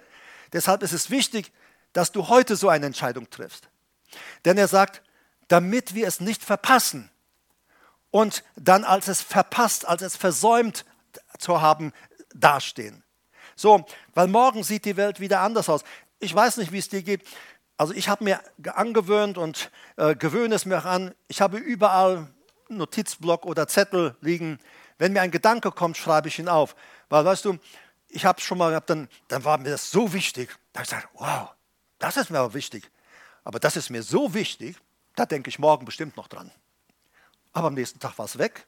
deshalb 0.52 0.84
ist 0.84 0.92
es 0.92 1.10
wichtig, 1.10 1.52
dass 1.94 2.12
du 2.12 2.28
heute 2.28 2.56
so 2.56 2.70
eine 2.70 2.86
Entscheidung 2.86 3.30
triffst. 3.30 3.70
Denn 4.46 4.58
er 4.58 4.68
sagt, 4.68 5.02
damit 5.50 5.93
wir 5.93 6.08
es 6.08 6.22
nicht 6.22 6.43
verpassen 6.43 7.12
und 8.12 8.43
dann 8.56 8.86
als 8.86 9.08
es 9.08 9.22
verpasst, 9.22 9.88
als 9.88 10.02
es 10.02 10.16
versäumt 10.16 10.86
zu 11.38 11.62
haben, 11.62 11.91
dastehen. 12.34 13.04
So, 13.56 13.86
weil 14.14 14.28
morgen 14.28 14.64
sieht 14.64 14.86
die 14.86 14.95
Welt 14.95 15.20
wieder 15.20 15.41
anders 15.41 15.68
aus. 15.68 15.84
Ich 16.20 16.34
weiß 16.34 16.58
nicht, 16.58 16.72
wie 16.72 16.78
es 16.78 16.89
dir 16.89 17.04
geht. 17.04 17.24
Also 17.78 17.93
ich 17.93 18.10
habe 18.10 18.24
mir 18.24 18.39
angewöhnt 18.74 19.38
und 19.38 19.72
äh, 19.97 20.16
gewöhne 20.16 20.56
es 20.56 20.66
mir 20.66 20.86
an. 20.86 21.14
Ich 21.28 21.41
habe 21.41 21.58
überall 21.58 22.28
Notizblock 22.70 23.45
oder 23.45 23.68
Zettel 23.68 24.16
liegen. 24.22 24.60
Wenn 24.97 25.14
mir 25.14 25.22
ein 25.22 25.32
Gedanke 25.32 25.72
kommt, 25.72 25.97
schreibe 25.97 26.28
ich 26.28 26.39
ihn 26.39 26.47
auf. 26.47 26.76
Weil, 27.10 27.26
weißt 27.26 27.45
du, 27.45 27.58
ich 28.10 28.26
habe 28.26 28.41
schon 28.41 28.58
mal 28.58 28.70
gehabt, 28.70 28.89
dann, 28.89 29.08
dann 29.28 29.43
war 29.43 29.58
mir 29.58 29.72
das 29.72 29.91
so 29.91 30.14
wichtig. 30.14 30.50
Da 30.74 30.80
habe 30.80 30.86
ich 30.86 30.89
gesagt, 30.89 31.10
wow, 31.14 31.50
das 32.00 32.18
ist 32.18 32.30
mir 32.30 32.39
aber 32.39 32.54
wichtig. 32.54 32.89
Aber 33.43 33.60
das 33.60 33.76
ist 33.76 33.89
mir 33.89 34.04
so 34.04 34.34
wichtig, 34.34 34.78
da 35.20 35.26
denke 35.26 35.49
ich 35.49 35.59
morgen 35.59 35.86
bestimmt 35.86 36.15
noch 36.15 36.28
dran. 36.28 36.49
Aber 37.51 37.67
am 37.67 37.74
nächsten 37.74 37.99
Tag 37.99 38.17
war 38.17 38.26
es 38.26 38.38
weg. 38.38 38.65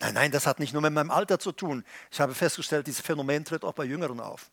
Nein, 0.00 0.14
nein, 0.14 0.32
das 0.32 0.46
hat 0.46 0.58
nicht 0.58 0.72
nur 0.72 0.82
mit 0.82 0.92
meinem 0.92 1.10
Alter 1.10 1.38
zu 1.38 1.52
tun. 1.52 1.84
Ich 2.10 2.20
habe 2.20 2.34
festgestellt, 2.34 2.86
dieses 2.86 3.00
Phänomen 3.00 3.44
tritt 3.44 3.64
auch 3.64 3.74
bei 3.74 3.84
Jüngeren 3.84 4.20
auf. 4.20 4.50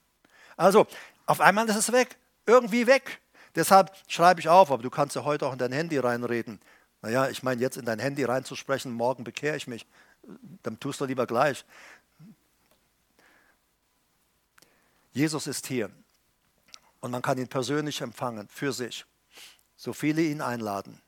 Also, 0.56 0.88
auf 1.26 1.42
einmal 1.42 1.68
ist 1.68 1.76
es 1.76 1.92
weg, 1.92 2.18
irgendwie 2.46 2.88
weg. 2.88 3.22
Deshalb 3.56 3.92
schreibe 4.08 4.40
ich 4.40 4.50
auf, 4.50 4.72
aber 4.72 4.84
du 4.84 4.90
kannst 4.90 5.16
ja 5.16 5.24
heute 5.24 5.48
auch 5.48 5.54
in 5.54 5.60
dein 5.60 5.72
Handy 5.72 5.98
reinreden. 5.98 6.60
Naja, 7.02 7.30
ich 7.30 7.44
meine, 7.44 7.62
jetzt 7.62 7.78
in 7.78 7.86
dein 7.86 8.00
Handy 8.00 8.24
reinzusprechen, 8.24 8.92
morgen 8.92 9.24
bekehre 9.24 9.56
ich 9.56 9.68
mich, 9.68 9.86
dann 10.64 10.80
tust 10.80 11.02
du 11.02 11.06
lieber 11.06 11.26
gleich. 11.26 11.66
Jesus 15.12 15.48
ist 15.48 15.68
hier 15.68 15.90
und 17.00 17.12
man 17.12 17.22
kann 17.22 17.38
ihn 17.38 17.48
persönlich 17.48 18.02
empfangen, 18.02 18.48
für 18.50 18.74
sich. 18.74 19.06
So 19.76 19.94
viele 19.94 20.22
ihn 20.22 20.42
einladen, 20.42 21.02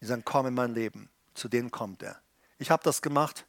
die 0.00 0.06
sagen, 0.06 0.22
komm 0.24 0.46
in 0.46 0.54
mein 0.54 0.74
Leben, 0.74 1.08
zu 1.34 1.48
denen 1.48 1.70
kommt 1.70 2.02
er. 2.02 2.20
Ich 2.58 2.70
habe 2.70 2.82
das 2.82 3.02
gemacht 3.02 3.46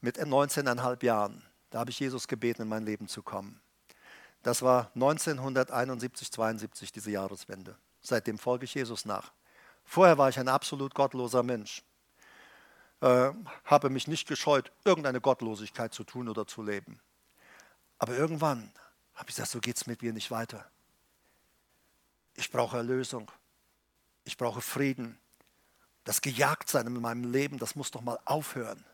mit 0.00 0.18
19,5 0.18 1.04
Jahren. 1.04 1.42
Da 1.70 1.80
habe 1.80 1.90
ich 1.90 1.98
Jesus 1.98 2.28
gebeten, 2.28 2.62
in 2.62 2.68
mein 2.68 2.84
Leben 2.84 3.08
zu 3.08 3.22
kommen. 3.22 3.60
Das 4.42 4.62
war 4.62 4.90
1971, 4.94 6.30
72, 6.30 6.92
diese 6.92 7.10
Jahreswende. 7.10 7.76
Seitdem 8.02 8.38
folge 8.38 8.64
ich 8.64 8.74
Jesus 8.74 9.06
nach. 9.06 9.32
Vorher 9.84 10.18
war 10.18 10.28
ich 10.28 10.38
ein 10.38 10.48
absolut 10.48 10.94
gottloser 10.94 11.42
Mensch. 11.42 11.82
Äh, 13.00 13.32
habe 13.64 13.90
mich 13.90 14.06
nicht 14.06 14.28
gescheut, 14.28 14.72
irgendeine 14.84 15.20
Gottlosigkeit 15.20 15.92
zu 15.92 16.04
tun 16.04 16.28
oder 16.28 16.46
zu 16.46 16.62
leben. 16.62 17.00
Aber 17.98 18.16
irgendwann 18.16 18.70
habe 19.14 19.30
ich 19.30 19.36
gesagt, 19.36 19.50
so 19.50 19.60
geht 19.60 19.76
es 19.76 19.86
mit 19.86 20.02
mir 20.02 20.12
nicht 20.12 20.30
weiter. 20.30 20.70
Ich 22.34 22.50
brauche 22.50 22.76
Erlösung. 22.76 23.30
Ich 24.24 24.36
brauche 24.36 24.60
Frieden. 24.60 25.18
Das 26.04 26.20
Gejagtsein 26.20 26.86
in 26.86 27.00
meinem 27.00 27.32
Leben, 27.32 27.58
das 27.58 27.76
muss 27.76 27.90
doch 27.90 28.02
mal 28.02 28.18
aufhören. 28.24 28.84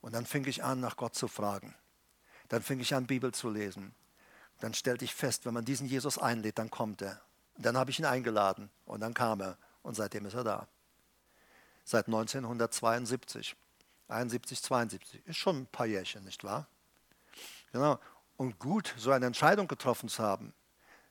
Und 0.00 0.14
dann 0.14 0.26
fing 0.26 0.46
ich 0.46 0.64
an, 0.64 0.80
nach 0.80 0.96
Gott 0.96 1.14
zu 1.14 1.28
fragen. 1.28 1.74
Dann 2.48 2.62
fing 2.62 2.80
ich 2.80 2.94
an, 2.94 3.06
Bibel 3.06 3.32
zu 3.32 3.50
lesen. 3.50 3.94
Dann 4.60 4.74
stellte 4.74 5.04
ich 5.04 5.14
fest, 5.14 5.44
wenn 5.44 5.54
man 5.54 5.64
diesen 5.64 5.86
Jesus 5.86 6.18
einlädt, 6.18 6.58
dann 6.58 6.70
kommt 6.70 7.02
er. 7.02 7.20
Und 7.56 7.66
dann 7.66 7.76
habe 7.76 7.90
ich 7.90 7.98
ihn 7.98 8.06
eingeladen 8.06 8.70
und 8.86 9.00
dann 9.00 9.14
kam 9.14 9.40
er 9.40 9.58
und 9.82 9.94
seitdem 9.94 10.26
ist 10.26 10.34
er 10.34 10.44
da. 10.44 10.68
Seit 11.84 12.06
1972. 12.06 13.56
71, 14.08 14.62
72. 14.62 15.26
Ist 15.26 15.36
schon 15.36 15.58
ein 15.58 15.66
paar 15.66 15.86
Jährchen, 15.86 16.24
nicht 16.24 16.42
wahr? 16.42 16.66
Genau 17.72 17.98
und 18.38 18.58
gut, 18.60 18.94
so 18.96 19.10
eine 19.10 19.26
Entscheidung 19.26 19.68
getroffen 19.68 20.08
zu 20.08 20.22
haben. 20.22 20.54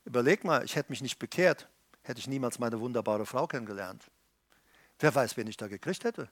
Überleg 0.06 0.44
mal, 0.44 0.64
ich 0.64 0.76
hätte 0.76 0.92
mich 0.92 1.02
nicht 1.02 1.20
bekehrt, 1.20 1.68
hätte 2.02 2.20
ich 2.20 2.28
niemals 2.28 2.58
meine 2.58 2.80
wunderbare 2.80 3.26
Frau 3.26 3.46
kennengelernt. 3.46 4.10
Wer 5.00 5.14
weiß, 5.14 5.38
wen 5.38 5.48
ich 5.48 5.58
da 5.58 5.68
gekriegt 5.68 6.04
hätte? 6.04 6.30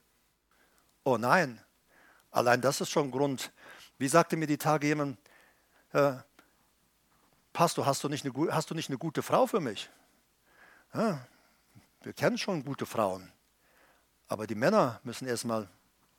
Oh 1.03 1.18
nein, 1.18 1.61
allein 2.32 2.61
das 2.61 2.82
ist 2.82 2.89
schon 2.89 3.11
Grund. 3.11 3.51
Wie 3.97 4.07
sagte 4.07 4.38
mir 4.38 4.47
die 4.47 4.57
Tage 4.57 4.88
jemand, 4.88 5.18
äh, 5.93 6.13
Pastor, 7.53 7.86
hast 7.86 8.03
du, 8.03 8.09
nicht 8.09 8.26
eine, 8.26 8.53
hast 8.53 8.70
du 8.70 8.76
nicht 8.76 8.89
eine 8.89 8.97
gute 8.97 9.22
Frau 9.24 9.47
für 9.47 9.61
mich? 9.61 9.89
Ja, 10.93 11.26
wir 12.01 12.13
kennen 12.13 12.38
schon 12.38 12.66
gute 12.66 12.86
Frauen, 12.86 13.32
aber 14.28 14.47
die 14.47 14.55
Männer 14.55 14.99
müssen 15.03 15.28
erstmal 15.28 15.70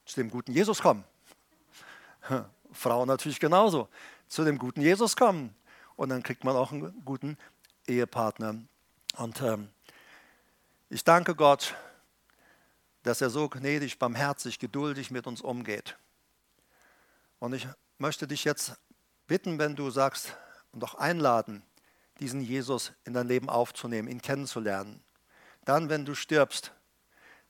zu 0.05 0.21
dem 0.21 0.31
guten 0.31 0.53
Jesus 0.53 0.81
kommen. 0.81 1.05
Frauen 2.73 3.09
natürlich 3.09 3.41
genauso 3.41 3.89
zu 4.29 4.45
dem 4.45 4.59
guten 4.59 4.81
Jesus 4.81 5.17
kommen. 5.17 5.55
Und 5.97 6.11
dann 6.11 6.23
kriegt 6.23 6.45
man 6.45 6.57
auch 6.57 6.73
einen 6.73 7.05
guten 7.05 7.39
Ehepartner. 7.87 8.57
Und 9.17 9.41
ähm, 9.41 9.71
ich 10.91 11.05
danke 11.05 11.35
Gott, 11.35 11.75
dass 13.07 13.21
er 13.21 13.31
so 13.31 13.49
gnädig, 13.49 13.99
barmherzig, 13.99 14.59
geduldig 14.59 15.11
mit 15.11 15.27
uns 15.27 15.41
umgeht. 15.41 15.97
Und 17.39 17.55
ich 17.55 17.67
möchte 17.99 18.27
dich 18.27 18.45
jetzt 18.45 18.75
bitten, 19.27 19.59
wenn 19.59 19.77
du 19.77 19.91
sagst 19.91 20.37
und 20.73 20.85
auch 20.85 20.95
einladen, 20.95 21.63
diesen 22.21 22.41
Jesus 22.41 22.93
in 23.05 23.15
dein 23.15 23.29
Leben 23.29 23.49
aufzunehmen, 23.49 24.09
ihn 24.09 24.23
kennenzulernen. 24.23 25.03
Dann, 25.65 25.89
wenn 25.89 26.05
du 26.05 26.15
stirbst, 26.15 26.73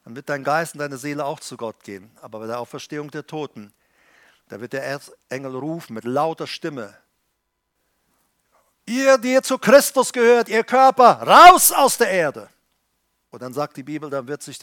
dann 0.05 0.17
wird 0.17 0.29
dein 0.29 0.45
Geist 0.45 0.75
und 0.75 0.81
deine 0.81 0.99
Seele 0.99 1.25
auch 1.25 1.41
zu 1.41 1.57
Gott 1.57 1.83
gehen. 1.85 2.11
Aber 2.21 2.41
bei 2.41 2.47
der 2.47 2.61
Auferstehung 2.61 3.11
der 3.11 3.27
Toten 3.27 3.73
da 4.49 4.61
wird 4.61 4.73
der 4.73 4.85
Erzengel 4.85 5.57
rufen 5.57 5.95
mit 5.95 6.05
lauter 6.05 6.47
Stimme. 6.47 6.97
Ihr, 8.87 9.19
die 9.19 9.33
ihr 9.33 9.43
zu 9.43 9.59
Christus 9.59 10.13
gehört, 10.13 10.49
ihr 10.49 10.63
Körper, 10.63 11.23
raus 11.23 11.73
aus 11.73 11.99
der 11.99 12.11
Erde. 12.11 12.49
Und 13.31 13.43
dann 13.43 13.53
sagt 13.53 13.77
die 13.77 13.83
Bibel, 13.83 14.11
dann 14.11 14.29
wird 14.29 14.43
sich 14.43 14.59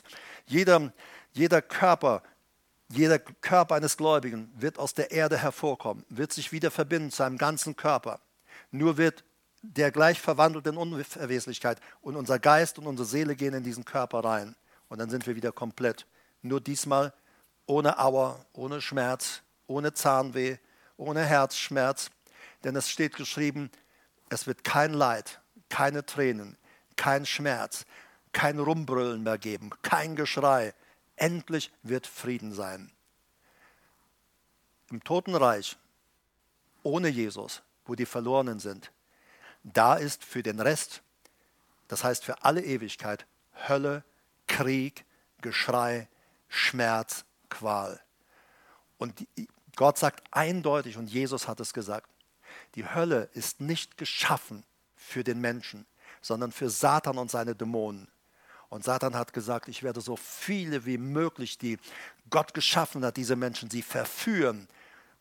jeder, 0.45 0.93
jeder 1.33 1.61
Körper, 1.61 2.23
jeder 2.89 3.19
Körper 3.19 3.75
eines 3.75 3.97
Gläubigen 3.97 4.51
wird 4.55 4.79
aus 4.79 4.93
der 4.93 5.11
Erde 5.11 5.37
hervorkommen, 5.37 6.05
wird 6.09 6.31
sich 6.33 6.51
wieder 6.51 6.71
verbinden 6.71 7.11
zu 7.11 7.23
einem 7.23 7.37
ganzen 7.37 7.75
Körper. 7.75 8.19
Nur 8.71 8.97
wird 8.97 9.23
der 9.63 9.91
gleich 9.91 10.19
verwandelt 10.19 10.67
in 10.67 10.77
Unverweslichkeit 10.77 11.79
und 12.01 12.17
unser 12.17 12.37
Geist 12.37 12.77
und 12.77 12.85
unsere 12.85 13.07
Seele 13.07 13.35
gehen 13.35 13.53
in 13.53 13.63
diesen 13.63 13.85
Körper 13.85 14.23
rein. 14.23 14.55
Und 14.89 14.99
dann 14.99 15.09
sind 15.09 15.25
wir 15.25 15.35
wieder 15.35 15.51
komplett. 15.51 16.05
Nur 16.41 16.59
diesmal 16.59 17.13
ohne 17.65 17.97
Auer, 17.97 18.45
ohne 18.51 18.81
Schmerz, 18.81 19.41
ohne 19.65 19.93
Zahnweh, 19.93 20.57
ohne 20.97 21.23
Herzschmerz. 21.23 22.09
Denn 22.63 22.75
es 22.75 22.89
steht 22.89 23.15
geschrieben, 23.15 23.71
es 24.29 24.47
wird 24.47 24.63
kein 24.63 24.93
Leid, 24.93 25.39
keine 25.69 26.05
Tränen, 26.05 26.57
kein 26.97 27.25
Schmerz, 27.25 27.85
kein 28.33 28.59
Rumbrüllen 28.59 29.23
mehr 29.23 29.37
geben, 29.37 29.69
kein 29.81 30.15
Geschrei. 30.15 30.73
Endlich 31.15 31.71
wird 31.83 32.07
Frieden 32.07 32.51
sein. 32.51 32.91
Im 34.89 35.03
Totenreich, 35.03 35.77
ohne 36.81 37.07
Jesus, 37.07 37.63
wo 37.85 37.95
die 37.95 38.05
Verlorenen 38.05 38.59
sind, 38.59 38.91
da 39.63 39.95
ist 39.95 40.23
für 40.23 40.43
den 40.43 40.59
Rest, 40.59 41.01
das 41.87 42.03
heißt 42.03 42.25
für 42.25 42.43
alle 42.43 42.61
Ewigkeit, 42.61 43.25
Hölle, 43.67 44.03
Krieg, 44.47 45.05
Geschrei, 45.41 46.07
Schmerz, 46.49 47.25
Qual. 47.49 48.01
Und 48.97 49.25
Gott 49.75 49.97
sagt 49.97 50.23
eindeutig, 50.31 50.97
und 50.97 51.07
Jesus 51.07 51.47
hat 51.47 51.59
es 51.59 51.73
gesagt, 51.73 52.09
die 52.75 52.87
Hölle 52.87 53.29
ist 53.33 53.61
nicht 53.61 53.97
geschaffen 53.97 54.63
für 54.95 55.23
den 55.23 55.39
Menschen, 55.41 55.85
sondern 56.21 56.51
für 56.51 56.69
Satan 56.69 57.17
und 57.17 57.31
seine 57.31 57.55
Dämonen. 57.55 58.07
Und 58.73 58.83
Satan 58.83 59.13
hat 59.15 59.33
gesagt, 59.33 59.67
ich 59.67 59.83
werde 59.83 60.01
so 60.01 60.15
viele 60.15 60.83
wie 60.87 60.97
möglich, 60.97 61.59
die 61.59 61.77
Gott 62.31 62.55
geschaffen 62.55 63.05
hat, 63.05 63.17
diese 63.17 63.35
Menschen, 63.35 63.69
sie 63.69 63.83
verführen, 63.83 64.67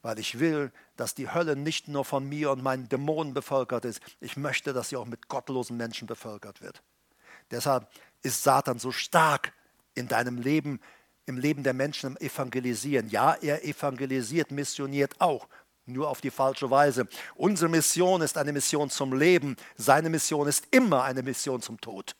weil 0.00 0.18
ich 0.18 0.38
will, 0.38 0.72
dass 0.96 1.14
die 1.14 1.30
Hölle 1.30 1.54
nicht 1.54 1.86
nur 1.86 2.06
von 2.06 2.26
mir 2.26 2.50
und 2.50 2.62
meinen 2.62 2.88
Dämonen 2.88 3.34
bevölkert 3.34 3.84
ist. 3.84 4.00
Ich 4.20 4.38
möchte, 4.38 4.72
dass 4.72 4.88
sie 4.88 4.96
auch 4.96 5.04
mit 5.04 5.28
gottlosen 5.28 5.76
Menschen 5.76 6.06
bevölkert 6.06 6.62
wird. 6.62 6.82
Deshalb 7.50 7.90
ist 8.22 8.42
Satan 8.42 8.78
so 8.78 8.90
stark 8.90 9.52
in 9.92 10.08
deinem 10.08 10.38
Leben, 10.38 10.80
im 11.26 11.36
Leben 11.36 11.62
der 11.62 11.74
Menschen 11.74 12.16
im 12.16 12.26
Evangelisieren. 12.26 13.10
Ja, 13.10 13.34
er 13.34 13.66
evangelisiert, 13.66 14.50
missioniert 14.50 15.20
auch, 15.20 15.46
nur 15.84 16.08
auf 16.08 16.22
die 16.22 16.30
falsche 16.30 16.70
Weise. 16.70 17.06
Unsere 17.34 17.68
Mission 17.68 18.22
ist 18.22 18.38
eine 18.38 18.54
Mission 18.54 18.88
zum 18.88 19.12
Leben, 19.12 19.56
seine 19.76 20.08
Mission 20.08 20.48
ist 20.48 20.68
immer 20.70 21.04
eine 21.04 21.22
Mission 21.22 21.60
zum 21.60 21.78
Tod. 21.78 22.16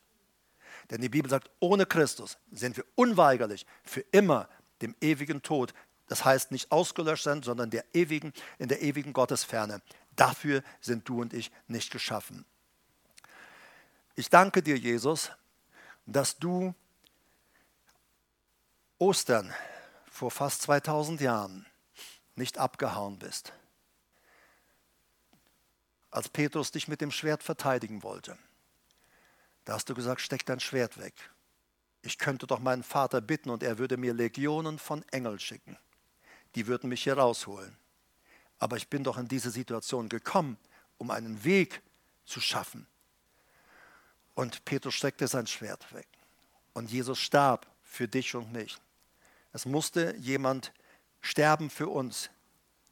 Denn 0.91 1.01
die 1.01 1.09
Bibel 1.09 1.31
sagt, 1.31 1.51
ohne 1.61 1.87
Christus 1.87 2.39
sind 2.51 2.77
wir 2.77 2.85
unweigerlich 2.95 3.67
für 3.85 4.01
immer 4.13 4.49
dem 4.81 4.95
ewigen 5.01 5.43
Tod. 5.43 5.75
Das 6.09 6.25
heißt 6.25 6.51
nicht 6.51 6.71
ausgelöscht 6.71 7.25
sein, 7.25 7.43
sondern 7.43 7.71
der 7.71 7.85
ewigen, 7.95 8.33
in 8.59 8.69
der 8.69 8.83
ewigen 8.83 9.13
Gottesferne. 9.13 9.81
Dafür 10.17 10.63
sind 10.81 11.09
du 11.09 11.21
und 11.21 11.33
ich 11.33 11.51
nicht 11.69 11.91
geschaffen. 11.91 12.45
Ich 14.15 14.29
danke 14.29 14.63
dir, 14.63 14.77
Jesus, 14.77 15.31
dass 16.05 16.39
du 16.39 16.75
Ostern 18.99 19.53
vor 20.11 20.31
fast 20.31 20.63
2000 20.63 21.21
Jahren 21.21 21.67
nicht 22.35 22.59
abgehauen 22.59 23.19
bist, 23.19 23.53
als 26.11 26.29
Petrus 26.29 26.71
dich 26.71 26.89
mit 26.89 27.01
dem 27.01 27.11
Schwert 27.11 27.43
verteidigen 27.43 28.03
wollte. 28.03 28.37
Da 29.65 29.75
hast 29.75 29.89
du 29.89 29.95
gesagt, 29.95 30.21
steck 30.21 30.45
dein 30.47 30.61
Schwert 30.61 30.99
weg. 30.99 31.15
Ich 32.03 32.19
könnte 32.19 32.47
doch 32.47 32.59
meinen 32.59 32.83
Vater 32.83 33.21
bitten 33.21 33.51
und 33.51 33.63
er 33.63 33.79
würde 33.79 33.97
mir 33.97 34.13
Legionen 34.13 34.79
von 34.79 35.05
Engeln 35.11 35.39
schicken. 35.39 35.79
Die 36.55 36.67
würden 36.67 36.89
mich 36.89 37.05
hier 37.05 37.17
rausholen. 37.17 37.77
Aber 38.59 38.77
ich 38.77 38.89
bin 38.89 39.05
doch 39.05 39.19
in 39.19 39.29
diese 39.29 39.51
Situation 39.51 40.09
gekommen, 40.09 40.59
um 40.99 41.11
einen 41.11 41.45
Weg 41.45 41.83
zu 42.25 42.41
schaffen. 42.41 42.87
Und 44.35 44.65
Petrus 44.65 44.95
steckte 44.95 45.29
sein 45.29 45.47
Schwert 45.47 45.93
weg. 45.93 46.09
Und 46.73 46.91
Jesus 46.91 47.19
starb 47.19 47.67
für 47.83 48.09
dich 48.09 48.35
und 48.35 48.53
mich. 48.53 48.79
Es 49.53 49.67
musste 49.67 50.17
jemand 50.17 50.73
sterben 51.21 51.71
für 51.71 51.89
uns. 51.89 52.31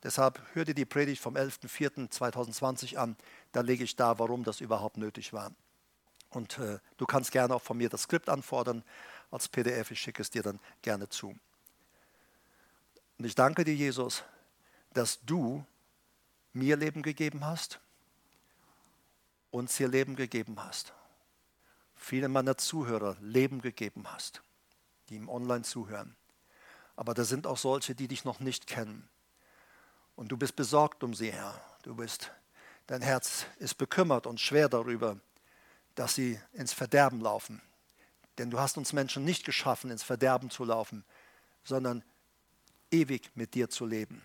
Deshalb 0.02 0.40
hör 0.52 0.64
dir 0.64 0.74
die 0.74 0.84
Predigt 0.84 1.22
vom 1.22 1.36
11.04.2020 1.36 2.96
an. 2.96 3.16
Da 3.52 3.60
lege 3.60 3.84
ich 3.84 3.96
da, 3.96 4.18
warum 4.18 4.44
das 4.44 4.60
überhaupt 4.60 4.96
nötig 4.96 5.32
war. 5.32 5.52
Und 6.30 6.58
äh, 6.58 6.78
du 6.96 7.06
kannst 7.06 7.32
gerne 7.32 7.54
auch 7.54 7.62
von 7.62 7.76
mir 7.76 7.88
das 7.88 8.02
Skript 8.02 8.28
anfordern 8.28 8.84
als 9.30 9.48
PDF. 9.48 9.90
Ich 9.90 10.00
schicke 10.00 10.22
es 10.22 10.30
dir 10.30 10.42
dann 10.42 10.60
gerne 10.82 11.08
zu. 11.08 11.36
Und 13.18 13.24
ich 13.24 13.34
danke 13.34 13.64
dir, 13.64 13.74
Jesus, 13.74 14.24
dass 14.94 15.20
du 15.24 15.64
mir 16.52 16.76
Leben 16.76 17.02
gegeben 17.02 17.44
hast, 17.44 17.80
uns 19.50 19.76
hier 19.76 19.88
Leben 19.88 20.16
gegeben 20.16 20.62
hast. 20.62 20.94
Viele 21.94 22.28
meiner 22.28 22.56
Zuhörer 22.56 23.16
Leben 23.20 23.60
gegeben 23.60 24.04
hast, 24.06 24.42
die 25.08 25.16
im 25.16 25.28
Online 25.28 25.62
zuhören. 25.62 26.16
Aber 26.96 27.14
da 27.14 27.24
sind 27.24 27.46
auch 27.46 27.58
solche, 27.58 27.94
die 27.94 28.08
dich 28.08 28.24
noch 28.24 28.40
nicht 28.40 28.66
kennen. 28.66 29.08
Und 30.16 30.28
du 30.28 30.36
bist 30.36 30.56
besorgt 30.56 31.02
um 31.04 31.14
sie, 31.14 31.32
Herr. 31.32 31.60
Du 31.82 31.94
bist, 31.94 32.30
dein 32.86 33.02
Herz 33.02 33.46
ist 33.58 33.76
bekümmert 33.76 34.26
und 34.26 34.40
schwer 34.40 34.68
darüber, 34.68 35.18
dass 35.94 36.14
sie 36.14 36.40
ins 36.52 36.72
Verderben 36.72 37.20
laufen. 37.20 37.60
Denn 38.38 38.50
du 38.50 38.58
hast 38.58 38.78
uns 38.78 38.92
Menschen 38.92 39.24
nicht 39.24 39.44
geschaffen, 39.44 39.90
ins 39.90 40.02
Verderben 40.02 40.50
zu 40.50 40.64
laufen, 40.64 41.04
sondern 41.64 42.02
ewig 42.90 43.30
mit 43.34 43.54
dir 43.54 43.68
zu 43.68 43.86
leben. 43.86 44.22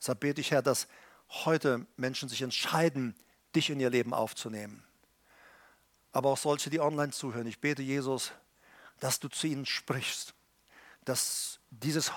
Deshalb 0.00 0.20
bete 0.20 0.40
ich, 0.40 0.50
Herr, 0.50 0.62
dass 0.62 0.86
heute 1.28 1.86
Menschen 1.96 2.28
sich 2.28 2.42
entscheiden, 2.42 3.14
dich 3.54 3.70
in 3.70 3.80
ihr 3.80 3.90
Leben 3.90 4.14
aufzunehmen. 4.14 4.84
Aber 6.12 6.30
auch 6.30 6.38
solche, 6.38 6.70
die 6.70 6.80
online 6.80 7.12
zuhören. 7.12 7.46
Ich 7.46 7.60
bete, 7.60 7.82
Jesus, 7.82 8.32
dass 9.00 9.20
du 9.20 9.28
zu 9.28 9.46
ihnen 9.46 9.66
sprichst, 9.66 10.34
dass 11.04 11.60
dieses 11.70 12.12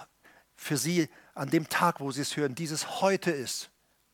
für 0.56 0.78
sie 0.78 1.10
an 1.34 1.50
dem 1.50 1.70
Tag, 1.70 2.00
wo 2.00 2.12
sie 2.12 2.22
es 2.22 2.36
hören, 2.36 2.56
dieses 2.56 3.02
heute 3.02 3.32
ist, 3.32 3.70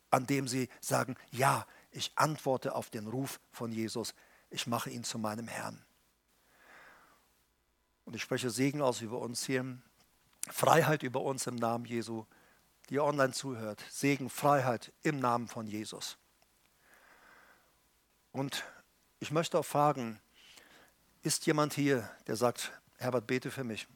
an 0.09 0.25
dem 0.25 0.47
sie 0.47 0.69
sagen, 0.81 1.15
ja, 1.31 1.65
ich 1.91 2.11
antworte 2.15 2.75
auf 2.75 2.89
den 2.89 3.07
Ruf 3.07 3.39
von 3.51 3.71
Jesus 3.71 4.13
ich 4.53 4.67
mache 4.67 4.91
ihn 4.91 5.03
zu 5.03 5.17
meinem 5.17 5.47
Herrn. 5.47 5.83
Und 8.05 8.15
ich 8.15 8.21
spreche 8.21 8.49
Segen 8.49 8.81
aus 8.81 9.01
über 9.01 9.19
uns 9.19 9.45
hier, 9.45 9.77
Freiheit 10.49 11.03
über 11.03 11.21
uns 11.21 11.47
im 11.47 11.55
Namen 11.55 11.85
Jesu, 11.85 12.25
die 12.89 12.99
online 12.99 13.33
zuhört. 13.33 13.83
Segen, 13.89 14.29
Freiheit 14.29 14.91
im 15.01 15.19
Namen 15.19 15.47
von 15.47 15.65
Jesus. 15.65 16.17
Und 18.31 18.63
ich 19.19 19.31
möchte 19.31 19.57
auch 19.57 19.65
fragen, 19.65 20.19
ist 21.23 21.45
jemand 21.45 21.73
hier, 21.73 22.09
der 22.27 22.35
sagt, 22.35 22.71
Herbert, 22.97 23.25
bete 23.25 23.51
für 23.51 23.63
mich? 23.63 23.87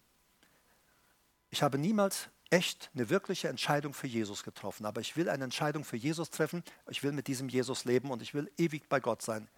Ich 1.49 1.61
habe 1.61 1.77
niemals 1.77 2.29
echt 2.49 2.89
eine 2.95 3.09
wirkliche 3.09 3.49
Entscheidung 3.49 3.93
für 3.93 4.07
Jesus 4.07 4.43
getroffen, 4.43 4.85
aber 4.85 5.01
ich 5.01 5.17
will 5.17 5.29
eine 5.29 5.43
Entscheidung 5.43 5.83
für 5.83 5.97
Jesus 5.97 6.29
treffen. 6.29 6.63
Ich 6.89 7.03
will 7.03 7.11
mit 7.11 7.27
diesem 7.27 7.49
Jesus 7.49 7.83
leben 7.83 8.09
und 8.09 8.21
ich 8.21 8.33
will 8.33 8.49
ewig 8.57 8.87
bei 8.87 8.99
Gott 9.01 9.21
sein 9.21 9.49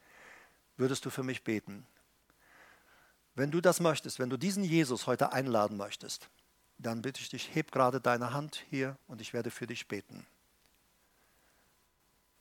würdest 0.80 1.06
du 1.06 1.10
für 1.10 1.24
mich 1.24 1.44
beten? 1.44 1.86
Wenn 3.36 3.52
du 3.52 3.62
das 3.62 3.80
möchtest, 3.80 4.20
wenn 4.20 4.30
du 4.30 4.38
diesen 4.38 4.64
Jesus 4.64 5.08
heute 5.08 5.32
einladen 5.32 5.78
möchtest, 5.78 6.30
dann 6.78 7.02
bitte 7.02 7.22
ich 7.22 7.30
dich, 7.30 7.54
heb 7.54 7.72
gerade 7.72 8.02
deine 8.02 8.34
Hand 8.34 8.66
hier 8.70 8.98
und 9.08 9.22
ich 9.22 9.34
werde 9.34 9.52
für 9.52 9.68
dich 9.68 9.88
beten. 9.88 10.26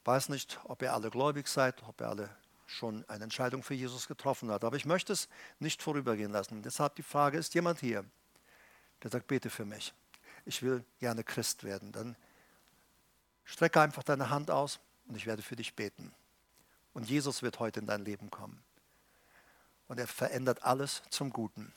Ich 0.01 0.07
weiß 0.07 0.29
nicht, 0.31 0.59
ob 0.65 0.81
ihr 0.81 0.95
alle 0.95 1.11
gläubig 1.11 1.49
seid, 1.49 1.83
ob 1.87 2.01
ihr 2.01 2.09
alle 2.09 2.31
schon 2.67 3.05
eine 3.09 3.25
Entscheidung 3.25 3.63
für 3.63 3.75
Jesus 3.75 4.07
getroffen 4.07 4.51
habt, 4.51 4.65
aber 4.65 4.77
ich 4.77 4.87
möchte 4.87 5.13
es 5.13 5.29
nicht 5.59 5.83
vorübergehen 5.83 6.33
lassen. 6.33 6.63
Deshalb 6.63 6.95
die 6.97 7.03
Frage, 7.03 7.39
ist 7.39 7.55
jemand 7.55 7.81
hier, 7.81 8.05
der 9.03 9.11
sagt, 9.11 9.27
bete 9.27 9.51
für 9.51 9.65
mich. 9.65 9.93
Ich 10.45 10.63
will 10.63 10.85
gerne 10.99 11.25
Christ 11.25 11.65
werden. 11.65 11.93
Dann 11.93 12.17
strecke 13.45 13.81
einfach 13.81 14.03
deine 14.03 14.31
Hand 14.31 14.51
aus 14.51 14.81
und 15.07 15.17
ich 15.17 15.27
werde 15.27 15.43
für 15.43 15.57
dich 15.57 15.75
beten. 15.75 16.13
Und 16.99 17.09
Jesus 17.09 17.43
wird 17.43 17.61
heute 17.61 17.79
in 17.79 17.87
dein 17.87 18.05
Leben 18.05 18.29
kommen. 18.29 18.61
Und 19.87 20.01
er 20.01 20.09
verändert 20.09 20.65
alles 20.65 21.01
zum 21.11 21.31
Guten. 21.31 21.73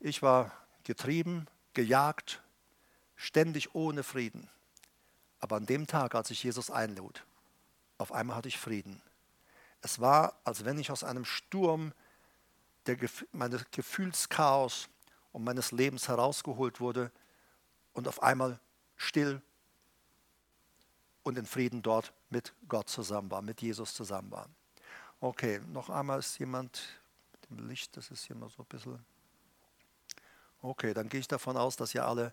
Ich 0.00 0.22
war 0.22 0.52
getrieben, 0.84 1.44
gejagt, 1.74 2.42
ständig 3.14 3.74
ohne 3.74 4.02
Frieden. 4.02 4.48
Aber 5.38 5.56
an 5.56 5.66
dem 5.66 5.86
Tag, 5.86 6.14
als 6.14 6.30
ich 6.30 6.42
Jesus 6.42 6.70
einlud, 6.70 7.26
auf 7.98 8.10
einmal 8.10 8.36
hatte 8.36 8.48
ich 8.48 8.58
Frieden. 8.58 9.02
Es 9.82 10.00
war, 10.00 10.40
als 10.44 10.64
wenn 10.64 10.78
ich 10.78 10.90
aus 10.90 11.04
einem 11.04 11.26
Sturm 11.26 11.92
der, 12.86 12.96
meines 13.32 13.66
Gefühlschaos 13.70 14.88
und 15.32 15.44
meines 15.44 15.72
Lebens 15.72 16.08
herausgeholt 16.08 16.80
wurde 16.80 17.12
und 17.92 18.08
auf 18.08 18.22
einmal 18.22 18.58
still 18.96 19.42
und 21.24 21.36
in 21.36 21.46
Frieden 21.46 21.82
dort 21.82 22.12
mit 22.30 22.52
Gott 22.68 22.88
zusammen 22.88 23.30
war, 23.30 23.42
mit 23.42 23.60
Jesus 23.60 23.94
zusammen 23.94 24.30
war. 24.30 24.48
Okay, 25.20 25.60
noch 25.72 25.90
einmal 25.90 26.20
ist 26.20 26.38
jemand 26.38 26.80
mit 27.32 27.50
dem 27.50 27.68
Licht, 27.68 27.96
das 27.96 28.10
ist 28.10 28.24
hier 28.24 28.36
mal 28.36 28.48
so 28.48 28.62
ein 28.62 28.66
bisschen. 28.66 29.04
Okay, 30.62 30.94
dann 30.94 31.08
gehe 31.08 31.20
ich 31.20 31.28
davon 31.28 31.56
aus, 31.56 31.76
dass 31.76 31.94
ihr 31.94 32.06
alle 32.06 32.32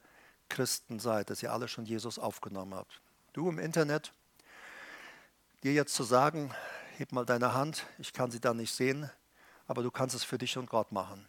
Christen 0.49 0.99
seid, 0.99 1.29
dass 1.29 1.41
ihr 1.41 1.51
alle 1.51 1.67
schon 1.67 1.85
Jesus 1.85 2.19
aufgenommen 2.19 2.75
habt. 2.75 3.01
Du 3.33 3.49
im 3.49 3.59
Internet, 3.59 4.13
dir 5.63 5.73
jetzt 5.73 5.95
zu 5.95 6.03
sagen, 6.03 6.53
heb 6.97 7.13
mal 7.13 7.25
deine 7.25 7.53
Hand, 7.53 7.85
ich 7.97 8.13
kann 8.13 8.29
sie 8.29 8.39
da 8.39 8.53
nicht 8.53 8.73
sehen, 8.73 9.09
aber 9.67 9.83
du 9.83 9.91
kannst 9.91 10.15
es 10.15 10.23
für 10.23 10.37
dich 10.37 10.57
und 10.57 10.69
Gott 10.69 10.91
machen. 10.91 11.25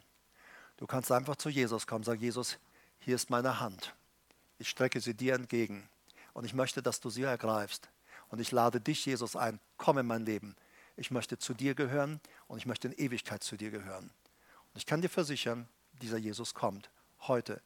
Du 0.77 0.87
kannst 0.87 1.13
einfach 1.13 1.37
zu 1.37 1.49
Jesus 1.49 1.87
kommen, 1.87 2.03
sag 2.03 2.21
Jesus, 2.21 2.59
hier 2.99 3.15
ist 3.15 3.31
meine 3.31 3.61
Hand. 3.61 3.95
Ich 4.59 4.69
strecke 4.69 5.01
sie 5.01 5.15
dir 5.15 5.35
entgegen. 5.35 5.89
Und 6.33 6.45
ich 6.45 6.55
möchte, 6.55 6.83
dass 6.83 7.01
du 7.01 7.11
sie 7.11 7.22
ergreifst. 7.22 7.89
Und 8.28 8.41
ich 8.41 8.51
lade 8.51 8.80
dich, 8.80 9.05
Jesus, 9.05 9.37
ein. 9.37 9.61
Komm 9.76 9.99
in 9.99 10.07
mein 10.07 10.24
Leben. 10.24 10.57
Ich 10.97 11.11
möchte 11.11 11.39
zu 11.39 11.55
dir 11.55 11.74
gehören 11.74 12.20
und 12.49 12.59
ich 12.59 12.66
möchte 12.66 12.89
in 12.89 12.95
Ewigkeit 12.95 13.43
zu 13.43 13.57
dir 13.57 13.70
gehören. 13.70 14.05
Und 14.05 14.76
ich 14.76 14.87
kann 14.87 15.03
dir 15.03 15.09
versichern, 15.09 15.68
dieser 16.01 16.18
Jesus 16.18 16.55
kommt 16.55 16.91
heute. 17.26 17.61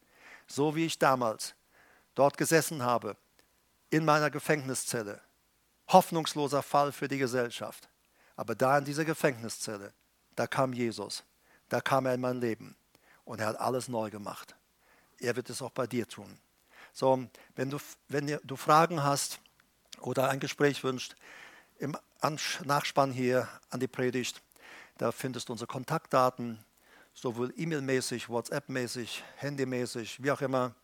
So 0.46 0.74
wie 0.74 0.86
ich 0.86 0.98
damals 0.98 1.54
dort 2.14 2.36
gesessen 2.36 2.82
habe, 2.82 3.16
in 3.90 4.04
meiner 4.04 4.30
Gefängniszelle. 4.30 5.20
Hoffnungsloser 5.88 6.62
Fall 6.62 6.92
für 6.92 7.08
die 7.08 7.18
Gesellschaft. 7.18 7.88
Aber 8.34 8.54
da 8.54 8.78
in 8.78 8.84
dieser 8.84 9.04
Gefängniszelle, 9.04 9.92
da 10.34 10.46
kam 10.46 10.72
Jesus. 10.72 11.24
Da 11.68 11.80
kam 11.80 12.06
er 12.06 12.14
in 12.14 12.20
mein 12.20 12.40
Leben. 12.40 12.76
Und 13.24 13.40
er 13.40 13.46
hat 13.48 13.60
alles 13.60 13.88
neu 13.88 14.10
gemacht. 14.10 14.54
Er 15.18 15.36
wird 15.36 15.50
es 15.50 15.62
auch 15.62 15.70
bei 15.70 15.86
dir 15.86 16.06
tun. 16.06 16.38
So, 16.98 17.28
wenn 17.56 17.68
du, 17.68 17.76
wenn 18.08 18.38
du 18.42 18.56
Fragen 18.56 19.02
hast 19.02 19.38
oder 20.00 20.30
ein 20.30 20.40
Gespräch 20.40 20.82
wünscht, 20.82 21.14
im 21.78 21.94
Nachspann 22.64 23.12
hier 23.12 23.50
an 23.68 23.80
die 23.80 23.86
Predigt, 23.86 24.40
da 24.96 25.12
findest 25.12 25.50
du 25.50 25.52
unsere 25.52 25.68
Kontaktdaten. 25.68 26.64
sowohl 27.12 27.52
E-Mail-mäßig, 27.54 28.30
WhatsApp-mäßig, 28.30 29.22
Handy-mäßig, 29.36 30.22
wie 30.22 30.30
auch 30.30 30.40
immer. 30.40 30.74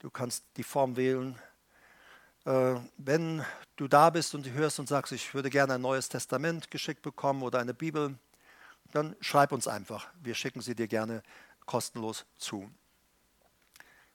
Du 0.00 0.10
kannst 0.10 0.42
die 0.56 0.64
Form 0.64 0.96
wählen. 0.96 1.38
Äh, 2.44 2.74
wenn 2.96 3.44
du 3.76 3.86
da 3.86 4.10
bist 4.10 4.34
und 4.34 4.50
hörst 4.50 4.80
und 4.80 4.88
sagst, 4.88 5.12
ich 5.12 5.34
würde 5.34 5.50
gerne 5.50 5.74
ein 5.74 5.80
neues 5.80 6.08
Testament 6.08 6.68
geschickt 6.68 7.02
bekommen 7.02 7.44
oder 7.44 7.60
eine 7.60 7.74
Bibel, 7.74 8.18
dann 8.90 9.14
schreib 9.20 9.52
uns 9.52 9.68
einfach. 9.68 10.08
Wir 10.20 10.34
schicken 10.34 10.62
sie 10.62 10.74
dir 10.74 10.88
gerne 10.88 11.22
kostenlos 11.64 12.26
zu. 12.38 12.68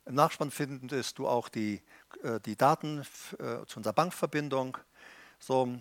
Im 0.05 0.15
Nachspann 0.15 0.51
findest 0.51 1.17
du 1.17 1.27
auch 1.27 1.47
die, 1.47 1.81
äh, 2.23 2.39
die 2.41 2.57
Daten 2.57 3.05
äh, 3.39 3.65
zu 3.65 3.77
unserer 3.77 3.93
Bankverbindung. 3.93 4.77
So, 5.39 5.77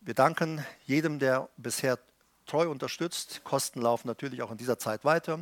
wir 0.00 0.14
danken 0.14 0.64
jedem, 0.84 1.20
der 1.20 1.48
bisher 1.56 1.98
treu 2.46 2.68
unterstützt. 2.68 3.42
Kosten 3.44 3.80
laufen 3.80 4.08
natürlich 4.08 4.42
auch 4.42 4.50
in 4.50 4.56
dieser 4.56 4.80
Zeit 4.80 5.04
weiter. 5.04 5.38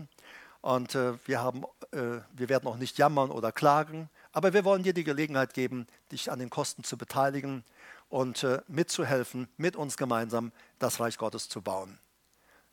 Und 0.61 0.94
äh, 0.94 1.14
wir, 1.26 1.40
haben, 1.40 1.64
wir 1.92 2.48
werden 2.48 2.66
auch 2.66 2.76
nicht 2.76 2.96
jammern 2.98 3.30
oder 3.30 3.52
klagen, 3.52 4.09
aber 4.32 4.52
wir 4.55 4.64
wollen 4.64 4.82
dir 4.82 4.94
die 4.94 5.05
Gelegenheit 5.05 5.55
geben, 5.55 5.86
dich 6.11 6.32
an 6.32 6.38
den 6.38 6.50
Kosten 6.50 6.84
zu 6.84 6.96
beteiligen 6.96 7.64
und 8.09 8.46
mitzuhelfen, 8.68 9.48
mit 9.57 9.76
uns 9.76 9.96
gemeinsam 9.96 10.52
das 10.78 11.00
Reich 11.00 11.18
Gottes 11.18 11.48
zu 11.48 11.61
bauen. 11.61 11.98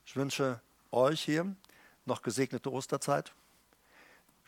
Ich 0.06 0.16
wünsche 0.16 0.62
euch 0.92 1.22
hier 1.22 1.54
noch 2.06 2.22
gesegnete 2.22 2.72
Osterzeit. 2.72 3.34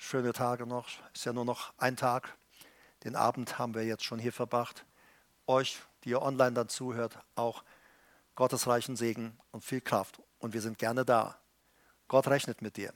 Schöne 0.05 0.33
Tage 0.33 0.67
noch. 0.67 0.89
Ist 1.13 1.25
ja 1.25 1.31
nur 1.31 1.45
noch 1.45 1.73
ein 1.77 1.95
Tag. 1.95 2.37
Den 3.05 3.15
Abend 3.15 3.57
haben 3.57 3.73
wir 3.73 3.85
jetzt 3.85 4.03
schon 4.03 4.19
hier 4.19 4.33
verbracht. 4.33 4.85
Euch, 5.47 5.79
die 6.03 6.09
ihr 6.09 6.21
online 6.21 6.51
dann 6.51 6.67
zuhört, 6.67 7.17
auch 7.35 7.63
Gottes 8.35 8.67
reichen 8.67 8.97
Segen 8.97 9.39
und 9.51 9.63
viel 9.63 9.79
Kraft. 9.79 10.21
Und 10.39 10.53
wir 10.53 10.61
sind 10.61 10.77
gerne 10.77 11.05
da. 11.05 11.39
Gott 12.09 12.27
rechnet 12.27 12.61
mit 12.61 12.75
dir. 12.75 12.93